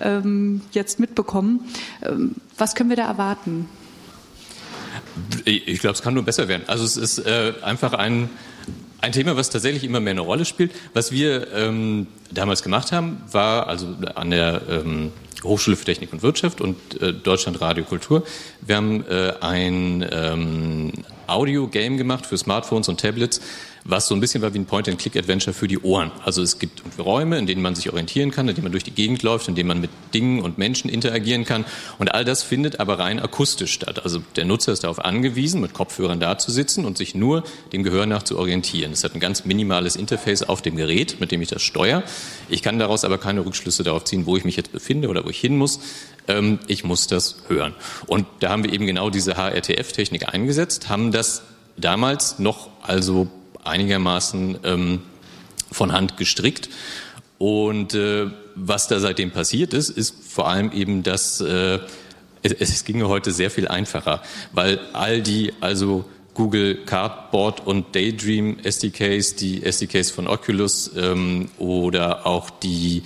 ähm, 0.00 0.62
jetzt 0.72 0.98
mitbekommen. 0.98 1.68
Was 2.58 2.74
können 2.74 2.90
wir 2.90 2.96
da 2.96 3.06
erwarten? 3.06 3.68
Ich 5.44 5.80
glaube, 5.80 5.94
es 5.94 6.02
kann 6.02 6.14
nur 6.14 6.24
besser 6.24 6.48
werden. 6.48 6.62
Also 6.66 6.84
es 6.84 6.96
ist 6.96 7.18
äh, 7.18 7.52
einfach 7.62 7.92
ein, 7.92 8.30
ein 9.00 9.12
Thema, 9.12 9.36
was 9.36 9.50
tatsächlich 9.50 9.84
immer 9.84 10.00
mehr 10.00 10.12
eine 10.12 10.20
Rolle 10.20 10.44
spielt. 10.44 10.72
Was 10.94 11.12
wir 11.12 11.52
ähm, 11.52 12.06
damals 12.30 12.62
gemacht 12.62 12.92
haben, 12.92 13.22
war 13.30 13.66
also 13.68 13.94
an 14.14 14.30
der 14.30 14.62
ähm, 14.68 15.12
Hochschule 15.44 15.76
für 15.76 15.84
Technik 15.84 16.12
und 16.12 16.22
Wirtschaft 16.22 16.60
und 16.60 17.00
äh, 17.00 17.12
Deutschland 17.12 17.60
Radio 17.60 17.84
Kultur. 17.84 18.24
Wir 18.60 18.76
haben 18.76 19.04
äh, 19.08 19.32
ein 19.40 20.06
ähm, 20.10 20.92
Audio-Game 21.26 21.96
gemacht 21.96 22.26
für 22.26 22.38
Smartphones 22.38 22.88
und 22.88 23.00
Tablets, 23.00 23.40
was 23.84 24.06
so 24.06 24.14
ein 24.14 24.20
bisschen 24.20 24.42
war 24.42 24.54
wie 24.54 24.58
ein 24.58 24.66
Point-and-Click-Adventure 24.66 25.52
für 25.52 25.66
die 25.66 25.78
Ohren. 25.78 26.12
Also 26.24 26.42
es 26.42 26.58
gibt 26.58 26.82
Räume, 26.98 27.38
in 27.38 27.46
denen 27.46 27.62
man 27.62 27.74
sich 27.74 27.90
orientieren 27.90 28.30
kann, 28.30 28.48
in 28.48 28.54
denen 28.54 28.64
man 28.64 28.72
durch 28.72 28.84
die 28.84 28.92
Gegend 28.92 29.22
läuft, 29.22 29.48
in 29.48 29.54
denen 29.54 29.68
man 29.68 29.80
mit 29.80 29.90
Dingen 30.14 30.40
und 30.40 30.58
Menschen 30.58 30.88
interagieren 30.88 31.44
kann. 31.44 31.64
Und 31.98 32.14
all 32.14 32.24
das 32.24 32.42
findet 32.42 32.78
aber 32.78 32.98
rein 32.98 33.18
akustisch 33.18 33.72
statt. 33.72 34.04
Also 34.04 34.22
der 34.36 34.44
Nutzer 34.44 34.72
ist 34.72 34.84
darauf 34.84 35.04
angewiesen, 35.04 35.60
mit 35.60 35.74
Kopfhörern 35.74 36.20
da 36.20 36.38
zu 36.38 36.52
sitzen 36.52 36.84
und 36.84 36.96
sich 36.96 37.14
nur 37.14 37.42
dem 37.72 37.82
Gehör 37.82 38.06
nach 38.06 38.22
zu 38.22 38.38
orientieren. 38.38 38.92
Es 38.92 39.02
hat 39.02 39.14
ein 39.14 39.20
ganz 39.20 39.44
minimales 39.44 39.96
Interface 39.96 40.42
auf 40.42 40.62
dem 40.62 40.76
Gerät, 40.76 41.18
mit 41.18 41.32
dem 41.32 41.42
ich 41.42 41.48
das 41.48 41.62
steuere. 41.62 42.04
Ich 42.48 42.62
kann 42.62 42.78
daraus 42.78 43.04
aber 43.04 43.18
keine 43.18 43.44
Rückschlüsse 43.44 43.82
darauf 43.82 44.04
ziehen, 44.04 44.26
wo 44.26 44.36
ich 44.36 44.44
mich 44.44 44.56
jetzt 44.56 44.72
befinde 44.72 45.08
oder 45.08 45.24
wo 45.24 45.30
ich 45.30 45.40
hin 45.40 45.56
muss. 45.56 45.80
Ähm, 46.28 46.60
ich 46.68 46.84
muss 46.84 47.08
das 47.08 47.36
hören. 47.48 47.74
Und 48.06 48.26
da 48.40 48.50
haben 48.50 48.62
wir 48.62 48.72
eben 48.72 48.86
genau 48.86 49.10
diese 49.10 49.34
HRTF-Technik 49.34 50.32
eingesetzt, 50.32 50.88
haben 50.88 51.10
das 51.10 51.42
damals 51.76 52.38
noch 52.38 52.68
also 52.82 53.28
einigermaßen 53.64 54.58
ähm, 54.64 55.02
von 55.70 55.92
Hand 55.92 56.16
gestrickt. 56.16 56.68
Und 57.38 57.94
äh, 57.94 58.30
was 58.54 58.88
da 58.88 59.00
seitdem 59.00 59.30
passiert 59.30 59.74
ist, 59.74 59.90
ist 59.90 60.14
vor 60.28 60.48
allem 60.48 60.70
eben, 60.72 61.02
dass 61.02 61.40
äh, 61.40 61.80
es, 62.42 62.52
es 62.52 62.84
ginge 62.84 63.08
heute 63.08 63.32
sehr 63.32 63.50
viel 63.50 63.68
einfacher, 63.68 64.22
weil 64.52 64.80
all 64.92 65.22
die 65.22 65.52
also 65.60 66.04
Google 66.34 66.76
Cardboard 66.86 67.66
und 67.66 67.94
Daydream 67.94 68.58
SDKs, 68.62 69.36
die 69.36 69.64
SDKs 69.64 70.10
von 70.10 70.26
Oculus 70.26 70.90
ähm, 70.96 71.50
oder 71.58 72.26
auch 72.26 72.48
die 72.48 73.02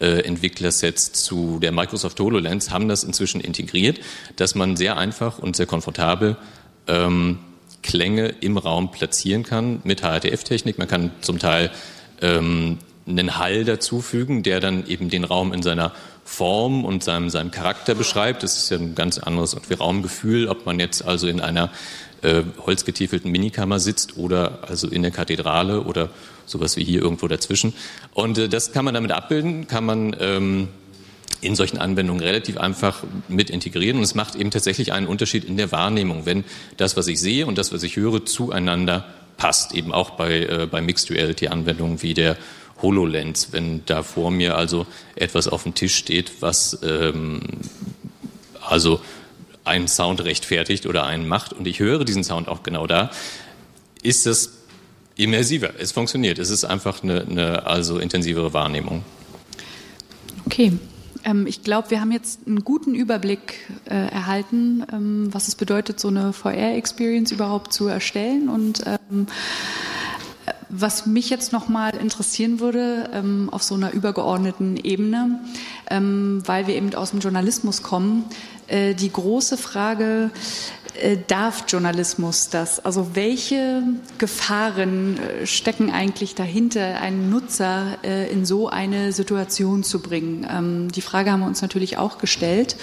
äh, 0.00 0.20
Entwicklersets 0.20 1.12
zu 1.12 1.58
der 1.60 1.72
Microsoft 1.72 2.18
HoloLens 2.20 2.70
haben 2.70 2.88
das 2.88 3.04
inzwischen 3.04 3.40
integriert, 3.40 4.00
dass 4.36 4.54
man 4.54 4.76
sehr 4.76 4.96
einfach 4.96 5.38
und 5.38 5.56
sehr 5.56 5.66
komfortabel 5.66 6.36
ähm, 6.86 7.38
Klänge 7.82 8.28
im 8.40 8.56
Raum 8.56 8.90
platzieren 8.90 9.42
kann 9.42 9.80
mit 9.84 10.02
HRTF-Technik. 10.02 10.78
Man 10.78 10.88
kann 10.88 11.12
zum 11.20 11.38
Teil 11.38 11.70
ähm, 12.20 12.78
einen 13.06 13.38
Hall 13.38 13.64
dazufügen, 13.64 14.42
der 14.42 14.60
dann 14.60 14.86
eben 14.86 15.08
den 15.08 15.24
Raum 15.24 15.52
in 15.52 15.62
seiner 15.62 15.92
Form 16.24 16.84
und 16.84 17.02
seinem, 17.02 17.30
seinem 17.30 17.50
Charakter 17.50 17.94
beschreibt. 17.94 18.42
Das 18.42 18.56
ist 18.56 18.70
ja 18.70 18.78
ein 18.78 18.94
ganz 18.94 19.18
anderes 19.18 19.56
Raumgefühl, 19.78 20.48
ob 20.48 20.66
man 20.66 20.78
jetzt 20.78 21.04
also 21.04 21.26
in 21.26 21.40
einer 21.40 21.70
äh, 22.22 22.42
holzgetiefelten 22.64 23.30
Minikammer 23.30 23.80
sitzt 23.80 24.16
oder 24.16 24.60
also 24.68 24.88
in 24.88 25.02
der 25.02 25.10
Kathedrale 25.10 25.82
oder 25.82 26.10
sowas 26.46 26.76
wie 26.76 26.84
hier 26.84 27.00
irgendwo 27.00 27.28
dazwischen. 27.28 27.72
Und 28.14 28.38
äh, 28.38 28.48
das 28.48 28.72
kann 28.72 28.84
man 28.84 28.94
damit 28.94 29.12
abbilden, 29.12 29.66
kann 29.66 29.84
man 29.84 30.14
ähm, 30.20 30.68
in 31.40 31.54
solchen 31.54 31.78
Anwendungen 31.78 32.22
relativ 32.22 32.58
einfach 32.58 33.02
mit 33.28 33.50
integrieren. 33.50 33.98
Und 33.98 34.02
es 34.02 34.14
macht 34.14 34.34
eben 34.34 34.50
tatsächlich 34.50 34.92
einen 34.92 35.06
Unterschied 35.06 35.44
in 35.44 35.56
der 35.56 35.72
Wahrnehmung, 35.72 36.26
wenn 36.26 36.44
das, 36.76 36.96
was 36.96 37.06
ich 37.06 37.20
sehe 37.20 37.46
und 37.46 37.58
das, 37.58 37.72
was 37.72 37.82
ich 37.82 37.96
höre, 37.96 38.24
zueinander 38.24 39.06
passt. 39.36 39.74
Eben 39.74 39.92
auch 39.92 40.10
bei, 40.10 40.40
äh, 40.40 40.68
bei 40.70 40.80
Mixed 40.80 41.10
Reality 41.10 41.48
Anwendungen 41.48 42.02
wie 42.02 42.14
der 42.14 42.36
HoloLens, 42.82 43.52
wenn 43.52 43.84
da 43.86 44.02
vor 44.02 44.30
mir 44.30 44.56
also 44.56 44.86
etwas 45.14 45.48
auf 45.48 45.64
dem 45.64 45.74
Tisch 45.74 45.96
steht, 45.96 46.40
was 46.40 46.78
ähm, 46.82 47.42
also 48.66 49.00
einen 49.64 49.88
Sound 49.88 50.24
rechtfertigt 50.24 50.86
oder 50.86 51.04
einen 51.04 51.28
macht 51.28 51.52
und 51.52 51.66
ich 51.66 51.80
höre 51.80 52.04
diesen 52.04 52.24
Sound 52.24 52.48
auch 52.48 52.62
genau 52.62 52.86
da, 52.86 53.10
ist 54.02 54.26
das 54.26 54.60
immersiver. 55.16 55.74
Es 55.78 55.92
funktioniert. 55.92 56.38
Es 56.38 56.50
ist 56.50 56.64
einfach 56.64 57.02
eine, 57.02 57.22
eine 57.22 57.66
also 57.66 57.98
intensivere 57.98 58.54
Wahrnehmung. 58.54 59.04
Okay, 60.46 60.72
ähm, 61.24 61.46
ich 61.46 61.62
glaube, 61.62 61.90
wir 61.90 62.00
haben 62.00 62.12
jetzt 62.12 62.46
einen 62.46 62.64
guten 62.64 62.94
Überblick 62.94 63.68
äh, 63.84 63.94
erhalten, 63.94 64.84
ähm, 64.92 65.28
was 65.32 65.48
es 65.48 65.54
bedeutet, 65.54 66.00
so 66.00 66.08
eine 66.08 66.32
VR-Experience 66.32 67.32
überhaupt 67.32 67.72
zu 67.72 67.86
erstellen. 67.86 68.48
Und 68.48 68.84
ähm, 68.86 69.26
was 70.70 71.06
mich 71.06 71.30
jetzt 71.30 71.52
noch 71.52 71.68
mal 71.68 71.90
interessieren 71.96 72.60
würde 72.60 73.10
ähm, 73.12 73.48
auf 73.50 73.62
so 73.62 73.74
einer 73.74 73.92
übergeordneten 73.92 74.76
Ebene, 74.76 75.40
ähm, 75.90 76.42
weil 76.46 76.66
wir 76.66 76.76
eben 76.76 76.94
aus 76.94 77.10
dem 77.10 77.20
Journalismus 77.20 77.82
kommen, 77.82 78.24
äh, 78.68 78.94
die 78.94 79.10
große 79.10 79.56
Frage, 79.56 80.30
äh, 80.30 80.79
darf 81.26 81.64
Journalismus 81.68 82.48
das? 82.48 82.84
Also 82.84 83.14
welche 83.14 83.82
Gefahren 84.18 85.18
äh, 85.18 85.46
stecken 85.46 85.90
eigentlich 85.90 86.34
dahinter, 86.34 87.00
einen 87.00 87.30
Nutzer 87.30 87.98
äh, 88.02 88.30
in 88.30 88.44
so 88.44 88.68
eine 88.68 89.12
Situation 89.12 89.82
zu 89.82 90.00
bringen? 90.00 90.46
Ähm, 90.50 90.92
die 90.92 91.00
Frage 91.00 91.32
haben 91.32 91.40
wir 91.40 91.46
uns 91.46 91.62
natürlich 91.62 91.98
auch 91.98 92.18
gestellt. 92.18 92.76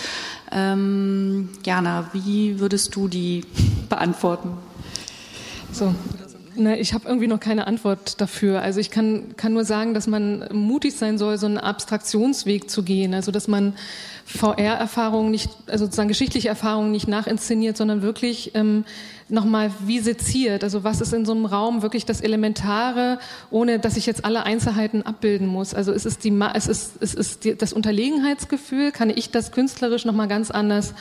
Ähm, 0.51 1.49
Jana, 1.65 2.09
wie 2.13 2.59
würdest 2.59 2.95
du 2.95 3.07
die 3.07 3.45
beantworten? 3.89 4.51
So, 5.72 5.93
Ne, 6.57 6.80
ich 6.80 6.95
habe 6.95 7.07
irgendwie 7.07 7.28
noch 7.28 7.39
keine 7.39 7.68
Antwort 7.68 8.20
dafür. 8.20 8.63
Also 8.63 8.80
ich 8.80 8.89
kann, 8.89 9.36
kann 9.38 9.53
nur 9.53 9.63
sagen, 9.63 9.93
dass 9.93 10.07
man 10.07 10.43
mutig 10.51 10.95
sein 10.95 11.20
soll, 11.20 11.38
so 11.38 11.45
einen 11.45 11.59
Abstraktionsweg 11.59 12.68
zu 12.68 12.82
gehen. 12.82 13.13
Also 13.13 13.32
dass 13.32 13.47
man 13.47 13.74
VR-Erfahrungen 14.28 15.32
nicht, 15.32 15.49
also 15.67 15.86
sozusagen 15.86 16.09
geschichtliche 16.09 16.49
Erfahrungen 16.49 16.91
nicht 16.91 17.07
nachinszeniert, 17.07 17.78
sondern 17.78 18.01
wirklich 18.01 18.51
ähm, 18.55 18.84
nochmal 19.30 19.71
wie 19.86 19.99
seziert. 19.99 20.65
Also 20.65 20.84
was 20.84 20.99
ist 20.99 21.13
in 21.13 21.25
so 21.25 21.32
einem 21.32 21.45
Raum 21.45 21.82
wirklich 21.82 22.05
das 22.05 22.19
Elementare, 22.19 23.19
ohne 23.51 23.80
dass 23.80 23.95
ich 23.95 24.05
jetzt 24.05 24.25
alle 24.25 24.45
Einzelheiten 24.45 25.03
abbilden 25.03 25.47
muss. 25.47 25.73
Also 25.73 25.93
es 25.93 26.05
ist, 26.05 26.25
die, 26.25 26.38
es 26.53 26.67
ist, 26.67 26.93
es 26.99 27.13
ist 27.13 27.45
die, 27.45 27.55
das 27.55 27.71
Unterlegenheitsgefühl, 27.71 28.91
kann 28.91 29.09
ich 29.09 29.32
das 29.32 29.53
künstlerisch 29.53 30.03
nochmal 30.03 30.28
ganz 30.28 30.51
anders 30.51 30.93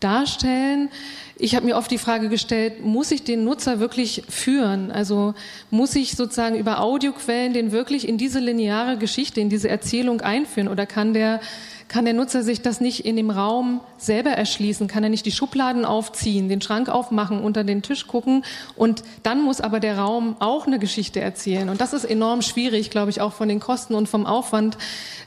darstellen. 0.00 0.90
Ich 1.36 1.56
habe 1.56 1.66
mir 1.66 1.76
oft 1.76 1.90
die 1.90 1.98
Frage 1.98 2.28
gestellt, 2.28 2.84
muss 2.84 3.10
ich 3.10 3.24
den 3.24 3.44
Nutzer 3.44 3.80
wirklich 3.80 4.22
führen? 4.28 4.90
Also 4.90 5.34
muss 5.70 5.96
ich 5.96 6.16
sozusagen 6.16 6.56
über 6.56 6.80
Audioquellen 6.80 7.54
den 7.54 7.72
wirklich 7.72 8.06
in 8.06 8.18
diese 8.18 8.40
lineare 8.40 8.98
Geschichte, 8.98 9.40
in 9.40 9.48
diese 9.48 9.68
Erzählung 9.68 10.20
einführen 10.20 10.68
oder 10.68 10.86
kann 10.86 11.14
der 11.14 11.40
kann 11.88 12.04
der 12.04 12.14
Nutzer 12.14 12.42
sich 12.42 12.62
das 12.62 12.80
nicht 12.80 13.04
in 13.04 13.16
dem 13.16 13.30
Raum 13.30 13.80
selber 13.98 14.30
erschließen? 14.30 14.88
Kann 14.88 15.04
er 15.04 15.10
nicht 15.10 15.26
die 15.26 15.32
Schubladen 15.32 15.84
aufziehen, 15.84 16.48
den 16.48 16.60
Schrank 16.60 16.88
aufmachen, 16.88 17.40
unter 17.40 17.64
den 17.64 17.82
Tisch 17.82 18.06
gucken? 18.06 18.44
Und 18.76 19.02
dann 19.22 19.42
muss 19.42 19.60
aber 19.60 19.80
der 19.80 19.98
Raum 19.98 20.36
auch 20.40 20.66
eine 20.66 20.78
Geschichte 20.78 21.20
erzählen. 21.20 21.68
Und 21.68 21.80
das 21.80 21.92
ist 21.92 22.04
enorm 22.04 22.42
schwierig, 22.42 22.90
glaube 22.90 23.10
ich, 23.10 23.20
auch 23.20 23.32
von 23.32 23.48
den 23.48 23.60
Kosten 23.60 23.94
und 23.94 24.08
vom 24.08 24.26
Aufwand, 24.26 24.76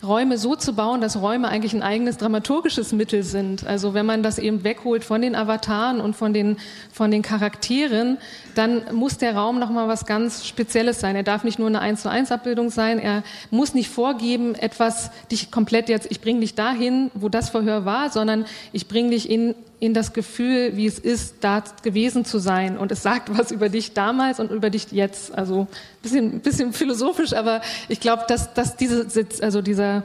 Räume 0.04 0.38
so 0.38 0.56
zu 0.56 0.74
bauen, 0.74 1.02
dass 1.02 1.22
Räume 1.22 1.48
eigentlich 1.48 1.74
ein 1.74 1.82
eigenes 1.82 2.18
dramaturgisches 2.18 2.92
Mittel 2.92 3.24
sind. 3.24 3.66
Also 3.66 3.94
wenn 3.94 4.06
man 4.06 4.22
das 4.22 4.38
eben 4.38 4.64
wegholt 4.64 5.04
von 5.04 5.22
den 5.22 5.36
Avataren 5.36 6.02
und 6.02 6.16
von 6.16 6.34
den, 6.34 6.58
von 6.92 7.12
den 7.12 7.22
Charakteren, 7.22 8.18
dann 8.56 8.84
muss 8.94 9.18
der 9.18 9.36
Raum 9.36 9.60
nochmal 9.60 9.88
was 9.88 10.06
ganz 10.06 10.46
Spezielles 10.46 11.00
sein. 11.00 11.16
Er 11.16 11.24
darf 11.24 11.44
nicht 11.44 11.60
nur 11.60 11.68
eine 11.68 11.80
1 11.80 12.02
zu 12.02 12.10
1 12.10 12.32
Abbildung 12.32 12.70
sein. 12.70 13.00
Er 13.00 13.24
muss 13.52 13.74
nicht 13.74 13.90
vorgeben, 13.90 14.56
etwas, 14.56 15.12
dich 15.32 15.52
komplett 15.52 15.90
jetzt, 15.90 16.10
ich 16.12 16.22
bringe 16.22 16.42
dich 16.42 16.47
dahin, 16.56 17.12
wo 17.14 17.30
das 17.30 17.50
Verhör 17.50 17.86
war, 17.86 18.10
sondern 18.10 18.46
ich 18.72 18.88
bringe 18.88 19.12
dich 19.12 19.30
in 19.30 19.56
in 19.80 19.94
das 19.94 20.14
Gefühl, 20.14 20.76
wie 20.76 20.88
es 20.88 20.98
ist, 20.98 21.36
da 21.42 21.64
gewesen 21.84 22.26
zu 22.26 22.40
sein. 22.40 22.78
Und 22.78 22.92
es 22.92 23.04
sagt 23.04 23.38
was 23.38 23.52
über 23.52 23.70
dich 23.70 23.94
damals 23.94 24.40
und 24.40 24.52
über 24.52 24.72
dich 24.72 24.92
jetzt. 24.92 25.34
Also 25.38 25.68
bisschen, 26.02 26.40
bisschen 26.40 26.74
philosophisch, 26.74 27.34
aber 27.34 27.62
ich 27.88 28.00
glaube, 28.00 28.24
dass, 28.28 28.54
dass 28.54 28.76
diese, 28.76 29.06
also 29.42 29.62
dieser, 29.62 30.04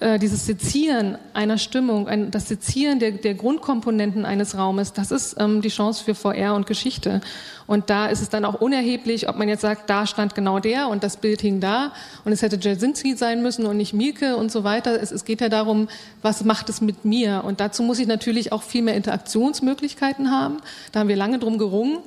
äh, 0.00 0.18
dieses 0.18 0.46
Sezieren 0.46 1.18
einer 1.32 1.58
Stimmung, 1.58 2.08
ein, 2.08 2.30
das 2.30 2.48
Sezieren 2.48 2.98
der, 2.98 3.12
der 3.12 3.34
Grundkomponenten 3.34 4.24
eines 4.24 4.56
Raumes, 4.56 4.92
das 4.92 5.10
ist 5.10 5.36
ähm, 5.38 5.60
die 5.60 5.68
Chance 5.68 6.02
für 6.02 6.14
VR 6.14 6.54
und 6.54 6.66
Geschichte. 6.66 7.20
Und 7.66 7.88
da 7.88 8.06
ist 8.06 8.20
es 8.20 8.28
dann 8.28 8.44
auch 8.44 8.60
unerheblich, 8.60 9.28
ob 9.28 9.36
man 9.36 9.48
jetzt 9.48 9.62
sagt, 9.62 9.88
da 9.88 10.06
stand 10.06 10.34
genau 10.34 10.58
der 10.58 10.88
und 10.88 11.02
das 11.02 11.16
Bild 11.16 11.40
hing 11.40 11.60
da 11.60 11.92
und 12.24 12.32
es 12.32 12.42
hätte 12.42 12.58
Jasinski 12.60 13.16
sein 13.16 13.42
müssen 13.42 13.66
und 13.66 13.76
nicht 13.76 13.94
Mielke 13.94 14.36
und 14.36 14.52
so 14.52 14.64
weiter. 14.64 15.00
Es, 15.00 15.10
es 15.10 15.24
geht 15.24 15.40
ja 15.40 15.48
darum, 15.48 15.88
was 16.20 16.44
macht 16.44 16.68
es 16.68 16.80
mit 16.80 17.04
mir? 17.04 17.42
Und 17.44 17.60
dazu 17.60 17.82
muss 17.82 17.98
ich 17.98 18.06
natürlich 18.06 18.52
auch 18.52 18.62
viel 18.62 18.82
mehr 18.82 18.96
Interaktionsmöglichkeiten 19.04 20.30
haben. 20.30 20.58
Da 20.92 21.00
haben 21.00 21.08
wir 21.08 21.16
lange 21.16 21.38
drum 21.38 21.58
gerungen. 21.58 21.98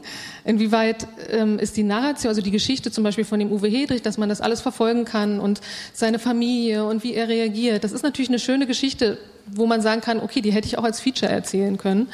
Inwieweit 0.43 1.07
ähm, 1.29 1.59
ist 1.59 1.77
die 1.77 1.83
Narration, 1.83 2.29
also 2.29 2.41
die 2.41 2.51
Geschichte 2.51 2.91
zum 2.91 3.03
Beispiel 3.03 3.25
von 3.25 3.39
dem 3.39 3.51
Uwe 3.51 3.67
Hedrich, 3.67 4.01
dass 4.01 4.17
man 4.17 4.29
das 4.29 4.41
alles 4.41 4.61
verfolgen 4.61 5.05
kann 5.05 5.39
und 5.39 5.61
seine 5.93 6.17
Familie 6.19 6.85
und 6.85 7.03
wie 7.03 7.13
er 7.13 7.27
reagiert. 7.27 7.83
Das 7.83 7.91
ist 7.91 8.03
natürlich 8.03 8.29
eine 8.29 8.39
schöne 8.39 8.65
Geschichte, 8.65 9.17
wo 9.45 9.67
man 9.67 9.81
sagen 9.81 10.01
kann, 10.01 10.19
okay, 10.19 10.41
die 10.41 10.51
hätte 10.51 10.67
ich 10.67 10.77
auch 10.77 10.83
als 10.83 10.99
Feature 10.99 11.31
erzählen 11.31 11.77
können. 11.77 12.07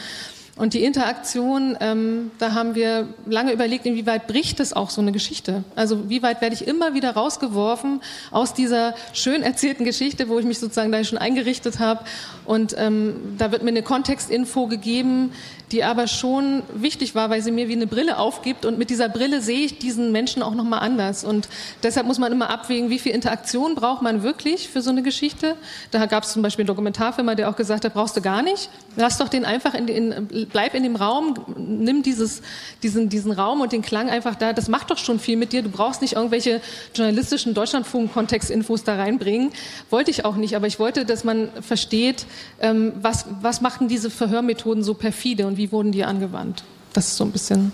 Und 0.56 0.76
die 0.76 0.84
Interaktion, 0.84 1.76
ähm, 1.80 2.30
da 2.38 2.54
haben 2.54 2.76
wir 2.76 3.08
lange 3.26 3.52
überlegt, 3.52 3.88
inwieweit 3.88 4.28
bricht 4.28 4.60
es 4.60 4.74
auch 4.74 4.92
so 4.92 5.02
eine 5.02 5.12
Geschichte? 5.12 5.64
Also 5.76 6.12
wie 6.12 6.22
weit 6.22 6.42
werde 6.42 6.54
ich 6.54 6.68
immer 6.68 6.94
wieder 6.94 7.12
rausgeworfen 7.12 8.02
aus 8.30 8.54
dieser 8.54 8.94
schön 9.14 9.42
erzählten 9.42 9.84
Geschichte, 9.84 10.30
wo 10.30 10.38
ich 10.38 10.46
mich 10.46 10.60
sozusagen 10.60 10.92
da 10.92 11.04
schon 11.04 11.18
eingerichtet 11.18 11.80
habe. 11.80 12.06
Und 12.46 12.76
ähm, 12.78 13.36
da 13.40 13.52
wird 13.52 13.64
mir 13.64 13.70
eine 13.70 13.82
Kontextinfo 13.82 14.68
gegeben, 14.68 15.32
die 15.72 15.84
aber 15.84 16.06
schon 16.08 16.62
wichtig 16.76 17.16
war, 17.16 17.32
weil 17.32 17.42
sie 17.42 17.52
mir 17.52 17.68
wie 17.68 17.74
eine 17.74 17.88
Brille 17.88 18.20
aufgibt 18.20 18.64
und 18.64 18.78
mit 18.78 18.92
dieser 18.92 19.10
Brille 19.10 19.42
sehe 19.42 19.66
ich 19.66 19.80
diesen 19.80 20.12
Menschen 20.12 20.44
auch 20.44 20.54
nochmal 20.54 20.82
anders. 20.82 21.24
Und 21.24 21.50
deshalb 21.82 22.06
muss 22.06 22.20
man 22.20 22.32
immer 22.32 22.52
abwägen, 22.52 22.92
wie 22.92 23.00
viel 23.00 23.12
Interaktion 23.12 23.74
braucht 23.74 24.04
man 24.04 24.22
wirklich 24.22 24.70
für 24.70 24.84
so 24.84 24.92
eine 24.92 25.02
Geschichte. 25.02 25.56
Da 25.90 26.06
gab 26.06 26.24
es 26.26 26.34
zum 26.34 26.44
Beispiel 26.44 26.62
einen 26.62 26.68
Dokumentarfilmer, 26.68 27.34
der 27.34 27.50
auch 27.50 27.56
gesagt 27.56 27.86
hat, 27.86 27.96
brauchst 27.96 28.16
du 28.16 28.22
gar 28.22 28.44
nicht. 28.44 28.70
Lass 28.96 29.18
doch 29.18 29.30
den 29.30 29.46
einfach 29.46 29.74
in, 29.74 29.88
in 29.88 30.43
bleib 30.52 30.76
in 30.76 30.84
dem 30.84 30.96
Raum, 30.96 31.36
nimm 31.58 32.04
dieses, 32.04 32.42
diesen, 32.82 33.10
diesen 33.10 33.32
Raum 33.32 33.62
und 33.62 33.72
den 33.72 33.82
Klang 33.82 34.10
einfach 34.10 34.36
da. 34.36 34.54
Das 34.54 34.68
macht 34.68 34.92
doch 34.92 34.98
schon 34.98 35.20
viel 35.20 35.38
mit 35.38 35.54
dir. 35.54 35.62
Du 35.62 35.70
brauchst 35.70 36.02
nicht 36.02 36.14
irgendwelche 36.14 36.62
journalistischen 36.96 37.54
Deutschlandfunk-Kontextinfos 37.54 38.84
da 38.84 38.96
reinbringen. 38.96 39.52
Wollte 39.90 40.12
ich 40.12 40.26
auch 40.26 40.36
nicht, 40.36 40.56
aber 40.56 40.68
ich 40.68 40.80
wollte, 40.80 41.06
dass 41.06 41.24
man 41.24 41.50
versteht, 41.62 42.26
ähm, 42.60 42.94
was, 43.02 43.26
was 43.42 43.62
machten 43.62 43.88
diese 43.88 44.10
Verhörmethoden 44.10 44.84
so 44.84 44.94
perfide 44.94 45.48
und 45.48 45.58
wie 45.58 45.72
wurden 45.72 45.92
die 45.92 46.04
angewandt? 46.04 46.64
Das 46.94 47.08
ist 47.08 47.18
so 47.18 47.24
ein 47.24 47.32
bisschen. 47.32 47.72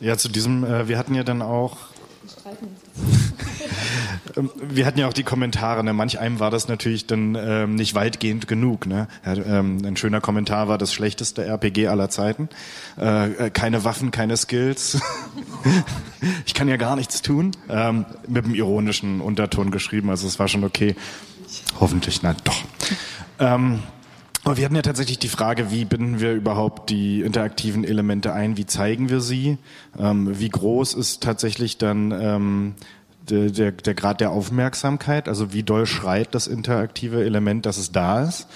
Ja, 0.00 0.16
zu 0.18 0.28
diesem, 0.28 0.64
äh, 0.64 0.88
wir 0.88 0.98
hatten 0.98 1.14
ja 1.14 1.22
dann 1.22 1.42
auch. 1.42 1.76
Ähm, 4.36 4.50
wir 4.56 4.86
hatten 4.86 4.98
ja 4.98 5.08
auch 5.08 5.12
die 5.12 5.22
Kommentare, 5.24 5.82
ne? 5.84 5.92
manch 5.92 6.18
einem 6.18 6.40
war 6.40 6.50
das 6.50 6.68
natürlich 6.68 7.06
dann 7.06 7.36
ähm, 7.38 7.74
nicht 7.74 7.94
weitgehend 7.94 8.48
genug. 8.48 8.86
Ne? 8.86 9.08
Ja, 9.24 9.34
ähm, 9.34 9.78
ein 9.84 9.96
schöner 9.96 10.20
Kommentar 10.20 10.68
war 10.68 10.78
das 10.78 10.92
schlechteste 10.92 11.44
RPG 11.44 11.88
aller 11.88 12.08
Zeiten. 12.10 12.48
Äh, 12.98 13.32
äh 13.32 13.50
keine 13.50 13.84
Waffen, 13.84 14.10
keine 14.10 14.36
Skills. 14.36 15.00
ich 16.46 16.54
kann 16.54 16.68
ja 16.68 16.76
gar 16.76 16.96
nichts 16.96 17.22
tun. 17.22 17.52
Ähm, 17.68 18.04
mit 18.28 18.44
einem 18.44 18.54
ironischen 18.54 19.20
Unterton 19.20 19.70
geschrieben, 19.70 20.10
also 20.10 20.26
es 20.26 20.38
war 20.38 20.48
schon 20.48 20.64
okay. 20.64 20.94
Hoffentlich, 21.80 22.22
nein, 22.22 22.36
doch. 22.44 22.64
Aber 24.44 24.56
wir 24.56 24.64
hatten 24.64 24.74
ja 24.74 24.82
tatsächlich 24.82 25.20
die 25.20 25.28
Frage, 25.28 25.70
wie 25.70 25.84
binden 25.84 26.20
wir 26.20 26.32
überhaupt 26.32 26.90
die 26.90 27.20
interaktiven 27.20 27.84
Elemente 27.84 28.32
ein, 28.32 28.56
wie 28.56 28.66
zeigen 28.66 29.08
wir 29.08 29.20
sie, 29.20 29.58
ähm, 29.98 30.38
wie 30.38 30.48
groß 30.48 30.94
ist 30.94 31.22
tatsächlich 31.22 31.78
dann 31.78 32.10
ähm, 32.10 32.74
der, 33.28 33.50
der, 33.50 33.72
der 33.72 33.94
Grad 33.94 34.20
der 34.20 34.30
Aufmerksamkeit, 34.30 35.28
also 35.28 35.52
wie 35.52 35.62
doll 35.62 35.86
schreit 35.86 36.34
das 36.34 36.48
interaktive 36.48 37.24
Element, 37.24 37.66
dass 37.66 37.76
es 37.76 37.92
da 37.92 38.24
ist. 38.24 38.48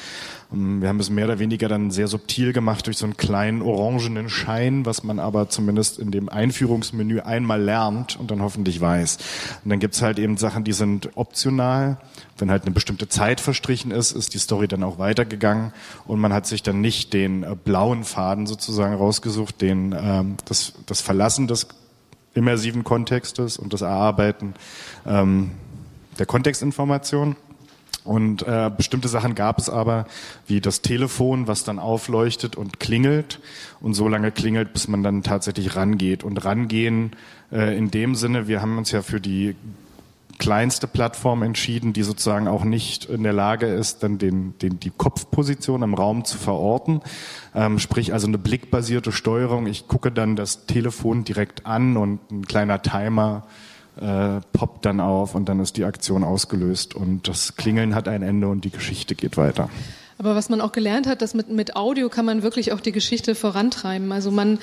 Ähm, 0.53 0.81
wir 0.81 0.89
haben 0.89 1.01
es 1.01 1.11
mehr 1.11 1.27
oder 1.27 1.39
weniger 1.39 1.69
dann 1.69 1.91
sehr 1.91 2.09
subtil 2.09 2.53
gemacht 2.53 2.87
durch 2.87 2.99
so 2.99 3.07
einen 3.07 3.17
kleinen 3.17 3.63
orangenen 3.63 4.29
Schein, 4.29 4.87
was 4.87 5.03
man 5.05 5.19
aber 5.19 5.49
zumindest 5.49 5.99
in 5.99 6.11
dem 6.11 6.29
Einführungsmenü 6.29 7.21
einmal 7.21 7.61
lernt 7.61 8.19
und 8.19 8.31
dann 8.31 8.43
hoffentlich 8.43 8.81
weiß. 8.81 9.19
Und 9.65 9.71
dann 9.71 9.81
gibt's 9.81 10.03
halt 10.03 10.19
eben 10.19 10.37
Sachen, 10.37 10.65
die 10.65 10.73
sind 10.73 11.11
optional. 11.17 11.99
Wenn 12.39 12.51
halt 12.51 12.65
eine 12.65 12.73
bestimmte 12.73 13.09
Zeit 13.09 13.41
verstrichen 13.41 13.91
ist, 13.91 14.13
ist 14.13 14.35
die 14.35 14.39
Story 14.39 14.69
dann 14.69 14.83
auch 14.83 14.99
weitergegangen 14.99 15.73
und 16.07 16.21
man 16.21 16.33
hat 16.33 16.47
sich 16.47 16.63
dann 16.63 16.81
nicht 16.81 17.13
den 17.13 17.43
äh, 17.43 17.57
blauen 17.63 18.05
Faden 18.05 18.47
sozusagen 18.47 18.95
rausgesucht, 18.95 19.61
den 19.63 19.95
ähm, 19.99 20.37
das, 20.45 20.75
das 20.87 21.01
Verlassen 21.01 21.47
des 21.47 21.69
immersiven 22.35 22.85
Kontextes 22.85 23.57
und 23.57 23.73
das 23.73 23.81
Erarbeiten 23.81 24.55
ähm, 25.07 25.53
der 26.19 26.27
Kontextinformation 26.27 27.37
und 28.07 28.43
äh, 28.47 28.71
bestimmte 28.75 29.09
Sachen 29.09 29.35
gab 29.35 29.59
es 29.59 29.69
aber, 29.69 30.07
wie 30.47 30.61
das 30.61 30.83
Telefon, 30.83 31.49
was 31.49 31.65
dann 31.65 31.79
aufleuchtet 31.79 32.57
und 32.57 32.81
klingelt 32.81 33.41
und 33.81 33.95
so 33.95 34.09
lange 34.09 34.31
klingelt, 34.31 34.73
bis 34.73 34.89
man 34.89 35.03
dann 35.03 35.23
tatsächlich 35.23 35.77
rangeht. 35.77 36.25
Und 36.25 36.45
rangehen 36.45 37.17
äh, 37.53 37.77
in 37.77 37.91
dem 37.91 38.15
Sinne, 38.15 38.49
wir 38.49 38.63
haben 38.63 38.79
uns 38.79 38.93
ja 38.93 39.03
für 39.03 39.21
die 39.21 39.57
kleinste 40.39 40.87
Plattform 40.87 41.43
entschieden, 41.43 41.93
die 41.93 42.03
sozusagen 42.03 42.47
auch 42.47 42.65
nicht 42.65 43.07
in 43.07 43.23
der 43.23 43.33
Lage 43.33 43.67
ist, 43.67 44.03
dann 44.03 44.19
den, 44.19 44.57
den, 44.59 44.79
die 44.79 44.91
Kopfposition 44.91 45.83
im 45.83 45.95
Raum 45.95 46.25
zu 46.25 46.37
verorten. 46.37 47.01
Ähm, 47.55 47.79
sprich 47.79 48.13
also 48.13 48.27
eine 48.27 48.39
blickbasierte 48.39 49.13
Steuerung. 49.13 49.67
Ich 49.67 49.89
gucke 49.89 50.13
dann 50.13 50.37
das 50.37 50.67
Telefon 50.67 51.25
direkt 51.25 51.67
an 51.67 51.97
und 51.97 52.21
ein 52.31 52.47
kleiner 52.47 52.83
Timer 52.83 53.45
äh, 54.01 54.41
poppt 54.53 54.85
dann 54.85 55.01
auf 55.01 55.35
und 55.35 55.49
dann 55.49 55.61
ist 55.61 55.77
die 55.77 55.85
Aktion 55.85 56.25
ausgelöst 56.25 56.95
und 56.95 57.29
das 57.29 57.57
Klingeln 57.57 57.95
hat 57.95 58.09
ein 58.09 58.23
Ende 58.23 58.49
und 58.49 58.65
die 58.65 58.71
Geschichte 58.71 59.15
geht 59.15 59.37
weiter. 59.37 59.71
Aber 60.19 60.35
was 60.35 60.49
man 60.49 60.63
auch 60.63 60.73
gelernt 60.73 61.07
hat, 61.07 61.21
dass 61.21 61.35
mit, 61.35 61.51
mit 61.51 61.77
Audio 61.77 62.09
kann 62.09 62.25
man 62.25 62.43
wirklich 62.43 62.73
auch 62.73 62.81
die 62.81 62.93
Geschichte 62.93 63.35
vorantreiben. 63.35 64.13
Also 64.13 64.31
man 64.31 64.59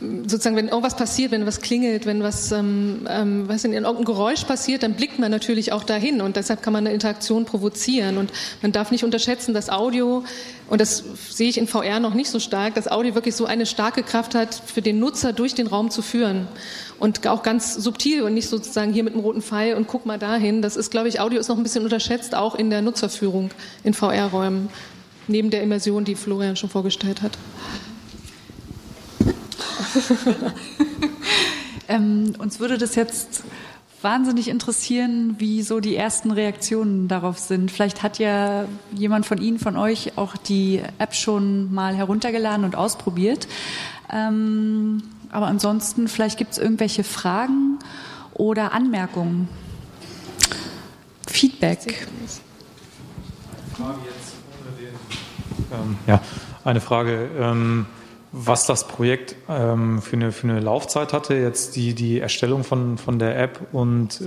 sozusagen, 0.00 0.56
wenn 0.56 0.68
irgendwas 0.68 0.96
passiert, 0.96 1.32
wenn 1.32 1.44
was 1.44 1.60
klingelt, 1.60 2.06
wenn 2.06 2.22
was, 2.22 2.50
ähm, 2.50 3.06
ähm, 3.06 3.46
was 3.46 3.64
in 3.64 3.74
irgendein 3.74 4.06
Geräusch 4.06 4.44
passiert, 4.44 4.82
dann 4.82 4.94
blickt 4.94 5.18
man 5.18 5.30
natürlich 5.30 5.72
auch 5.72 5.84
dahin 5.84 6.22
und 6.22 6.36
deshalb 6.36 6.62
kann 6.62 6.72
man 6.72 6.86
eine 6.86 6.94
Interaktion 6.94 7.44
provozieren. 7.44 8.16
Und 8.16 8.32
man 8.62 8.72
darf 8.72 8.90
nicht 8.90 9.04
unterschätzen, 9.04 9.52
dass 9.52 9.68
Audio, 9.68 10.24
und 10.70 10.80
das 10.80 11.04
sehe 11.28 11.50
ich 11.50 11.58
in 11.58 11.66
VR 11.66 12.00
noch 12.00 12.14
nicht 12.14 12.30
so 12.30 12.40
stark, 12.40 12.74
dass 12.74 12.88
Audio 12.88 13.14
wirklich 13.14 13.36
so 13.36 13.44
eine 13.44 13.66
starke 13.66 14.02
Kraft 14.02 14.34
hat, 14.34 14.54
für 14.54 14.80
den 14.80 14.98
Nutzer 14.98 15.34
durch 15.34 15.54
den 15.54 15.66
Raum 15.66 15.90
zu 15.90 16.00
führen 16.00 16.48
und 16.98 17.26
auch 17.26 17.42
ganz 17.42 17.74
subtil 17.74 18.22
und 18.22 18.34
nicht 18.34 18.48
sozusagen 18.48 18.92
hier 18.92 19.04
mit 19.04 19.14
einem 19.14 19.22
roten 19.22 19.42
Pfeil 19.42 19.74
und 19.74 19.86
guck 19.86 20.06
mal 20.06 20.18
dahin. 20.18 20.62
Das 20.62 20.76
ist, 20.76 20.90
glaube 20.90 21.08
ich, 21.08 21.20
Audio 21.20 21.38
ist 21.40 21.48
noch 21.48 21.56
ein 21.56 21.62
bisschen 21.62 21.84
unterschätzt, 21.84 22.34
auch 22.34 22.54
in 22.54 22.70
der 22.70 22.82
Nutzerführung 22.82 23.50
in 23.84 23.94
VR-Räumen, 23.94 24.68
neben 25.28 25.50
der 25.50 25.62
Immersion, 25.62 26.04
die 26.04 26.14
Florian 26.14 26.56
schon 26.56 26.70
vorgestellt 26.70 27.22
hat. 27.22 27.36
ähm, 31.88 32.34
uns 32.38 32.60
würde 32.60 32.78
das 32.78 32.94
jetzt 32.94 33.42
wahnsinnig 34.02 34.48
interessieren, 34.48 35.36
wie 35.38 35.62
so 35.62 35.80
die 35.80 35.96
ersten 35.96 36.30
Reaktionen 36.30 37.08
darauf 37.08 37.38
sind. 37.38 37.70
Vielleicht 37.70 38.02
hat 38.02 38.18
ja 38.18 38.66
jemand 38.94 39.26
von 39.26 39.38
Ihnen, 39.38 39.58
von 39.58 39.76
euch 39.76 40.16
auch 40.16 40.36
die 40.36 40.80
App 40.98 41.14
schon 41.14 41.72
mal 41.72 41.94
heruntergeladen 41.94 42.64
und 42.64 42.76
ausprobiert. 42.76 43.48
Ähm, 44.12 45.02
aber 45.36 45.48
ansonsten, 45.48 46.08
vielleicht 46.08 46.38
gibt 46.38 46.52
es 46.52 46.58
irgendwelche 46.58 47.04
Fragen 47.04 47.78
oder 48.32 48.72
Anmerkungen. 48.72 49.50
Feedback. 51.28 52.08
Ähm, 55.70 55.98
ja, 56.06 56.22
eine 56.64 56.80
Frage. 56.80 57.28
Ähm, 57.38 57.84
was 58.32 58.64
das 58.64 58.88
Projekt 58.88 59.36
ähm, 59.46 60.00
für, 60.00 60.16
eine, 60.16 60.32
für 60.32 60.48
eine 60.48 60.60
Laufzeit 60.60 61.12
hatte, 61.12 61.34
jetzt 61.34 61.76
die, 61.76 61.92
die 61.92 62.18
Erstellung 62.18 62.64
von, 62.64 62.96
von 62.96 63.18
der 63.18 63.38
App 63.38 63.60
und 63.72 64.22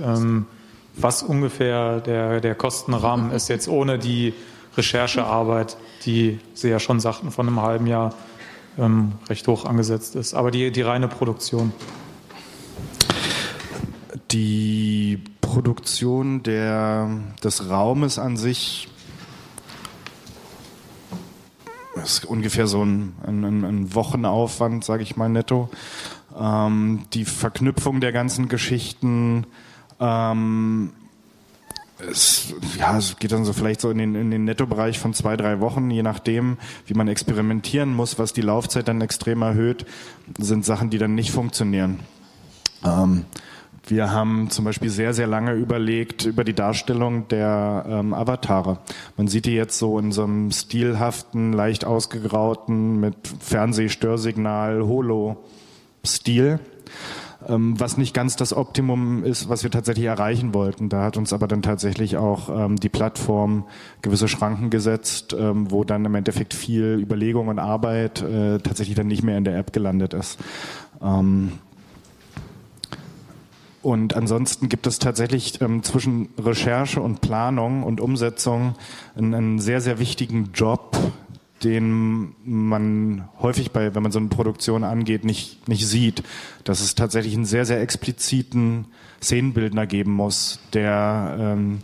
was 0.96 1.24
ungefähr 1.24 2.00
der, 2.02 2.40
der 2.40 2.54
Kostenrahmen 2.54 3.32
ist 3.34 3.48
jetzt 3.48 3.66
ohne 3.66 3.98
die 3.98 4.32
Recherchearbeit, 4.76 5.76
die 6.04 6.38
Sie 6.54 6.68
ja 6.68 6.78
schon 6.78 7.00
sagten, 7.00 7.32
von 7.32 7.48
einem 7.48 7.60
halben 7.60 7.88
Jahr 7.88 8.14
ähm, 8.78 9.12
recht 9.28 9.46
hoch 9.48 9.64
angesetzt 9.64 10.16
ist. 10.16 10.34
Aber 10.34 10.50
die, 10.50 10.70
die 10.70 10.82
reine 10.82 11.08
Produktion. 11.08 11.72
Die 14.30 15.22
Produktion 15.40 16.42
der, 16.42 17.10
des 17.42 17.68
Raumes 17.68 18.18
an 18.18 18.36
sich 18.36 18.88
ist 21.96 22.24
ungefähr 22.24 22.66
so 22.66 22.84
ein, 22.84 23.14
ein, 23.26 23.64
ein 23.64 23.94
Wochenaufwand, 23.94 24.84
sage 24.84 25.02
ich 25.02 25.16
mal 25.16 25.28
netto. 25.28 25.68
Ähm, 26.38 27.04
die 27.12 27.24
Verknüpfung 27.24 28.00
der 28.00 28.12
ganzen 28.12 28.48
Geschichten 28.48 29.46
ähm, 29.98 30.92
es, 32.08 32.54
ja, 32.78 32.96
es 32.96 33.18
geht 33.18 33.32
dann 33.32 33.44
so 33.44 33.52
vielleicht 33.52 33.80
so 33.80 33.90
in 33.90 33.98
den, 33.98 34.14
in 34.14 34.30
den 34.30 34.44
Nettobereich 34.44 34.98
von 34.98 35.14
zwei, 35.14 35.36
drei 35.36 35.60
Wochen, 35.60 35.90
je 35.90 36.02
nachdem, 36.02 36.58
wie 36.86 36.94
man 36.94 37.08
experimentieren 37.08 37.94
muss, 37.94 38.18
was 38.18 38.32
die 38.32 38.40
Laufzeit 38.40 38.88
dann 38.88 39.00
extrem 39.00 39.42
erhöht, 39.42 39.86
sind 40.38 40.64
Sachen, 40.64 40.90
die 40.90 40.98
dann 40.98 41.14
nicht 41.14 41.30
funktionieren. 41.30 42.00
Ähm, 42.84 43.24
wir 43.86 44.12
haben 44.12 44.50
zum 44.50 44.64
Beispiel 44.66 44.90
sehr, 44.90 45.14
sehr 45.14 45.26
lange 45.26 45.54
überlegt 45.54 46.24
über 46.24 46.44
die 46.44 46.54
Darstellung 46.54 47.26
der 47.28 47.84
ähm, 47.88 48.14
Avatare. 48.14 48.78
Man 49.16 49.26
sieht 49.26 49.46
die 49.46 49.54
jetzt 49.54 49.78
so 49.78 49.98
in 49.98 50.12
so 50.12 50.24
einem 50.24 50.52
stilhaften, 50.52 51.52
leicht 51.52 51.84
ausgegrauten, 51.84 53.00
mit 53.00 53.16
Fernsehstörsignal, 53.40 54.82
Holo-Stil, 54.82 56.60
was 57.46 57.96
nicht 57.96 58.12
ganz 58.12 58.36
das 58.36 58.52
Optimum 58.52 59.24
ist, 59.24 59.48
was 59.48 59.62
wir 59.62 59.70
tatsächlich 59.70 60.06
erreichen 60.06 60.52
wollten. 60.52 60.88
Da 60.88 61.04
hat 61.04 61.16
uns 61.16 61.32
aber 61.32 61.48
dann 61.48 61.62
tatsächlich 61.62 62.16
auch 62.16 62.48
ähm, 62.50 62.76
die 62.76 62.88
Plattform 62.90 63.64
gewisse 64.02 64.28
Schranken 64.28 64.68
gesetzt, 64.70 65.34
ähm, 65.38 65.70
wo 65.70 65.84
dann 65.84 66.04
im 66.04 66.14
Endeffekt 66.14 66.52
viel 66.52 66.98
Überlegung 67.00 67.48
und 67.48 67.58
Arbeit 67.58 68.22
äh, 68.22 68.58
tatsächlich 68.58 68.96
dann 68.96 69.06
nicht 69.06 69.22
mehr 69.22 69.38
in 69.38 69.44
der 69.44 69.56
App 69.56 69.72
gelandet 69.72 70.12
ist. 70.12 70.38
Ähm, 71.02 71.52
und 73.82 74.14
ansonsten 74.14 74.68
gibt 74.68 74.86
es 74.86 74.98
tatsächlich 74.98 75.60
ähm, 75.62 75.82
zwischen 75.82 76.28
Recherche 76.38 77.00
und 77.00 77.22
Planung 77.22 77.82
und 77.82 78.00
Umsetzung 78.00 78.74
einen, 79.16 79.34
einen, 79.34 79.58
sehr, 79.58 79.80
sehr 79.80 79.98
wichtigen 79.98 80.50
Job, 80.52 80.98
den 81.62 82.34
man 82.44 83.28
häufig 83.40 83.70
bei, 83.70 83.94
wenn 83.94 84.02
man 84.02 84.12
so 84.12 84.18
eine 84.18 84.28
Produktion 84.28 84.84
angeht, 84.84 85.24
nicht, 85.24 85.68
nicht 85.68 85.86
sieht. 85.86 86.22
Dass 86.64 86.80
es 86.80 86.94
tatsächlich 86.94 87.34
einen 87.34 87.44
sehr, 87.44 87.66
sehr 87.66 87.80
expliziten 87.80 88.86
Szenenbildner 89.22 89.86
geben 89.86 90.12
muss, 90.12 90.60
der 90.72 91.36
ähm, 91.38 91.80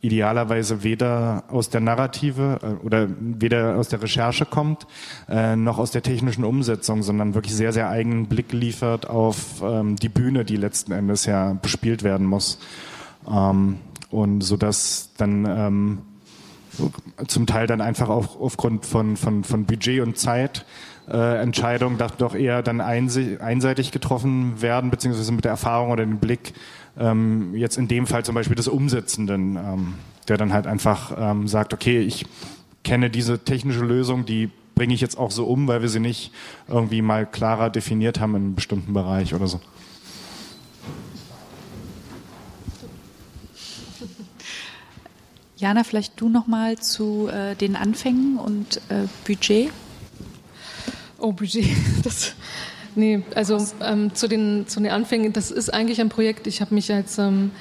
idealerweise 0.00 0.84
weder 0.84 1.44
aus 1.48 1.70
der 1.70 1.80
Narrative 1.80 2.60
äh, 2.62 2.86
oder 2.86 3.08
weder 3.18 3.76
aus 3.76 3.88
der 3.88 4.00
Recherche 4.00 4.46
kommt, 4.46 4.86
äh, 5.28 5.56
noch 5.56 5.78
aus 5.78 5.90
der 5.90 6.02
technischen 6.02 6.44
Umsetzung, 6.44 7.02
sondern 7.02 7.34
wirklich 7.34 7.54
sehr, 7.54 7.72
sehr 7.72 7.88
eigenen 7.88 8.26
Blick 8.26 8.52
liefert 8.52 9.10
auf 9.10 9.62
ähm, 9.62 9.96
die 9.96 10.08
Bühne, 10.08 10.44
die 10.44 10.56
letzten 10.56 10.92
Endes 10.92 11.26
ja 11.26 11.54
bespielt 11.54 12.04
werden 12.04 12.26
muss. 12.26 12.60
Ähm, 13.28 13.78
und 14.10 14.40
so 14.40 14.56
dass 14.56 15.10
dann 15.16 15.44
ähm, 15.46 15.98
zum 17.26 17.46
Teil 17.46 17.66
dann 17.66 17.80
einfach 17.80 18.08
auch 18.08 18.40
aufgrund 18.40 18.86
von, 18.86 19.16
von, 19.16 19.44
von 19.44 19.64
Budget 19.64 20.00
und 20.00 20.18
Zeit 20.18 20.64
äh, 21.10 21.40
Entscheidungen 21.40 21.98
doch 22.18 22.34
eher 22.34 22.62
dann 22.62 22.80
einseitig 22.80 23.92
getroffen 23.92 24.60
werden, 24.60 24.90
beziehungsweise 24.90 25.32
mit 25.32 25.44
der 25.44 25.52
Erfahrung 25.52 25.90
oder 25.90 26.04
dem 26.04 26.18
Blick 26.18 26.52
ähm, 26.98 27.54
jetzt 27.54 27.78
in 27.78 27.88
dem 27.88 28.06
Fall 28.06 28.24
zum 28.24 28.34
Beispiel 28.34 28.56
des 28.56 28.68
Umsetzenden, 28.68 29.56
ähm, 29.56 29.94
der 30.28 30.36
dann 30.36 30.52
halt 30.52 30.66
einfach 30.66 31.12
ähm, 31.18 31.48
sagt, 31.48 31.72
okay, 31.72 32.00
ich 32.00 32.26
kenne 32.84 33.10
diese 33.10 33.44
technische 33.44 33.84
Lösung, 33.84 34.26
die 34.26 34.50
bringe 34.74 34.94
ich 34.94 35.00
jetzt 35.00 35.18
auch 35.18 35.30
so 35.30 35.46
um, 35.46 35.66
weil 35.66 35.82
wir 35.82 35.88
sie 35.88 36.00
nicht 36.00 36.32
irgendwie 36.68 37.02
mal 37.02 37.26
klarer 37.26 37.70
definiert 37.70 38.20
haben 38.20 38.34
in 38.36 38.42
einem 38.42 38.54
bestimmten 38.54 38.92
Bereich 38.92 39.34
oder 39.34 39.46
so. 39.46 39.60
Jana, 45.58 45.82
vielleicht 45.82 46.20
du 46.20 46.28
noch 46.28 46.46
mal 46.46 46.78
zu 46.78 47.28
äh, 47.28 47.56
den 47.56 47.74
Anfängen 47.74 48.38
und 48.38 48.76
äh, 48.88 49.06
Budget. 49.26 49.70
Oh, 51.18 51.32
Budget, 51.32 51.66
das 52.04 52.34
Nee, 52.94 53.22
also 53.36 53.64
ähm, 53.80 54.12
zu, 54.14 54.28
den, 54.28 54.66
zu 54.66 54.80
den 54.80 54.90
Anfängen, 54.90 55.32
das 55.32 55.52
ist 55.52 55.72
eigentlich 55.72 56.00
ein 56.00 56.08
Projekt, 56.08 56.48
ich 56.48 56.60
habe 56.60 56.74
mich 56.74 56.92
als 56.92 57.18
ähm, 57.18 57.52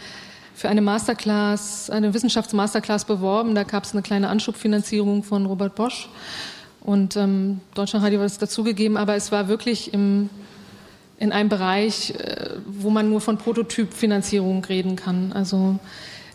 für 0.56 0.68
eine 0.68 0.82
Masterclass, 0.82 1.92
eine 1.92 2.16
Wissenschaftsmasterclass 2.16 3.06
beworben. 3.06 3.54
Da 3.54 3.62
gab 3.62 3.84
es 3.84 3.94
eine 3.94 4.02
kleine 4.02 4.30
Anschubfinanzierung 4.30 5.22
von 5.24 5.46
Robert 5.46 5.76
Bosch 5.76 6.10
und 6.82 7.16
ähm, 7.18 7.62
Deutschlandradio 7.76 8.20
hat 8.20 8.26
es 8.26 8.40
dazugegeben, 8.40 8.98
aber 8.98 9.16
es 9.16 9.32
war 9.32 9.48
wirklich 9.48 9.94
im, 9.94 10.32
in 11.20 11.32
einem 11.32 11.50
Bereich, 11.50 12.12
äh, 12.12 12.56
wo 12.66 12.90
man 12.90 13.08
nur 13.08 13.22
von 13.22 13.38
Prototypfinanzierung 13.38 14.66
reden 14.66 14.96
kann. 14.96 15.34
Also 15.34 15.78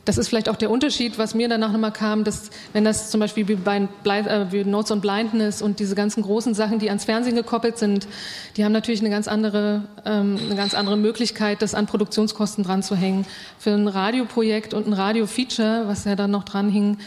das 0.04 0.18
ist 0.18 0.28
vielleicht 0.28 0.48
auch 0.48 0.56
der 0.56 0.70
Unterschied, 0.70 1.16
was 1.16 1.34
mir 1.34 1.48
danach 1.48 1.70
nochmal 1.70 1.92
kam, 1.92 2.24
dass 2.24 2.50
wenn 2.72 2.84
das 2.84 3.10
zum 3.10 3.20
Beispiel 3.20 3.46
wie 3.46 3.54
bei 3.54 3.76
äh, 4.04 4.46
wie 4.50 4.64
Notes 4.64 4.90
on 4.90 5.00
Blindness 5.00 5.62
und 5.62 5.78
diese 5.78 5.94
ganzen 5.94 6.24
großen 6.24 6.54
Sachen, 6.54 6.80
die 6.80 6.88
ans 6.88 7.04
Fernsehen 7.04 7.36
gekoppelt 7.36 7.78
sind, 7.78 8.08
die 8.56 8.64
haben 8.64 8.72
natürlich 8.72 9.00
eine 9.00 9.10
ganz 9.10 9.28
andere, 9.28 9.84
ähm, 10.04 10.38
eine 10.44 10.56
ganz 10.56 10.74
andere 10.74 10.96
Möglichkeit, 10.96 11.62
das 11.62 11.74
an 11.74 11.86
Produktionskosten 11.86 12.64
dran 12.64 12.82
zu 12.82 12.96
hängen. 12.96 13.26
Für 13.58 13.70
ein 13.70 13.86
Radioprojekt 13.86 14.74
und 14.74 14.88
ein 14.88 14.92
Radio-Feature, 14.92 15.84
was 15.86 16.04
ja 16.04 16.16
dann 16.16 16.32
noch 16.32 16.44
dran 16.44 16.68
hing, 16.68 16.98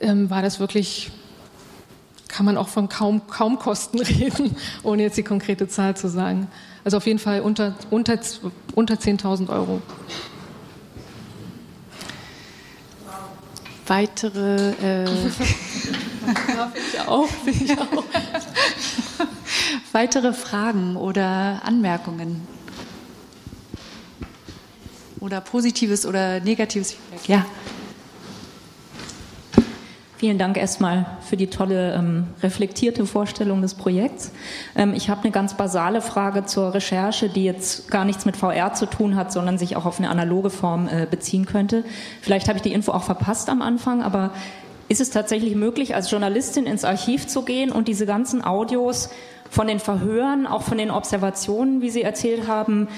ähm, 0.00 0.30
war 0.30 0.42
das 0.42 0.60
wirklich 0.60 1.10
kann 2.28 2.44
man 2.44 2.58
auch 2.58 2.68
von 2.68 2.90
kaum, 2.90 3.26
kaum 3.28 3.58
Kosten 3.58 3.98
reden, 4.02 4.56
ohne 4.82 5.04
jetzt 5.04 5.16
die 5.16 5.22
konkrete 5.22 5.68
Zahl 5.68 5.96
zu 5.96 6.08
sagen. 6.08 6.48
Also 6.84 6.98
auf 6.98 7.06
jeden 7.06 7.18
Fall 7.18 7.40
unter, 7.40 7.74
unter, 7.88 8.18
unter 8.74 8.94
10.000 8.94 9.48
Euro. 9.48 9.80
Weitere. 13.86 14.72
Äh, 14.82 15.04
ja, 16.48 16.72
ich 16.74 17.00
auch, 17.00 17.28
ich 17.46 17.72
auch. 17.78 18.04
weitere 19.92 20.32
Fragen 20.32 20.96
oder 20.96 21.60
Anmerkungen? 21.64 22.46
Oder 25.20 25.40
positives 25.40 26.06
oder 26.06 26.40
negatives 26.40 26.92
Feedback? 26.92 27.28
Ja. 27.28 27.46
Vielen 30.18 30.38
Dank 30.38 30.56
erstmal 30.56 31.04
für 31.20 31.36
die 31.36 31.48
tolle 31.48 31.92
ähm, 31.92 32.28
reflektierte 32.42 33.04
Vorstellung 33.04 33.60
des 33.60 33.74
Projekts. 33.74 34.32
Ähm, 34.74 34.94
ich 34.94 35.10
habe 35.10 35.24
eine 35.24 35.30
ganz 35.30 35.54
basale 35.54 36.00
Frage 36.00 36.46
zur 36.46 36.72
Recherche, 36.72 37.28
die 37.28 37.44
jetzt 37.44 37.90
gar 37.90 38.06
nichts 38.06 38.24
mit 38.24 38.34
VR 38.34 38.72
zu 38.72 38.86
tun 38.86 39.14
hat, 39.14 39.30
sondern 39.30 39.58
sich 39.58 39.76
auch 39.76 39.84
auf 39.84 39.98
eine 39.98 40.08
analoge 40.08 40.48
Form 40.48 40.88
äh, 40.88 41.06
beziehen 41.10 41.44
könnte. 41.44 41.84
Vielleicht 42.22 42.48
habe 42.48 42.56
ich 42.56 42.62
die 42.62 42.72
Info 42.72 42.92
auch 42.92 43.02
verpasst 43.02 43.50
am 43.50 43.60
Anfang, 43.60 44.02
aber 44.02 44.30
ist 44.88 45.02
es 45.02 45.10
tatsächlich 45.10 45.54
möglich, 45.54 45.94
als 45.94 46.10
Journalistin 46.10 46.64
ins 46.64 46.84
Archiv 46.84 47.26
zu 47.26 47.42
gehen 47.42 47.70
und 47.70 47.86
diese 47.86 48.06
ganzen 48.06 48.42
Audios 48.42 49.10
von 49.50 49.66
den 49.66 49.80
Verhören, 49.80 50.46
auch 50.46 50.62
von 50.62 50.78
den 50.78 50.90
Observationen, 50.90 51.82
wie 51.82 51.90
Sie 51.90 52.02
erzählt 52.02 52.48
haben, 52.48 52.88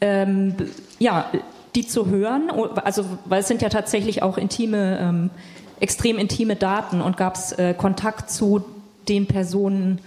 ähm, 0.00 0.54
ja, 1.00 1.28
die 1.74 1.88
zu 1.88 2.06
hören? 2.06 2.50
Also, 2.84 3.04
weil 3.24 3.40
es 3.40 3.48
sind 3.48 3.62
ja 3.62 3.68
tatsächlich 3.68 4.22
auch 4.22 4.38
intime 4.38 4.98
ähm, 5.00 5.30
extrem 5.80 6.18
intime 6.18 6.56
Daten 6.56 7.00
und 7.00 7.16
gab 7.16 7.36
es 7.36 7.52
äh, 7.52 7.74
Kontakt 7.74 8.30
zu 8.30 8.64
den 9.08 9.26
Personen, 9.26 10.00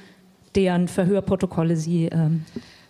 deren 0.55 0.87
Verhörprotokolle 0.87 1.75
Sie, 1.75 2.05
ähm, 2.05 2.45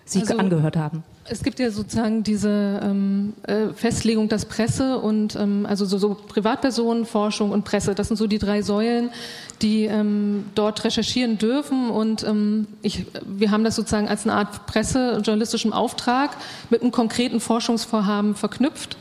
Sie 0.06 0.22
also, 0.22 0.38
angehört 0.38 0.76
haben? 0.76 1.04
Es 1.26 1.44
gibt 1.44 1.60
ja 1.60 1.70
sozusagen 1.70 2.24
diese 2.24 2.82
ähm, 2.84 3.34
äh, 3.44 3.68
Festlegung, 3.74 4.28
dass 4.28 4.46
Presse 4.46 4.98
und 4.98 5.36
ähm, 5.36 5.66
also 5.70 5.86
so, 5.86 5.98
so 5.98 6.16
Privatpersonen, 6.16 7.06
Forschung 7.06 7.52
und 7.52 7.64
Presse, 7.64 7.96
das 7.96 8.08
sind 8.08 8.18
so 8.18 8.28
die 8.28 8.40
drei 8.40 8.64
Säulen, 8.64 9.12
die 9.62 9.86
ähm, 9.86 10.46
dort 10.56 10.84
recherchieren 10.84 11.38
dürfen. 11.38 11.92
Und 11.92 12.24
ähm, 12.24 12.68
ich, 12.82 13.06
wir 13.26 13.52
haben 13.52 13.64
das 13.64 13.76
sozusagen 13.76 14.08
als 14.08 14.24
eine 14.24 14.34
Art 14.34 14.66
Presse, 14.66 15.22
journalistischem 15.24 15.72
Auftrag 15.72 16.36
mit 16.70 16.82
einem 16.82 16.92
konkreten 16.92 17.40
Forschungsvorhaben 17.40 18.36
verknüpft 18.36 18.98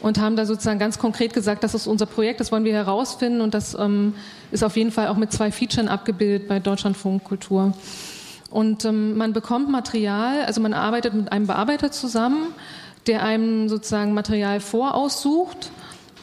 und 0.00 0.20
haben 0.20 0.36
da 0.36 0.46
sozusagen 0.46 0.78
ganz 0.78 0.98
konkret 0.98 1.32
gesagt, 1.32 1.64
das 1.64 1.74
ist 1.74 1.86
unser 1.86 2.06
Projekt, 2.06 2.40
das 2.40 2.52
wollen 2.52 2.64
wir 2.64 2.74
herausfinden 2.74 3.40
und 3.40 3.54
das 3.54 3.74
ähm, 3.78 4.14
ist 4.50 4.62
auf 4.62 4.76
jeden 4.76 4.90
Fall 4.90 5.08
auch 5.08 5.16
mit 5.16 5.32
zwei 5.32 5.50
Featuren 5.50 5.88
abgebildet 5.88 6.48
bei 6.48 6.60
Deutschlandfunk 6.60 7.24
Kultur. 7.24 7.72
Und 8.50 8.84
ähm, 8.84 9.16
man 9.16 9.32
bekommt 9.32 9.68
Material, 9.68 10.44
also 10.44 10.60
man 10.60 10.74
arbeitet 10.74 11.14
mit 11.14 11.32
einem 11.32 11.46
Bearbeiter 11.46 11.90
zusammen, 11.90 12.48
der 13.06 13.22
einem 13.24 13.68
sozusagen 13.68 14.14
Material 14.14 14.60
voraussucht. 14.60 15.70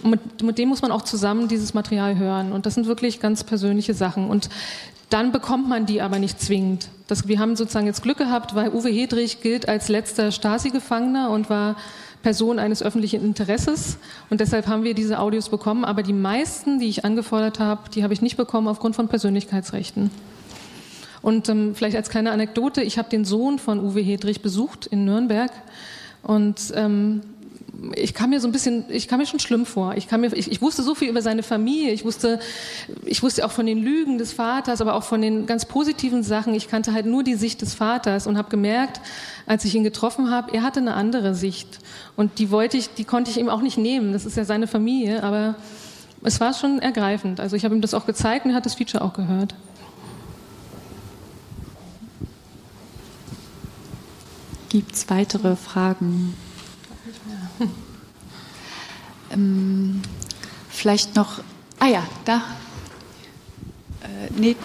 Und 0.02 0.12
mit, 0.12 0.44
mit 0.44 0.58
dem 0.58 0.70
muss 0.70 0.82
man 0.82 0.92
auch 0.92 1.02
zusammen 1.02 1.48
dieses 1.48 1.74
Material 1.74 2.18
hören. 2.18 2.54
Und 2.54 2.66
das 2.66 2.76
sind 2.76 2.88
wirklich 2.88 3.20
ganz 3.20 3.44
persönliche 3.44 3.94
Sachen. 3.94 4.30
Und 4.30 4.50
dann 5.10 5.34
bekommt 5.34 5.68
man 5.68 5.86
die 5.86 6.02
aber 6.02 6.20
nicht 6.20 6.40
zwingend. 6.40 6.88
Das, 7.08 7.28
wir 7.28 7.38
haben 7.38 7.58
sozusagen 7.58 7.86
jetzt 7.86 8.02
Glück 8.02 8.18
gehabt, 8.18 8.56
weil 8.56 8.70
Uwe 8.70 8.90
Hedrich 8.90 9.42
gilt 9.42 9.68
als 9.68 9.90
letzter 9.90 10.32
Stasi-Gefangener 10.32 11.30
und 11.30 11.50
war 11.50 11.76
Person 12.22 12.60
eines 12.60 12.84
öffentlichen 12.84 13.24
Interesses 13.24 13.98
und 14.30 14.42
deshalb 14.42 14.68
haben 14.68 14.84
wir 14.84 14.94
diese 14.94 15.20
Audios 15.20 15.50
bekommen. 15.50 15.86
Aber 15.86 16.04
die 16.04 16.14
meisten, 16.14 16.80
die 16.80 16.88
ich 16.88 17.06
angefordert 17.06 17.60
habe, 17.60 17.90
die 17.90 18.04
habe 18.04 18.14
ich 18.14 18.22
nicht 18.22 18.38
bekommen 18.38 18.68
aufgrund 18.68 18.96
von 18.96 19.08
Persönlichkeitsrechten. 19.08 20.12
Und 21.22 21.50
ähm, 21.50 21.76
vielleicht 21.76 21.96
als 21.96 22.10
kleine 22.10 22.32
Anekdote, 22.32 22.82
ich 22.82 22.98
habe 22.98 23.10
den 23.10 23.26
Sohn 23.26 23.60
von 23.60 23.80
Uwe 23.80 24.02
Hedrich 24.02 24.42
besucht 24.42 24.88
in 24.88 25.06
Nürnberg 25.06 25.52
und 26.24 26.74
ähm, 26.76 27.22
ich 27.96 28.14
kam 28.14 28.30
mir 28.30 28.40
so 28.40 28.48
ein 28.48 28.52
bisschen, 28.52 28.86
ich 28.90 29.08
kam 29.08 29.20
mir 29.20 29.26
schon 29.26 29.40
schlimm 29.40 29.66
vor. 29.66 29.96
Ich, 29.96 30.08
kam 30.08 30.22
mir, 30.22 30.34
ich, 30.34 30.52
ich, 30.52 30.62
wusste 30.62 30.84
so 30.84 30.94
viel 30.94 31.10
über 31.10 31.22
seine 31.22 31.42
Familie. 31.42 31.92
Ich 31.92 32.06
wusste, 32.06 32.40
ich 33.06 33.24
wusste 33.24 33.46
auch 33.46 33.52
von 33.52 33.66
den 33.66 33.80
Lügen 33.80 34.18
des 34.18 34.34
Vaters, 34.34 34.82
aber 34.82 34.94
auch 34.94 35.04
von 35.04 35.22
den 35.22 35.46
ganz 35.46 35.66
positiven 35.66 36.22
Sachen. 36.22 36.54
Ich 36.54 36.68
kannte 36.68 36.94
halt 36.94 37.06
nur 37.06 37.24
die 37.24 37.36
Sicht 37.36 37.62
des 37.62 37.74
Vaters 37.74 38.28
und 38.28 38.38
habe 38.38 38.50
gemerkt, 38.50 39.02
als 39.52 39.66
ich 39.66 39.76
ihn 39.76 39.84
getroffen 39.84 40.32
habe, 40.32 40.54
er 40.54 40.64
hatte 40.64 40.80
eine 40.80 40.94
andere 40.94 41.36
Sicht 41.36 41.80
und 42.16 42.40
die 42.40 42.52
wollte 42.52 42.78
ich, 42.78 42.94
die 42.94 43.04
konnte 43.04 43.30
ich 43.30 43.38
ihm 43.38 43.50
auch 43.50 43.62
nicht 43.62 43.78
nehmen. 43.78 44.14
Das 44.14 44.26
ist 44.26 44.38
ja 44.38 44.46
seine 44.46 44.66
Familie, 44.66 45.24
aber 45.24 45.56
es 46.24 46.40
war 46.40 46.54
schon 46.54 46.80
ergreifend. 46.80 47.42
Also 47.42 47.58
ich 47.58 47.66
habe 47.66 47.76
ihm 47.76 47.82
das 47.82 47.94
auch 47.94 48.06
gezeigt 48.06 48.46
und 48.46 48.52
er 48.52 48.56
hat 48.56 48.66
das 48.66 48.76
Feature 48.76 49.04
auch 49.04 49.12
gehört. 49.12 49.54
Gibt 54.70 54.94
es 54.94 55.10
weitere 55.10 55.58
Fragen? 55.58 56.34
Ähm, 59.34 60.02
vielleicht 60.70 61.16
noch, 61.16 61.40
ah 61.80 61.88
ja, 61.88 62.04
da. 62.26 62.38
Äh, 64.02 64.30
nee. 64.38 64.56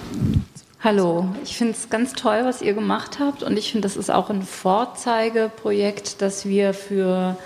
Hallo, 0.85 1.27
ich 1.43 1.57
finde 1.57 1.72
es 1.72 1.89
ganz 1.89 2.12
toll, 2.12 2.41
was 2.45 2.61
ihr 2.61 2.74
gemacht 2.74 3.18
habt 3.18 3.43
und 3.43 3.59
ich 3.59 3.72
finde, 3.72 3.89
das 3.89 3.97
ist 3.97 4.11
auch 4.11 4.29
ein 4.29 4.43
Vorzeigeprojekt, 4.43 6.20
das 6.20 6.45
wir 6.45 6.74
für 6.74 7.37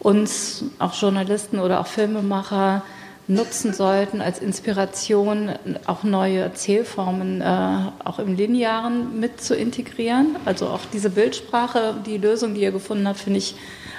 uns, 0.00 0.64
auch 0.78 0.94
Journalisten 0.94 1.58
oder 1.58 1.80
auch 1.80 1.86
Filmemacher, 1.86 2.82
nutzen 3.26 3.74
sollten 3.74 4.22
als 4.22 4.38
Inspiration, 4.38 5.50
auch 5.86 6.04
neue 6.04 6.38
Erzählformen 6.38 7.42
äh, 7.42 7.78
auch 8.02 8.18
im 8.18 8.34
Linearen 8.34 9.20
mit 9.20 9.42
zu 9.42 9.54
integrieren. 9.54 10.36
Also 10.46 10.66
auch 10.66 10.80
diese 10.92 11.10
Bildsprache, 11.10 11.94
die 12.06 12.18
Lösung, 12.18 12.54
die 12.54 12.62
ihr 12.62 12.72
gefunden 12.72 13.06
habt, 13.06 13.20
finde 13.20 13.38
ich 13.38 13.56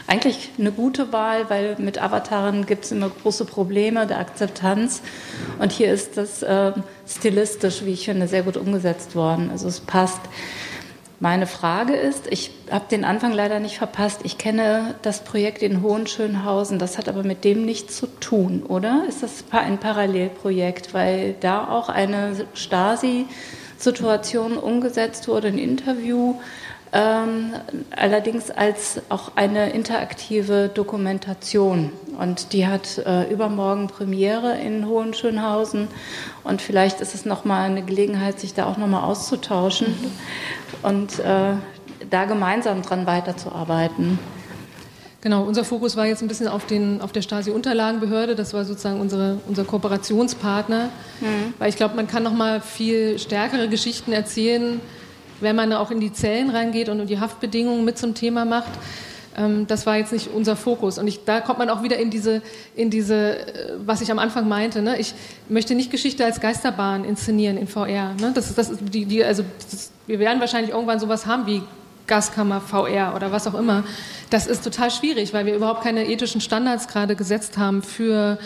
eigentlich 0.07 0.51
eine 0.59 0.71
gute 0.71 1.11
Wahl, 1.11 1.49
weil 1.49 1.75
mit 1.79 2.01
Avataren 2.01 2.65
gibt 2.65 2.85
es 2.85 2.91
immer 2.91 3.09
große 3.09 3.45
Probleme 3.45 4.05
der 4.05 4.19
Akzeptanz. 4.19 5.01
Und 5.59 5.71
hier 5.71 5.91
ist 5.91 6.17
das 6.17 6.43
äh, 6.43 6.73
stilistisch, 7.07 7.83
wie 7.85 7.93
ich 7.93 8.05
finde, 8.05 8.27
sehr 8.27 8.43
gut 8.43 8.57
umgesetzt 8.57 9.15
worden. 9.15 9.49
Also 9.51 9.67
es 9.67 9.79
passt. 9.79 10.21
Meine 11.19 11.47
Frage 11.47 11.95
ist, 11.95 12.27
ich 12.29 12.51
habe 12.69 12.85
den 12.91 13.03
Anfang 13.05 13.31
leider 13.31 13.59
nicht 13.59 13.77
verpasst. 13.77 14.21
Ich 14.23 14.37
kenne 14.37 14.93
das 15.01 15.23
Projekt 15.23 15.63
in 15.63 15.81
Hohenschönhausen. 15.81 16.77
Das 16.77 16.97
hat 16.97 17.09
aber 17.09 17.23
mit 17.23 17.45
dem 17.45 17.65
nichts 17.65 17.97
zu 17.97 18.07
tun, 18.19 18.63
oder? 18.67 19.05
Ist 19.07 19.23
das 19.23 19.45
ein 19.51 19.79
Parallelprojekt, 19.79 20.93
weil 20.93 21.35
da 21.39 21.69
auch 21.69 21.89
eine 21.89 22.45
Stasi-Situation 22.53 24.57
umgesetzt 24.57 25.29
wurde, 25.29 25.47
ein 25.47 25.57
Interview 25.57 26.35
ähm, 26.95 27.51
allerdings 27.93 28.49
als 28.49 29.01
auch 29.09 29.33
eine 29.35 29.71
interaktive 29.71 30.69
Dokumentation. 30.73 31.91
Und 32.17 32.53
die 32.53 32.67
hat 32.67 32.99
äh, 32.99 33.29
übermorgen 33.29 33.87
Premiere 33.87 34.57
in 34.57 34.87
Hohenschönhausen. 34.87 35.89
Und 36.45 36.61
vielleicht 36.61 37.01
ist 37.01 37.13
es 37.13 37.25
nochmal 37.25 37.69
eine 37.69 37.83
Gelegenheit, 37.83 38.39
sich 38.39 38.53
da 38.53 38.65
auch 38.65 38.77
nochmal 38.77 39.03
auszutauschen 39.03 39.93
und 40.83 41.19
äh, 41.19 41.55
da 42.09 42.25
gemeinsam 42.25 42.81
dran 42.81 43.05
weiterzuarbeiten. 43.05 44.17
Genau, 45.19 45.43
unser 45.43 45.65
Fokus 45.65 45.97
war 45.97 46.05
jetzt 46.05 46.21
ein 46.21 46.29
bisschen 46.29 46.47
auf, 46.47 46.65
den, 46.65 47.01
auf 47.01 47.11
der 47.11 47.23
Stasi-Unterlagenbehörde. 47.23 48.35
Das 48.35 48.53
war 48.53 48.63
sozusagen 48.63 49.01
unsere, 49.01 49.39
unser 49.47 49.65
Kooperationspartner. 49.65 50.85
Mhm. 51.19 51.53
Weil 51.59 51.67
ich 51.67 51.75
glaube, 51.75 51.95
man 51.97 52.07
kann 52.07 52.23
noch 52.23 52.31
mal 52.31 52.61
viel 52.61 53.19
stärkere 53.19 53.67
Geschichten 53.67 54.13
erzählen, 54.13 54.79
wenn 55.41 55.55
man 55.55 55.73
auch 55.73 55.91
in 55.91 55.99
die 55.99 56.13
Zellen 56.13 56.49
reingeht 56.49 56.89
und 56.89 57.07
die 57.07 57.19
Haftbedingungen 57.19 57.85
mit 57.85 57.97
zum 57.97 58.13
Thema 58.13 58.45
macht. 58.45 58.71
Ähm, 59.37 59.67
das 59.67 59.85
war 59.85 59.97
jetzt 59.97 60.13
nicht 60.13 60.29
unser 60.33 60.55
Fokus. 60.55 60.97
Und 60.97 61.07
ich, 61.07 61.25
da 61.25 61.41
kommt 61.41 61.59
man 61.59 61.69
auch 61.69 61.83
wieder 61.83 61.97
in 61.97 62.09
diese, 62.09 62.41
in 62.75 62.89
diese, 62.89 63.39
äh, 63.39 63.73
was 63.85 64.01
ich 64.01 64.11
am 64.11 64.19
Anfang 64.19 64.47
meinte. 64.47 64.81
Ne? 64.81 64.97
Ich 64.97 65.13
möchte 65.49 65.75
nicht 65.75 65.91
Geschichte 65.91 66.23
als 66.23 66.39
Geisterbahn 66.39 67.03
inszenieren 67.03 67.57
in 67.57 67.67
VR. 67.67 68.13
Ne? 68.19 68.31
Das 68.33 68.53
das, 68.55 68.71
die, 68.79 69.05
die, 69.05 69.23
also 69.23 69.43
das, 69.71 69.91
wir 70.07 70.19
werden 70.19 70.39
wahrscheinlich 70.39 70.71
irgendwann 70.71 70.99
sowas 70.99 71.25
haben 71.25 71.45
wie 71.47 71.61
Gaskammer 72.07 72.61
VR 72.61 73.13
oder 73.15 73.31
was 73.31 73.47
auch 73.47 73.55
immer. 73.55 73.83
Das 74.29 74.47
ist 74.47 74.63
total 74.63 74.91
schwierig, 74.91 75.33
weil 75.33 75.45
wir 75.45 75.55
überhaupt 75.55 75.83
keine 75.83 76.07
ethischen 76.07 76.41
Standards 76.41 76.87
gerade 76.87 77.15
gesetzt 77.15 77.57
haben 77.57 77.81
für 77.81 78.37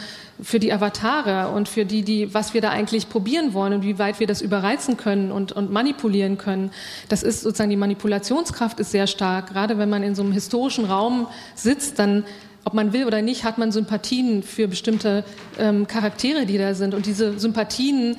für 0.42 0.60
die 0.60 0.72
Avatare 0.72 1.50
und 1.54 1.68
für 1.68 1.86
die, 1.86 2.04
die, 2.04 2.34
was 2.34 2.54
wir 2.54 2.62
da 2.62 2.70
eigentlich 2.70 3.10
probieren 3.10 3.54
wollen 3.54 3.74
und 3.74 3.84
wie 3.84 4.00
weit 4.00 4.20
wir 4.20 4.28
das 4.28 4.42
überreizen 4.42 4.98
können 4.98 5.32
und, 5.32 5.52
und 5.52 5.72
manipulieren 5.72 6.38
können. 6.38 6.72
Das 7.10 7.24
ist 7.24 7.42
sozusagen 7.42 7.70
die 7.70 7.76
Manipulationskraft 7.76 8.80
ist 8.80 8.92
sehr 8.92 9.08
stark. 9.08 9.48
Gerade 9.48 9.78
wenn 9.78 9.90
man 9.90 10.04
in 10.04 10.16
so 10.16 10.22
einem 10.22 10.32
historischen 10.32 10.86
Raum 10.86 11.28
sitzt, 11.56 12.00
dann 12.00 12.24
ob 12.66 12.74
man 12.74 12.94
will 12.94 13.06
oder 13.06 13.22
nicht, 13.22 13.46
hat 13.46 13.58
man 13.58 13.72
Sympathien 13.72 14.44
für 14.44 14.68
bestimmte 14.68 15.24
ähm, 15.58 15.88
Charaktere, 15.88 16.46
die 16.46 16.58
da 16.58 16.74
sind. 16.74 16.94
Und 16.94 17.06
diese 17.06 17.40
Sympathien 17.40 18.16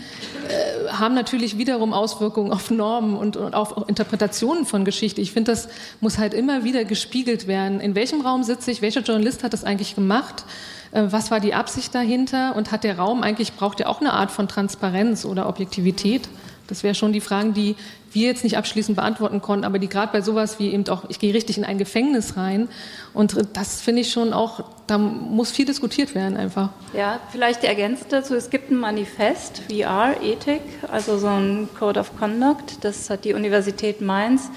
äh, 0.48 0.88
haben 0.88 1.14
natürlich 1.14 1.58
wiederum 1.58 1.92
Auswirkungen 1.92 2.50
auf 2.50 2.70
Normen 2.70 3.16
und, 3.16 3.36
und 3.36 3.54
auf 3.54 3.88
Interpretationen 3.88 4.64
von 4.64 4.84
Geschichte. 4.84 5.20
Ich 5.20 5.32
finde, 5.32 5.52
das 5.52 5.68
muss 6.00 6.18
halt 6.18 6.34
immer 6.34 6.64
wieder 6.64 6.84
gespiegelt 6.84 7.46
werden. 7.46 7.80
In 7.80 7.94
welchem 7.94 8.22
Raum 8.22 8.42
sitze 8.42 8.70
ich? 8.70 8.82
Welcher 8.82 9.02
Journalist 9.02 9.44
hat 9.44 9.52
das 9.52 9.62
eigentlich 9.62 9.94
gemacht? 9.94 10.44
Äh, 10.92 11.04
was 11.10 11.30
war 11.30 11.40
die 11.40 11.54
Absicht 11.54 11.94
dahinter? 11.94 12.56
Und 12.56 12.72
hat 12.72 12.84
der 12.84 12.98
Raum 12.98 13.22
eigentlich, 13.22 13.54
braucht 13.54 13.80
er 13.80 13.88
auch 13.88 14.00
eine 14.00 14.12
Art 14.12 14.30
von 14.30 14.48
Transparenz 14.48 15.24
oder 15.24 15.48
Objektivität? 15.48 16.28
Das 16.66 16.84
wäre 16.84 16.94
schon 16.94 17.12
die 17.12 17.20
Fragen, 17.20 17.52
die 17.52 17.74
wir 18.12 18.28
jetzt 18.28 18.44
nicht 18.44 18.56
abschließend 18.56 18.96
beantworten 18.96 19.40
konnten, 19.40 19.64
aber 19.64 19.78
die 19.78 19.88
gerade 19.88 20.12
bei 20.12 20.20
sowas 20.20 20.58
wie 20.58 20.72
eben 20.72 20.88
auch, 20.88 21.04
ich 21.08 21.18
gehe 21.18 21.34
richtig 21.34 21.58
in 21.58 21.64
ein 21.64 21.78
Gefängnis 21.78 22.36
rein. 22.36 22.68
Und 23.12 23.36
das 23.54 23.80
finde 23.80 24.02
ich 24.02 24.12
schon 24.12 24.32
auch, 24.32 24.64
da 24.86 24.98
muss 24.98 25.50
viel 25.50 25.64
diskutiert 25.64 26.14
werden 26.14 26.36
einfach. 26.36 26.70
Ja, 26.92 27.20
vielleicht 27.30 27.64
ergänzt 27.64 28.06
dazu, 28.10 28.34
es 28.34 28.50
gibt 28.50 28.70
ein 28.70 28.76
Manifest, 28.76 29.62
VR, 29.68 30.14
Ethik, 30.22 30.62
also 30.90 31.18
so 31.18 31.28
ein 31.28 31.68
Code 31.78 32.00
of 32.00 32.16
Conduct, 32.18 32.84
das 32.84 33.10
hat 33.10 33.24
die 33.24 33.34
Universität 33.34 34.00
Mainz, 34.00 34.50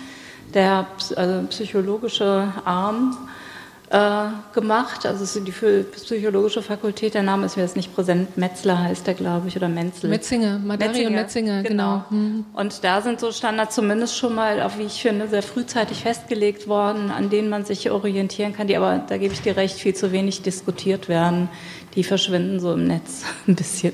der 0.54 0.88
also 1.16 1.48
psychologische 1.50 2.54
Arm 2.66 3.18
gemacht. 4.54 5.06
Also 5.06 5.24
es 5.24 5.36
ist 5.36 5.48
die 5.48 5.52
psychologische 5.52 6.64
Fakultät, 6.64 7.14
der 7.14 7.22
Name 7.22 7.46
ist 7.46 7.58
mir 7.58 7.62
jetzt 7.62 7.76
nicht 7.76 7.94
präsent, 7.94 8.38
Metzler 8.38 8.80
heißt 8.80 9.06
der, 9.06 9.14
glaube 9.14 9.48
ich, 9.48 9.56
oder 9.56 9.70
Menzel. 9.70 10.10
Metzinger, 10.10 10.58
Madari 10.58 11.06
und 11.06 11.14
Metzinger, 11.14 11.62
genau. 11.62 12.04
genau. 12.10 12.22
Mhm. 12.22 12.46
Und 12.54 12.84
da 12.84 13.02
sind 13.02 13.20
so 13.20 13.32
Standards 13.32 13.76
zumindest 13.76 14.18
schon 14.18 14.34
mal, 14.34 14.64
auch 14.64 14.80
wie 14.80 14.84
ich 14.84 15.00
finde, 15.00 15.28
sehr 15.28 15.44
frühzeitig 15.44 16.00
festgelegt 16.02 16.68
worden, 16.68 17.12
an 17.12 17.30
denen 17.30 17.50
man 17.50 17.66
sich 17.66 17.92
orientieren 17.92 18.54
kann, 18.54 18.66
die 18.66 18.78
aber, 18.78 18.98
da 19.08 19.18
gebe 19.18 19.34
ich 19.34 19.42
dir 19.42 19.58
recht, 19.58 19.76
viel 19.76 19.94
zu 19.94 20.12
wenig 20.12 20.42
diskutiert 20.42 21.08
werden. 21.08 21.50
Die 21.94 22.04
verschwinden 22.04 22.60
so 22.60 22.74
im 22.74 22.88
Netz 22.88 23.24
ein 23.48 23.56
bisschen. 23.56 23.94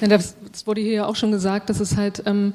Ja, 0.00 0.06
das, 0.06 0.36
wurde 0.64 0.80
hier 0.80 1.08
auch 1.08 1.16
schon 1.16 1.32
gesagt, 1.32 1.70
dass 1.70 1.80
es 1.80 1.96
halt 1.96 2.22
ähm, 2.26 2.52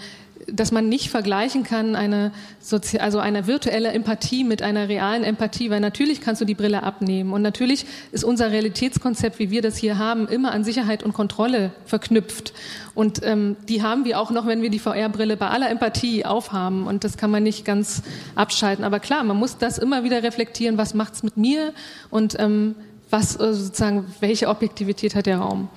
dass 0.52 0.72
man 0.72 0.90
nicht 0.90 1.10
vergleichen 1.10 1.64
kann, 1.64 1.96
eine, 1.96 2.32
Sozi 2.60 3.00
also 3.00 3.20
eine 3.20 3.48
virtuelle 3.48 3.90
Empathie 3.90 4.44
mit 4.44 4.62
einer 4.62 4.90
realen 4.90 5.24
Empathie, 5.24 5.70
weil 5.70 5.80
natürlich 5.80 6.22
kannst 6.22 6.42
du 6.42 6.46
die 6.46 6.56
Brille 6.56 6.84
abnehmen 6.84 7.34
und 7.34 7.42
natürlich 7.42 7.86
ist 8.12 8.24
unser 8.24 8.52
Realitätskonzept, 8.52 9.40
wie 9.40 9.52
wir 9.52 9.62
das 9.62 9.78
hier 9.78 9.98
haben, 9.98 10.28
immer 10.28 10.52
an 10.52 10.64
Sicherheit 10.64 11.04
und 11.04 11.14
Kontrolle 11.14 11.72
verknüpft. 11.86 12.54
Und 12.96 13.22
ähm, 13.24 13.56
die 13.68 13.82
haben 13.82 14.06
wir 14.06 14.20
auch 14.20 14.30
noch, 14.30 14.46
wenn 14.46 14.62
wir 14.62 14.70
die 14.70 14.80
VR-Brille 14.80 15.38
bei 15.38 15.50
aller 15.50 15.70
Empathie 15.70 16.26
aufhaben 16.26 16.86
und 16.86 17.04
das 17.04 17.18
kann 17.18 17.32
man 17.32 17.44
nicht 17.44 17.66
ganz 17.66 18.04
abschalten. 18.36 18.84
Aber 18.86 19.00
klar, 19.00 19.24
man 19.24 19.38
muss 19.38 19.58
das 19.58 19.78
immer 19.78 20.04
wieder 20.04 20.24
reflektieren, 20.24 20.78
was 20.78 20.94
macht's 20.94 21.24
mit 21.24 21.38
mir 21.38 21.74
und 22.10 22.40
ähm, 22.40 22.76
was 23.10 23.40
äh, 23.40 23.54
sozusagen, 23.54 24.06
welche 24.20 24.48
Objektivität 24.48 25.16
hat 25.16 25.28
der 25.28 25.38
Raum. 25.38 25.70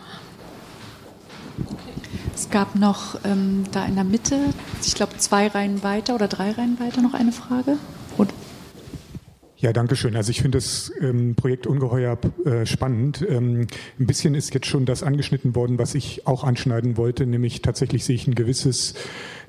Es 2.36 2.50
gab 2.50 2.74
noch 2.74 3.18
ähm, 3.24 3.64
da 3.72 3.86
in 3.86 3.94
der 3.94 4.04
Mitte, 4.04 4.38
ich 4.84 4.94
glaube 4.94 5.16
zwei 5.16 5.46
Reihen 5.46 5.82
weiter 5.82 6.14
oder 6.14 6.28
drei 6.28 6.50
Reihen 6.50 6.78
weiter 6.78 7.00
noch 7.00 7.14
eine 7.14 7.32
Frage. 7.32 7.78
Und 8.18 8.30
ja, 9.56 9.72
danke 9.72 9.96
schön. 9.96 10.14
Also 10.16 10.32
ich 10.32 10.42
finde 10.42 10.58
das 10.58 10.92
ähm, 11.00 11.34
Projekt 11.34 11.66
ungeheuer 11.66 12.18
äh, 12.44 12.66
spannend. 12.66 13.24
Ähm, 13.26 13.68
ein 13.98 14.06
bisschen 14.06 14.34
ist 14.34 14.52
jetzt 14.52 14.66
schon 14.66 14.84
das 14.84 15.02
angeschnitten 15.02 15.54
worden, 15.54 15.78
was 15.78 15.94
ich 15.94 16.26
auch 16.26 16.44
anschneiden 16.44 16.98
wollte, 16.98 17.24
nämlich 17.24 17.62
tatsächlich 17.62 18.04
sehe 18.04 18.16
ich 18.16 18.26
ein 18.26 18.34
gewisses 18.34 18.92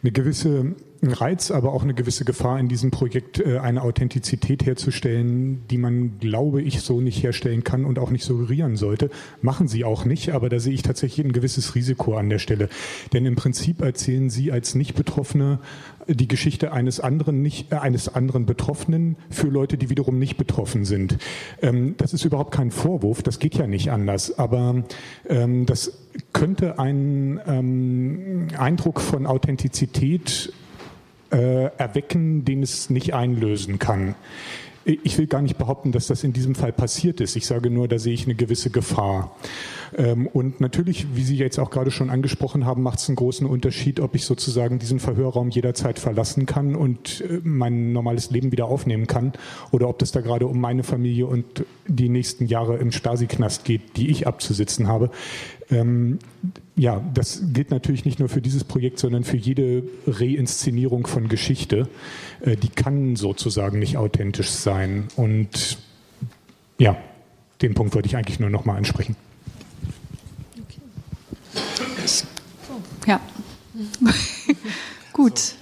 eine 0.02 0.14
gewisse 0.14 0.76
Reiz, 1.04 1.52
aber 1.52 1.74
auch 1.74 1.84
eine 1.84 1.94
gewisse 1.94 2.26
Gefahr 2.26 2.60
in 2.60 2.68
diesem 2.68 2.92
Projekt, 2.92 3.40
äh, 3.40 3.60
eine 3.60 3.82
Authentizität 3.82 4.66
herzustellen, 4.66 5.64
die 5.70 5.78
man, 5.78 6.20
glaube 6.20 6.62
ich, 6.62 6.82
so 6.82 7.02
nicht 7.02 7.24
herstellen 7.24 7.64
kann 7.64 7.86
und 7.86 8.00
auch 8.00 8.10
nicht 8.10 8.24
suggerieren 8.24 8.76
sollte. 8.76 9.10
Machen 9.42 9.68
sie 9.68 9.86
auch 9.86 10.06
nicht, 10.06 10.32
aber 10.34 10.50
da 10.50 10.60
sehe 10.60 10.74
ich 10.74 10.82
tatsächlich 10.82 11.26
ein 11.26 11.34
gewisses 11.34 11.76
Risiko 11.76 12.16
an 12.16 12.30
der 12.30 12.40
Stelle. 12.40 12.70
Denn 13.14 13.26
im 13.26 13.36
Prinzip 13.36 13.82
erzählen 13.82 14.30
sie 14.30 14.52
als 14.52 14.76
Nicht-Betroffene 14.76 15.60
die 16.08 16.28
Geschichte 16.28 16.72
eines 16.72 17.00
anderen 17.00 17.42
nicht, 17.42 17.72
äh, 17.72 17.76
eines 17.76 18.14
anderen 18.14 18.46
Betroffenen 18.46 19.18
für 19.30 19.48
Leute, 19.48 19.78
die 19.78 19.90
wiederum 19.90 20.20
nicht 20.20 20.38
betroffen 20.38 20.86
sind. 20.86 21.18
Ähm, 21.62 21.96
das 21.98 22.14
ist 22.14 22.26
überhaupt 22.26 22.54
kein 22.54 22.72
Vorwurf, 22.72 23.24
das 23.24 23.40
geht 23.40 23.56
ja 23.56 23.68
nicht 23.68 23.92
anders. 23.92 24.38
Aber 24.40 24.84
ähm, 25.30 25.66
das 25.66 25.94
könnte 26.34 26.80
einen 26.80 27.40
ähm, 27.46 28.48
Eindruck 28.58 29.02
von 29.02 29.26
Authentizität 29.26 30.52
äh, 31.32 31.66
erwecken, 31.78 32.46
den 32.46 32.64
es 32.64 32.90
nicht 32.90 33.14
einlösen 33.14 33.80
kann. 33.80 34.16
Ich 34.86 35.18
will 35.18 35.28
gar 35.28 35.42
nicht 35.42 35.58
behaupten, 35.58 35.92
dass 35.92 36.08
das 36.08 36.24
in 36.24 36.32
diesem 36.32 36.56
Fall 36.56 36.72
passiert 36.72 37.20
ist. 37.20 37.36
Ich 37.36 37.46
sage 37.46 37.70
nur, 37.70 37.90
da 37.90 38.00
sehe 38.00 38.14
ich 38.14 38.24
eine 38.24 38.36
gewisse 38.36 38.70
Gefahr. 38.70 39.36
Ähm, 39.98 40.28
und 40.28 40.62
natürlich, 40.62 41.08
wie 41.14 41.24
Sie 41.24 41.36
jetzt 41.36 41.60
auch 41.60 41.72
gerade 41.72 41.92
schon 41.92 42.10
angesprochen 42.10 42.66
haben, 42.66 42.84
macht 42.84 43.00
es 43.00 43.10
einen 43.10 43.18
großen 43.18 43.46
Unterschied, 43.46 44.00
ob 44.00 44.16
ich 44.16 44.24
sozusagen 44.24 44.80
diesen 44.80 45.00
Verhörraum 45.00 45.50
jederzeit 45.50 46.00
verlassen 46.00 46.46
kann 46.46 46.76
und 46.76 47.22
äh, 47.22 47.42
mein 47.44 47.92
normales 47.92 48.32
Leben 48.32 48.54
wieder 48.54 48.66
aufnehmen 48.66 49.08
kann 49.08 49.34
oder 49.72 49.90
ob 49.90 50.02
es 50.02 50.14
da 50.14 50.22
gerade 50.22 50.48
um 50.48 50.62
meine 50.62 50.84
Familie 50.84 51.28
und 51.28 51.66
die 51.88 52.08
nächsten 52.08 52.46
Jahre 52.46 52.78
im 52.78 52.94
Stasi-Knast 52.94 53.66
geht, 53.66 53.98
die 53.98 54.10
ich 54.10 54.26
abzusitzen 54.26 54.88
habe. 54.88 55.12
Ähm, 55.70 56.20
ja, 56.76 57.02
das 57.14 57.42
gilt 57.54 57.72
natürlich 57.72 58.06
nicht 58.06 58.20
nur 58.20 58.30
für 58.30 58.42
dieses 58.42 58.64
Projekt, 58.64 59.00
sondern 59.00 59.24
für 59.24 59.38
jede 59.38 59.84
Reinszenierung 60.06 61.08
von 61.08 61.28
Geschichte. 61.28 61.90
Äh, 62.42 62.56
die 62.56 62.70
kann 62.70 63.16
sozusagen 63.16 63.80
nicht 63.80 63.98
authentisch 63.98 64.50
sein. 64.50 65.08
Und 65.16 65.78
ja, 66.78 66.98
den 67.62 67.74
Punkt 67.74 67.96
wollte 67.96 68.08
ich 68.08 68.16
eigentlich 68.16 68.40
nur 68.40 68.50
noch 68.50 68.66
mal 68.66 68.78
ansprechen. 68.78 69.16
Ja. 73.06 73.20
Gut. 75.14 75.56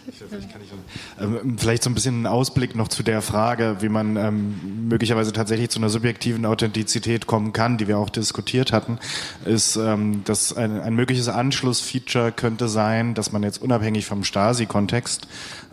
Ähm, 1.20 1.58
vielleicht 1.58 1.84
so 1.84 1.90
ein 1.90 1.94
bisschen 1.94 2.24
ein 2.24 2.28
Ausblick 2.28 2.76
noch 2.76 2.88
zu 2.88 3.04
der 3.04 3.22
Frage, 3.22 3.78
wie 3.80 3.90
man 3.90 4.18
ähm, 4.18 4.88
möglicherweise 4.88 5.34
tatsächlich 5.34 5.70
zu 5.70 5.80
einer 5.80 5.90
subjektiven 5.90 6.46
Authentizität 6.46 7.28
kommen 7.28 7.54
kann, 7.54 7.78
die 7.78 7.88
wir 7.88 7.98
auch 7.98 8.10
diskutiert 8.10 8.72
hatten, 8.72 9.00
ist, 9.46 9.76
ähm, 9.76 10.24
dass 10.26 10.56
ein, 10.56 10.80
ein 10.80 10.96
mögliches 10.96 11.28
Anschlussfeature 11.28 12.32
könnte 12.32 12.68
sein, 12.68 13.14
dass 13.14 13.32
man 13.32 13.44
jetzt 13.44 13.62
unabhängig 13.62 14.06
vom 14.06 14.24
Stasi-Kontext 14.24 15.28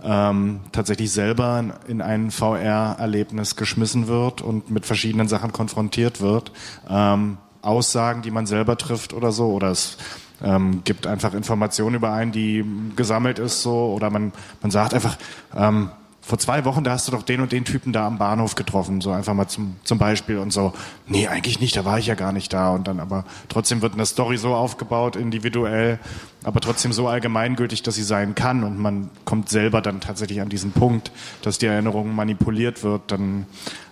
ähm, 0.05 0.61
tatsächlich 0.73 1.11
selber 1.13 1.81
in 1.87 2.01
ein 2.01 2.31
VR-Erlebnis 2.31 3.57
geschmissen 3.57 4.09
wird 4.09 4.43
und 4.43 4.71
mit 4.71 4.87
verschiedenen 4.87 5.29
Sachen 5.29 5.53
konfrontiert 5.53 6.21
wird. 6.21 6.53
Ähm, 6.89 7.39
Aussagen, 7.63 8.23
die 8.23 8.33
man 8.33 8.47
selber 8.47 8.77
trifft 8.77 9.13
oder 9.13 9.31
so, 9.31 9.53
oder 9.53 9.71
es 9.71 9.97
ähm, 10.43 10.83
gibt 10.85 11.07
einfach 11.07 11.35
Informationen 11.35 11.97
über 11.97 12.13
einen, 12.13 12.33
die 12.33 12.65
gesammelt 12.97 13.39
ist 13.39 13.63
so 13.63 13.93
oder 13.95 14.11
man, 14.11 14.33
man 14.61 14.71
sagt 14.71 14.95
einfach, 14.95 15.17
ähm, 15.57 15.91
vor 16.25 16.39
zwei 16.39 16.65
Wochen, 16.65 16.85
da 16.85 16.93
hast 16.93 17.09
du 17.09 17.13
doch 17.13 17.25
den 17.25 17.41
und 17.41 17.51
den 17.51 17.65
Typen 17.65 17.93
da 17.93 18.07
am 18.07 18.17
Bahnhof 18.17 18.55
getroffen, 18.55 19.01
so 19.01 19.11
einfach 19.11 19.35
mal 19.35 19.49
zum, 19.49 19.77
zum 19.83 19.99
Beispiel 19.99 20.39
und 20.39 20.53
so, 20.53 20.73
nee, 21.09 21.27
eigentlich 21.27 21.59
nicht, 21.59 21.77
da 21.77 21.85
war 21.85 21.99
ich 21.99 22.07
ja 22.07 22.15
gar 22.15 22.33
nicht 22.33 22.53
da 22.53 22.71
und 22.71 22.87
dann 22.87 23.01
aber 23.01 23.25
trotzdem 23.49 23.83
wird 23.83 23.95
eine 23.95 24.07
Story 24.07 24.37
so 24.37 24.55
aufgebaut, 24.55 25.17
individuell, 25.17 25.99
aber 26.45 26.61
trotzdem 26.61 26.93
so 26.93 27.09
allgemeingültig, 27.09 27.83
dass 27.83 27.97
sie 27.97 28.05
sein 28.05 28.37
kann 28.37 28.63
und 28.63 28.79
man 28.79 29.11
kommt 29.25 29.49
selber 29.49 29.83
dann 29.83 30.01
tatsächlich 30.01 30.41
an 30.41 30.49
diesen 30.49 30.71
Punkt, 30.71 31.11
dass 31.43 31.59
die 31.59 31.67
Erinnerung 31.67 32.15
manipuliert 32.15 32.85
wird, 32.85 33.03
dann, 33.11 33.47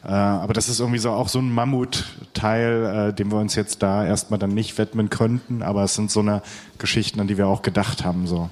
äh, 0.05 0.13
aber 0.13 0.53
das 0.53 0.69
ist 0.69 0.79
irgendwie 0.79 1.01
so 1.01 1.11
auch 1.11 1.29
so 1.29 1.41
ein 1.41 1.53
Mammutteil, 1.53 3.09
äh, 3.11 3.13
dem 3.13 3.33
wir 3.33 3.39
uns 3.39 3.57
jetzt 3.57 3.83
da 3.83 4.07
erstmal 4.07 4.39
dann 4.39 4.55
nicht 4.55 4.79
widmen 4.79 5.11
könnten, 5.11 5.65
aber 5.65 5.83
es 5.83 5.97
sind 5.97 6.13
so 6.13 6.21
eine 6.21 6.43
Geschichten, 6.79 7.19
an 7.19 7.27
die 7.27 7.39
wir 7.39 7.49
auch 7.49 7.63
gedacht 7.63 8.05
haben, 8.05 8.29
so. 8.29 8.49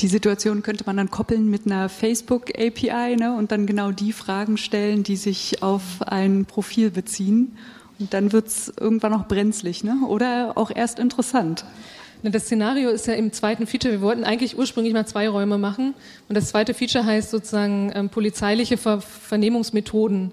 Die 0.00 0.08
Situation 0.08 0.62
könnte 0.62 0.84
man 0.86 0.96
dann 0.96 1.10
koppeln 1.10 1.48
mit 1.48 1.66
einer 1.66 1.88
Facebook-API 1.88 3.16
ne, 3.16 3.36
und 3.36 3.52
dann 3.52 3.66
genau 3.66 3.92
die 3.92 4.12
Fragen 4.12 4.56
stellen, 4.56 5.02
die 5.02 5.16
sich 5.16 5.62
auf 5.62 5.82
ein 6.00 6.44
Profil 6.44 6.90
beziehen. 6.90 7.56
Und 7.98 8.12
dann 8.14 8.32
wird 8.32 8.48
es 8.48 8.72
irgendwann 8.80 9.12
noch 9.12 9.28
brenzlig 9.28 9.84
ne? 9.84 9.98
oder 10.08 10.52
auch 10.56 10.70
erst 10.74 10.98
interessant. 10.98 11.64
Das 12.24 12.44
Szenario 12.44 12.90
ist 12.90 13.08
ja 13.08 13.14
im 13.14 13.32
zweiten 13.32 13.66
Feature. 13.66 13.94
Wir 13.94 14.00
wollten 14.00 14.22
eigentlich 14.22 14.56
ursprünglich 14.56 14.94
mal 14.94 15.06
zwei 15.06 15.28
Räume 15.28 15.58
machen. 15.58 15.94
Und 16.28 16.36
das 16.36 16.48
zweite 16.50 16.72
Feature 16.72 17.04
heißt 17.04 17.30
sozusagen 17.30 17.90
ähm, 17.94 18.10
polizeiliche 18.10 18.76
Ver 18.76 19.00
Vernehmungsmethoden 19.00 20.32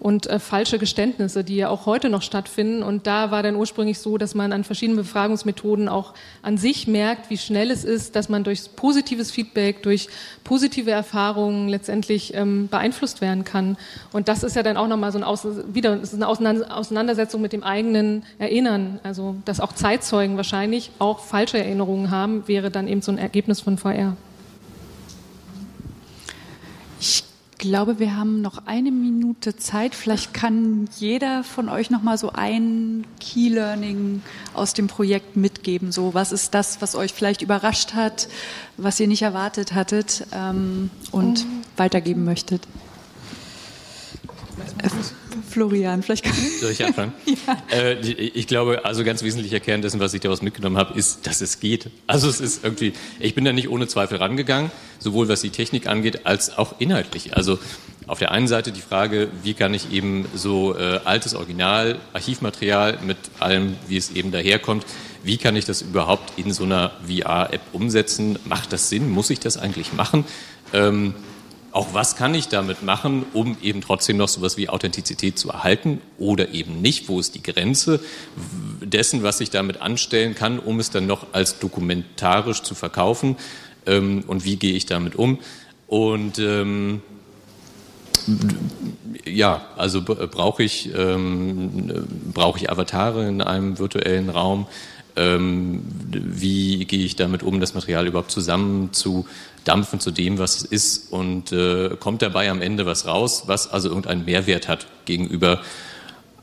und 0.00 0.26
äh, 0.26 0.38
falsche 0.38 0.78
Geständnisse, 0.78 1.44
die 1.44 1.56
ja 1.56 1.68
auch 1.68 1.84
heute 1.86 2.08
noch 2.08 2.22
stattfinden. 2.22 2.82
Und 2.82 3.06
da 3.06 3.30
war 3.30 3.42
dann 3.42 3.54
ursprünglich 3.54 3.98
so, 3.98 4.16
dass 4.16 4.34
man 4.34 4.52
an 4.52 4.64
verschiedenen 4.64 4.96
Befragungsmethoden 4.96 5.88
auch 5.88 6.14
an 6.42 6.56
sich 6.56 6.86
merkt, 6.86 7.28
wie 7.28 7.36
schnell 7.36 7.70
es 7.70 7.84
ist, 7.84 8.16
dass 8.16 8.30
man 8.30 8.42
durch 8.42 8.74
positives 8.76 9.30
Feedback, 9.30 9.82
durch 9.82 10.08
positive 10.42 10.90
Erfahrungen 10.90 11.68
letztendlich 11.68 12.34
ähm, 12.34 12.68
beeinflusst 12.68 13.20
werden 13.20 13.44
kann. 13.44 13.76
Und 14.12 14.28
das 14.28 14.42
ist 14.42 14.56
ja 14.56 14.62
dann 14.62 14.78
auch 14.78 14.88
nochmal 14.88 15.12
so 15.12 15.18
ein 15.18 15.24
Aus 15.24 15.46
wieder 15.72 16.00
ist 16.00 16.14
eine 16.14 16.28
Auseinandersetzung 16.28 17.42
mit 17.42 17.52
dem 17.52 17.62
eigenen 17.62 18.24
Erinnern. 18.38 19.00
Also 19.02 19.36
dass 19.44 19.60
auch 19.60 19.74
Zeitzeugen 19.74 20.36
wahrscheinlich 20.36 20.90
auch 20.98 21.20
falsche 21.20 21.58
Erinnerungen 21.58 22.10
haben, 22.10 22.48
wäre 22.48 22.70
dann 22.70 22.88
eben 22.88 23.02
so 23.02 23.12
ein 23.12 23.18
Ergebnis 23.18 23.60
von 23.60 23.76
VR. 23.76 24.16
Ich 27.00 27.24
glaube, 27.60 27.98
wir 27.98 28.16
haben 28.16 28.40
noch 28.40 28.66
eine 28.66 28.90
Minute 28.90 29.54
Zeit. 29.54 29.94
Vielleicht 29.94 30.34
kann 30.34 30.88
jeder 30.98 31.44
von 31.44 31.68
euch 31.68 31.90
noch 31.90 32.02
mal 32.02 32.16
so 32.18 32.32
ein 32.32 33.04
Key 33.20 33.48
Learning 33.48 34.22
aus 34.54 34.72
dem 34.72 34.86
Projekt 34.88 35.36
mitgeben. 35.36 35.92
So, 35.92 36.14
was 36.14 36.32
ist 36.32 36.54
das, 36.54 36.80
was 36.80 36.96
euch 36.96 37.12
vielleicht 37.12 37.42
überrascht 37.42 37.94
hat, 37.94 38.28
was 38.78 38.98
ihr 38.98 39.06
nicht 39.06 39.22
erwartet 39.22 39.74
hattet 39.74 40.26
ähm, 40.32 40.90
und 41.12 41.44
oh. 41.46 41.66
weitergeben 41.76 42.24
möchtet? 42.24 42.66
Florian, 45.50 46.02
vielleicht 46.02 46.24
kann 46.24 46.34
Soll 46.60 46.70
ich 46.70 46.84
anfangen? 46.84 47.12
ja. 47.26 47.56
Äh, 47.70 47.98
ich 48.00 48.46
glaube, 48.46 48.84
also 48.84 49.04
ganz 49.04 49.22
wesentlicher 49.22 49.60
Kern 49.60 49.82
dessen, 49.82 50.00
was 50.00 50.14
ich 50.14 50.20
daraus 50.20 50.42
mitgenommen 50.42 50.76
habe, 50.76 50.98
ist, 50.98 51.26
dass 51.26 51.40
es 51.40 51.60
geht. 51.60 51.90
Also 52.06 52.28
es 52.28 52.40
ist 52.40 52.64
irgendwie, 52.64 52.92
ich 53.18 53.34
bin 53.34 53.44
da 53.44 53.52
nicht 53.52 53.68
ohne 53.68 53.88
Zweifel 53.88 54.18
rangegangen, 54.18 54.70
sowohl 54.98 55.28
was 55.28 55.40
die 55.40 55.50
Technik 55.50 55.86
angeht, 55.86 56.24
als 56.24 56.56
auch 56.56 56.76
inhaltlich. 56.78 57.36
Also 57.36 57.58
auf 58.06 58.18
der 58.18 58.30
einen 58.30 58.48
Seite 58.48 58.72
die 58.72 58.80
Frage, 58.80 59.28
wie 59.42 59.54
kann 59.54 59.74
ich 59.74 59.92
eben 59.92 60.26
so 60.34 60.76
äh, 60.76 61.00
altes 61.04 61.34
Original, 61.34 61.98
Archivmaterial 62.12 62.98
mit 63.04 63.18
allem, 63.38 63.76
wie 63.88 63.96
es 63.96 64.10
eben 64.10 64.32
daherkommt, 64.32 64.84
wie 65.22 65.36
kann 65.36 65.54
ich 65.56 65.64
das 65.64 65.82
überhaupt 65.82 66.38
in 66.38 66.52
so 66.52 66.64
einer 66.64 66.92
VR-App 67.06 67.60
umsetzen? 67.72 68.38
Macht 68.44 68.72
das 68.72 68.88
Sinn? 68.88 69.10
Muss 69.10 69.30
ich 69.30 69.38
das 69.38 69.58
eigentlich 69.58 69.92
machen? 69.92 70.24
Ähm, 70.72 71.14
auch 71.72 71.94
was 71.94 72.16
kann 72.16 72.34
ich 72.34 72.48
damit 72.48 72.82
machen, 72.82 73.24
um 73.32 73.56
eben 73.62 73.80
trotzdem 73.80 74.16
noch 74.16 74.28
sowas 74.28 74.56
wie 74.56 74.68
Authentizität 74.68 75.38
zu 75.38 75.50
erhalten 75.50 76.00
oder 76.18 76.48
eben 76.50 76.82
nicht? 76.82 77.08
Wo 77.08 77.20
ist 77.20 77.34
die 77.34 77.42
Grenze 77.42 78.00
dessen, 78.80 79.22
was 79.22 79.40
ich 79.40 79.50
damit 79.50 79.80
anstellen 79.80 80.34
kann, 80.34 80.58
um 80.58 80.80
es 80.80 80.90
dann 80.90 81.06
noch 81.06 81.28
als 81.32 81.58
dokumentarisch 81.58 82.62
zu 82.62 82.74
verkaufen? 82.74 83.36
Ähm, 83.86 84.24
und 84.26 84.44
wie 84.44 84.56
gehe 84.56 84.74
ich 84.74 84.86
damit 84.86 85.14
um? 85.14 85.38
Und 85.86 86.38
ähm, 86.38 87.02
ja, 89.24 89.66
also 89.76 90.02
brauche 90.02 90.62
ich, 90.62 90.90
ähm, 90.94 92.06
brauche 92.32 92.58
ich 92.58 92.70
Avatare 92.70 93.26
in 93.28 93.42
einem 93.42 93.78
virtuellen 93.78 94.28
Raum? 94.28 94.66
Ähm, 95.20 95.82
wie 96.10 96.86
gehe 96.86 97.04
ich 97.04 97.14
damit 97.14 97.42
um, 97.42 97.60
das 97.60 97.74
Material 97.74 98.06
überhaupt 98.06 98.30
zusammen 98.30 98.92
zu 98.92 99.26
dampfen 99.64 100.00
zu 100.00 100.10
dem, 100.10 100.38
was 100.38 100.56
es 100.56 100.64
ist 100.64 101.12
und 101.12 101.52
äh, 101.52 101.90
kommt 102.00 102.22
dabei 102.22 102.50
am 102.50 102.62
Ende 102.62 102.86
was 102.86 103.06
raus, 103.06 103.44
was 103.46 103.70
also 103.70 103.88
irgendeinen 103.88 104.24
Mehrwert 104.24 104.66
hat 104.66 104.86
gegenüber 105.04 105.60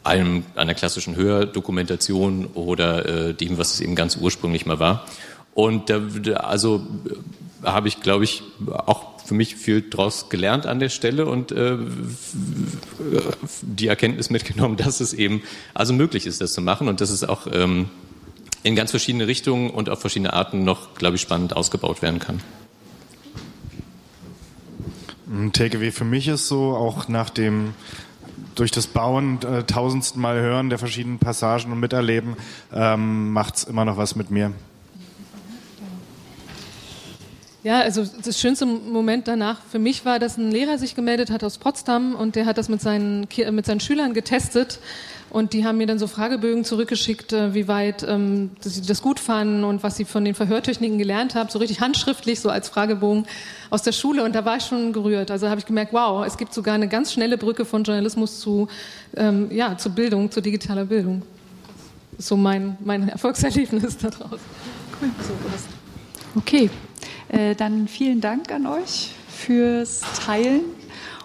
einem, 0.03 0.43
einer 0.55 0.75
klassischen 0.75 1.15
Hördokumentation 1.15 2.45
oder 2.53 3.29
äh, 3.29 3.33
dem, 3.33 3.57
was 3.57 3.73
es 3.73 3.81
eben 3.81 3.95
ganz 3.95 4.17
ursprünglich 4.17 4.67
mal 4.67 4.79
war. 4.79 5.05
Und 5.55 5.89
da, 5.89 6.01
also 6.35 6.85
äh, 7.63 7.67
habe 7.67 7.87
ich, 7.87 8.01
glaube 8.01 8.25
ich, 8.25 8.43
auch 8.69 9.17
für 9.25 9.33
mich 9.33 9.55
viel 9.55 9.83
draus 9.89 10.29
gelernt 10.29 10.67
an 10.67 10.79
der 10.79 10.89
Stelle 10.89 11.25
und 11.25 11.51
äh, 11.51 11.77
die 13.61 13.87
Erkenntnis 13.87 14.29
mitgenommen, 14.29 14.77
dass 14.77 14.99
es 14.99 15.13
eben 15.13 15.41
also 15.73 15.93
möglich 15.93 16.27
ist, 16.27 16.41
das 16.41 16.53
zu 16.53 16.61
machen 16.61 16.87
und 16.87 17.01
dass 17.01 17.09
es 17.09 17.23
auch 17.23 17.47
ähm, 17.51 17.89
in 18.63 18.75
ganz 18.75 18.91
verschiedene 18.91 19.27
Richtungen 19.27 19.69
und 19.69 19.89
auf 19.89 19.99
verschiedene 20.01 20.33
Arten 20.33 20.63
noch, 20.63 20.95
glaube 20.95 21.15
ich, 21.15 21.21
spannend 21.21 21.55
ausgebaut 21.55 22.01
werden 22.01 22.19
kann. 22.19 22.41
Ein 25.29 25.51
Takeaway 25.51 25.91
für 25.91 26.05
mich 26.05 26.27
ist 26.27 26.47
so, 26.47 26.75
auch 26.75 27.07
nach 27.07 27.29
dem 27.29 27.73
durch 28.55 28.71
das 28.71 28.87
Bauen 28.87 29.39
äh, 29.43 29.63
tausendsten 29.63 30.21
Mal 30.21 30.39
hören 30.39 30.69
der 30.69 30.79
verschiedenen 30.79 31.19
Passagen 31.19 31.71
und 31.71 31.79
Miterleben 31.79 32.35
ähm, 32.73 33.31
macht 33.31 33.57
es 33.57 33.63
immer 33.65 33.85
noch 33.85 33.97
was 33.97 34.15
mit 34.15 34.31
mir. 34.31 34.51
Ja, 37.63 37.81
also 37.81 38.05
das 38.23 38.39
schönste 38.39 38.65
Moment 38.65 39.27
danach 39.27 39.61
für 39.69 39.79
mich 39.79 40.05
war, 40.05 40.19
dass 40.19 40.37
ein 40.37 40.51
Lehrer 40.51 40.77
sich 40.77 40.95
gemeldet 40.95 41.29
hat 41.29 41.43
aus 41.43 41.57
Potsdam 41.57 42.15
und 42.15 42.35
der 42.35 42.45
hat 42.45 42.57
das 42.57 42.69
mit 42.69 42.81
seinen, 42.81 43.27
mit 43.51 43.65
seinen 43.65 43.81
Schülern 43.81 44.13
getestet 44.13 44.79
und 45.29 45.53
die 45.53 45.65
haben 45.65 45.77
mir 45.77 45.87
dann 45.87 45.99
so 45.99 46.07
Fragebögen 46.07 46.63
zurückgeschickt, 46.63 47.33
äh, 47.33 47.53
wie 47.53 47.67
weit 47.67 48.03
ähm, 48.03 48.51
sie 48.61 48.81
das 48.81 49.01
gut 49.01 49.19
fanden 49.19 49.63
und 49.63 49.83
was 49.83 49.97
sie 49.97 50.05
von 50.05 50.23
den 50.23 50.35
Verhörtechniken 50.35 50.97
gelernt 50.97 51.35
haben, 51.35 51.49
so 51.49 51.59
richtig 51.59 51.81
handschriftlich, 51.81 52.39
so 52.39 52.49
als 52.49 52.69
Fragebogen 52.69 53.25
aus 53.69 53.81
der 53.81 53.91
Schule. 53.91 54.23
Und 54.23 54.35
da 54.35 54.45
war 54.45 54.57
ich 54.57 54.63
schon 54.63 54.93
gerührt. 54.93 55.29
Also 55.29 55.49
habe 55.49 55.59
ich 55.59 55.65
gemerkt, 55.65 55.91
wow, 55.93 56.25
es 56.25 56.37
gibt 56.37 56.53
sogar 56.53 56.75
eine 56.75 56.87
ganz 56.87 57.11
schnelle 57.11 57.37
Brücke 57.37 57.65
von 57.65 57.83
Journalismus 57.83 58.39
zu, 58.39 58.69
ähm, 59.15 59.51
ja, 59.51 59.77
zu 59.77 59.89
Bildung, 59.89 60.31
zu 60.31 60.41
digitaler 60.41 60.85
Bildung. 60.85 61.23
So 62.17 62.37
mein, 62.37 62.77
mein 62.79 63.09
Erfolgserlebnis 63.09 63.97
daraus. 64.01 64.39
Okay, 66.35 66.69
äh, 67.29 67.53
dann 67.55 67.87
vielen 67.87 68.21
Dank 68.21 68.51
an 68.51 68.65
euch 68.65 69.11
fürs 69.27 70.01
Teilen 70.25 70.61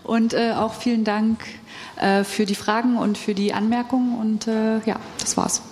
und 0.03 0.35
äh, 0.35 0.53
auch 0.53 0.75
vielen 0.75 1.05
Dank 1.05 1.39
äh, 1.97 2.25
für 2.25 2.47
die 2.47 2.55
Fragen 2.55 2.97
und 2.97 3.19
für 3.19 3.35
die 3.35 3.53
Anmerkungen. 3.53 4.19
Und 4.19 4.47
äh, 4.47 4.79
ja, 4.85 4.97
das 5.19 5.37
war's. 5.37 5.63